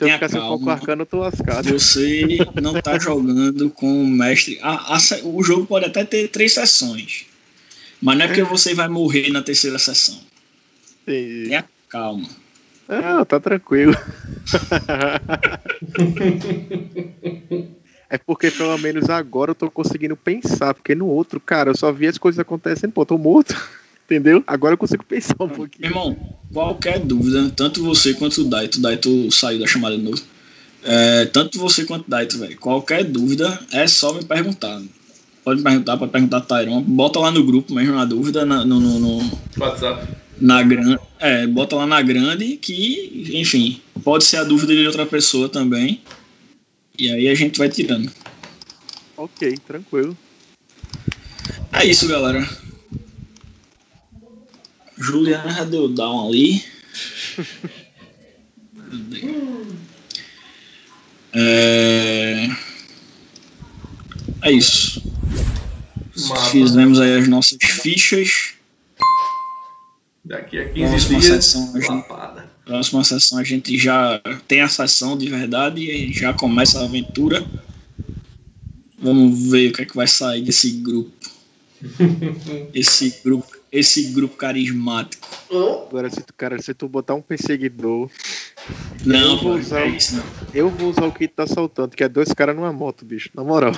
[0.00, 0.72] Se eu Tenha ficar sem foco calma.
[0.72, 1.78] arcano, eu tô lascado.
[1.78, 4.58] Você não tá jogando com o mestre.
[4.62, 7.26] A- a o jogo pode até ter três sessões.
[8.00, 10.18] Mas não é porque você vai morrer na terceira sessão.
[11.02, 11.48] Entendi.
[11.48, 12.28] Tenha calma.
[12.88, 13.94] Ah, tá tranquilo.
[18.12, 21.92] É porque pelo menos agora eu tô conseguindo pensar, porque no outro, cara, eu só
[21.92, 23.54] vi as coisas acontecendo, pô, tô morto.
[24.10, 24.42] Entendeu?
[24.44, 25.86] Agora eu consigo pensar um Meu pouquinho.
[25.86, 26.18] irmão,
[26.52, 30.20] qualquer dúvida, tanto você quanto o Daito, o Daito saiu da chamada de novo.
[30.82, 32.58] É, tanto você quanto o Daito, velho.
[32.58, 34.82] Qualquer dúvida é só me perguntar.
[35.44, 36.82] Pode me perguntar, pode perguntar a Tyron.
[36.82, 40.04] Bota lá no grupo mesmo na dúvida, na, no, no, no- WhatsApp.
[40.40, 40.98] na grande.
[41.20, 46.00] É, bota lá na grande que, enfim, pode ser a dúvida de outra pessoa também.
[46.98, 48.10] E aí a gente vai tirando.
[49.16, 50.16] Ok, tranquilo.
[51.72, 52.46] É isso, galera.
[55.00, 56.62] Juliana já deu down ali.
[61.32, 62.48] É...
[64.42, 65.02] é isso.
[66.50, 68.54] Fizemos aí as nossas fichas.
[70.24, 72.06] Daqui a 15 Próxima dias, sessão, a gente-.
[72.64, 77.44] Próxima sessão a gente já tem a sessão de verdade e já começa a aventura.
[78.98, 81.30] Vamos ver o que é que vai sair desse grupo.
[82.74, 85.28] Esse grupo, esse grupo carismático.
[85.88, 88.10] Agora, se tu, cara, se tu botar um perseguidor,
[89.04, 90.24] Não, vou pô, usar é o- isso, não.
[90.54, 93.30] eu vou usar o que tá soltando, que é dois caras numa moto, bicho.
[93.34, 93.72] Na moral.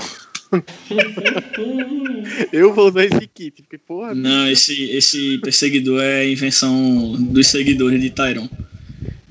[2.52, 8.00] eu vou usar esse kit, porque, porra, Não, esse, esse perseguidor é invenção dos seguidores
[8.00, 8.48] de Tyron.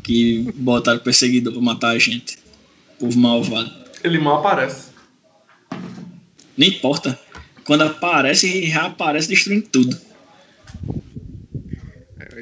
[0.04, 2.40] Que botaram perseguidor pra matar a gente.
[3.00, 3.72] Povo malvado.
[4.04, 4.90] Ele mal aparece.
[6.58, 7.18] Nem importa.
[7.64, 9.96] Quando aparece, reaparece destruindo tudo.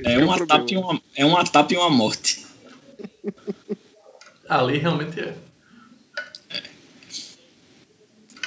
[0.06, 0.92] É que uma o tapa e problema.
[0.92, 2.46] uma, é uma tapa e uma morte.
[4.48, 5.36] Ali realmente é.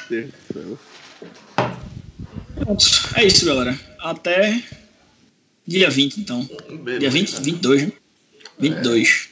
[0.09, 0.79] Céu.
[3.17, 3.79] É isso, galera.
[3.99, 4.63] Até
[5.67, 6.49] dia 20, então.
[6.99, 7.93] Dia 20, 22, né?
[8.59, 9.31] 22.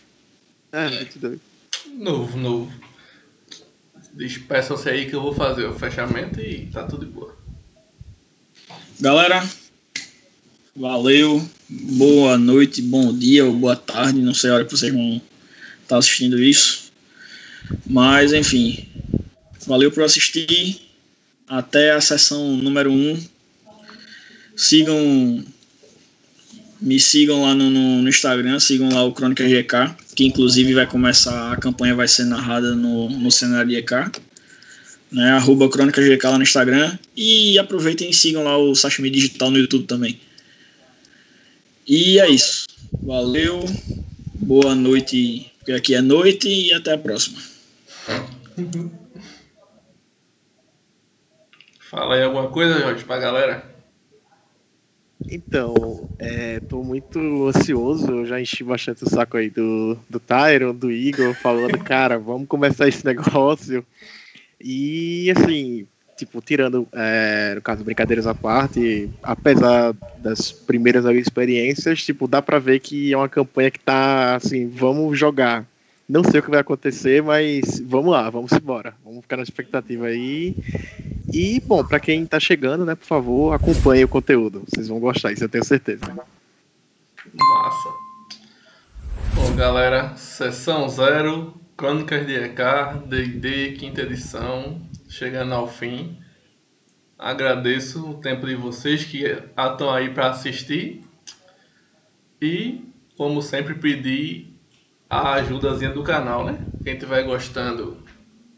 [0.73, 1.41] É, 22.
[1.95, 2.73] Novo, novo.
[4.13, 7.37] Despeçam-se aí que eu vou fazer o fechamento e tá tudo de boa.
[9.01, 9.47] Galera,
[10.75, 11.43] valeu.
[11.69, 14.21] Boa noite, bom dia ou boa tarde.
[14.21, 15.21] Não sei a hora que vocês vão
[15.83, 16.91] estar assistindo isso.
[17.87, 18.87] Mas, enfim.
[19.67, 20.81] Valeu por assistir.
[21.49, 23.23] Até a sessão número 1.
[24.57, 25.45] Sigam.
[26.81, 30.87] Me sigam lá no, no- no Instagram, sigam lá o Crônica GK, que inclusive vai
[30.87, 34.19] começar, a campanha vai ser narrada no, no cenário GK
[35.13, 35.33] né?
[35.33, 36.97] Arroba Crônica GK lá no Instagram.
[37.15, 40.19] E aproveitem e sigam lá o Sashimi Digital no YouTube também.
[41.87, 42.67] E é isso.
[43.03, 43.65] Valeu.
[44.35, 47.39] Boa noite, porque aqui é noite e até a próxima.
[51.91, 53.71] Fala aí alguma coisa, Jorge, pra galera.
[55.29, 60.75] Então, é, tô muito ansioso, eu já enchi bastante o saco aí do, do Tyron,
[60.75, 63.85] do Igor, falando, cara, vamos começar esse negócio.
[64.61, 65.87] E assim,
[66.21, 72.59] tipo, tirando, é, no caso, brincadeiras à parte, apesar das primeiras experiências, tipo, dá pra
[72.59, 75.67] ver que é uma campanha que tá assim, vamos jogar.
[76.09, 78.95] Não sei o que vai acontecer, mas vamos lá, vamos embora.
[79.05, 80.57] Vamos ficar na expectativa aí.
[81.33, 84.65] E, bom, pra quem tá chegando, né, por favor, acompanhe o conteúdo.
[84.67, 86.05] Vocês vão gostar, isso eu tenho certeza.
[87.35, 87.89] Massa.
[89.35, 92.61] Bom, galera, sessão zero, Crônicas de EK,
[93.07, 94.79] D&D, quinta edição,
[95.11, 96.19] chegando ao fim.
[97.19, 101.05] Agradeço o tempo de vocês que estão aí para assistir.
[102.41, 102.83] E,
[103.17, 104.57] como sempre, pedir
[105.09, 106.59] a ajudazinha do canal, né?
[106.83, 108.03] Quem estiver gostando,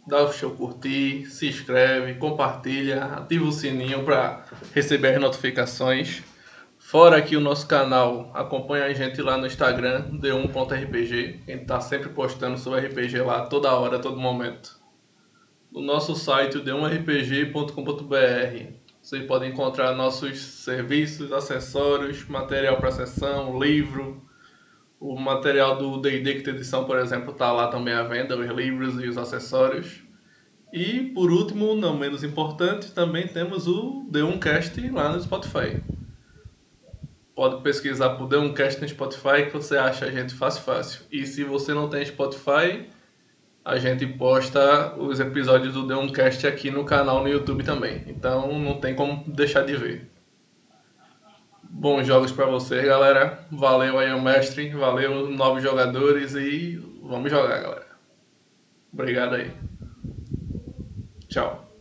[0.07, 6.23] dá o seu curtir, se inscreve, compartilha, ativa o sininho para receber as notificações.
[6.79, 11.41] Fora aqui o nosso canal, acompanha a gente lá no Instagram, d1.rpg.
[11.49, 14.82] A gente tá sempre postando sobre RPG lá toda hora, todo momento.
[15.73, 24.23] No nosso site, o d1rpg.com.br, vocês podem encontrar nossos serviços, acessórios, material para sessão, livro.
[25.01, 29.03] O material do D&D Quinta Edição, por exemplo, tá lá também à venda, os livros
[29.03, 30.03] e os acessórios.
[30.75, 35.83] E, por último, não menos importante, também temos o D1Cast lá no Spotify.
[37.35, 41.01] Pode pesquisar por D1Cast no Spotify que você acha a gente fácil, fácil.
[41.11, 42.91] E se você não tem Spotify,
[43.65, 48.03] a gente posta os episódios do D1Cast aqui no canal no YouTube também.
[48.07, 50.11] Então não tem como deixar de ver.
[51.63, 53.47] Bons jogos pra vocês, galera.
[53.51, 57.87] Valeu aí o mestre, valeu os novos jogadores e vamos jogar, galera.
[58.93, 59.51] Obrigado aí.
[61.29, 61.72] Tchau.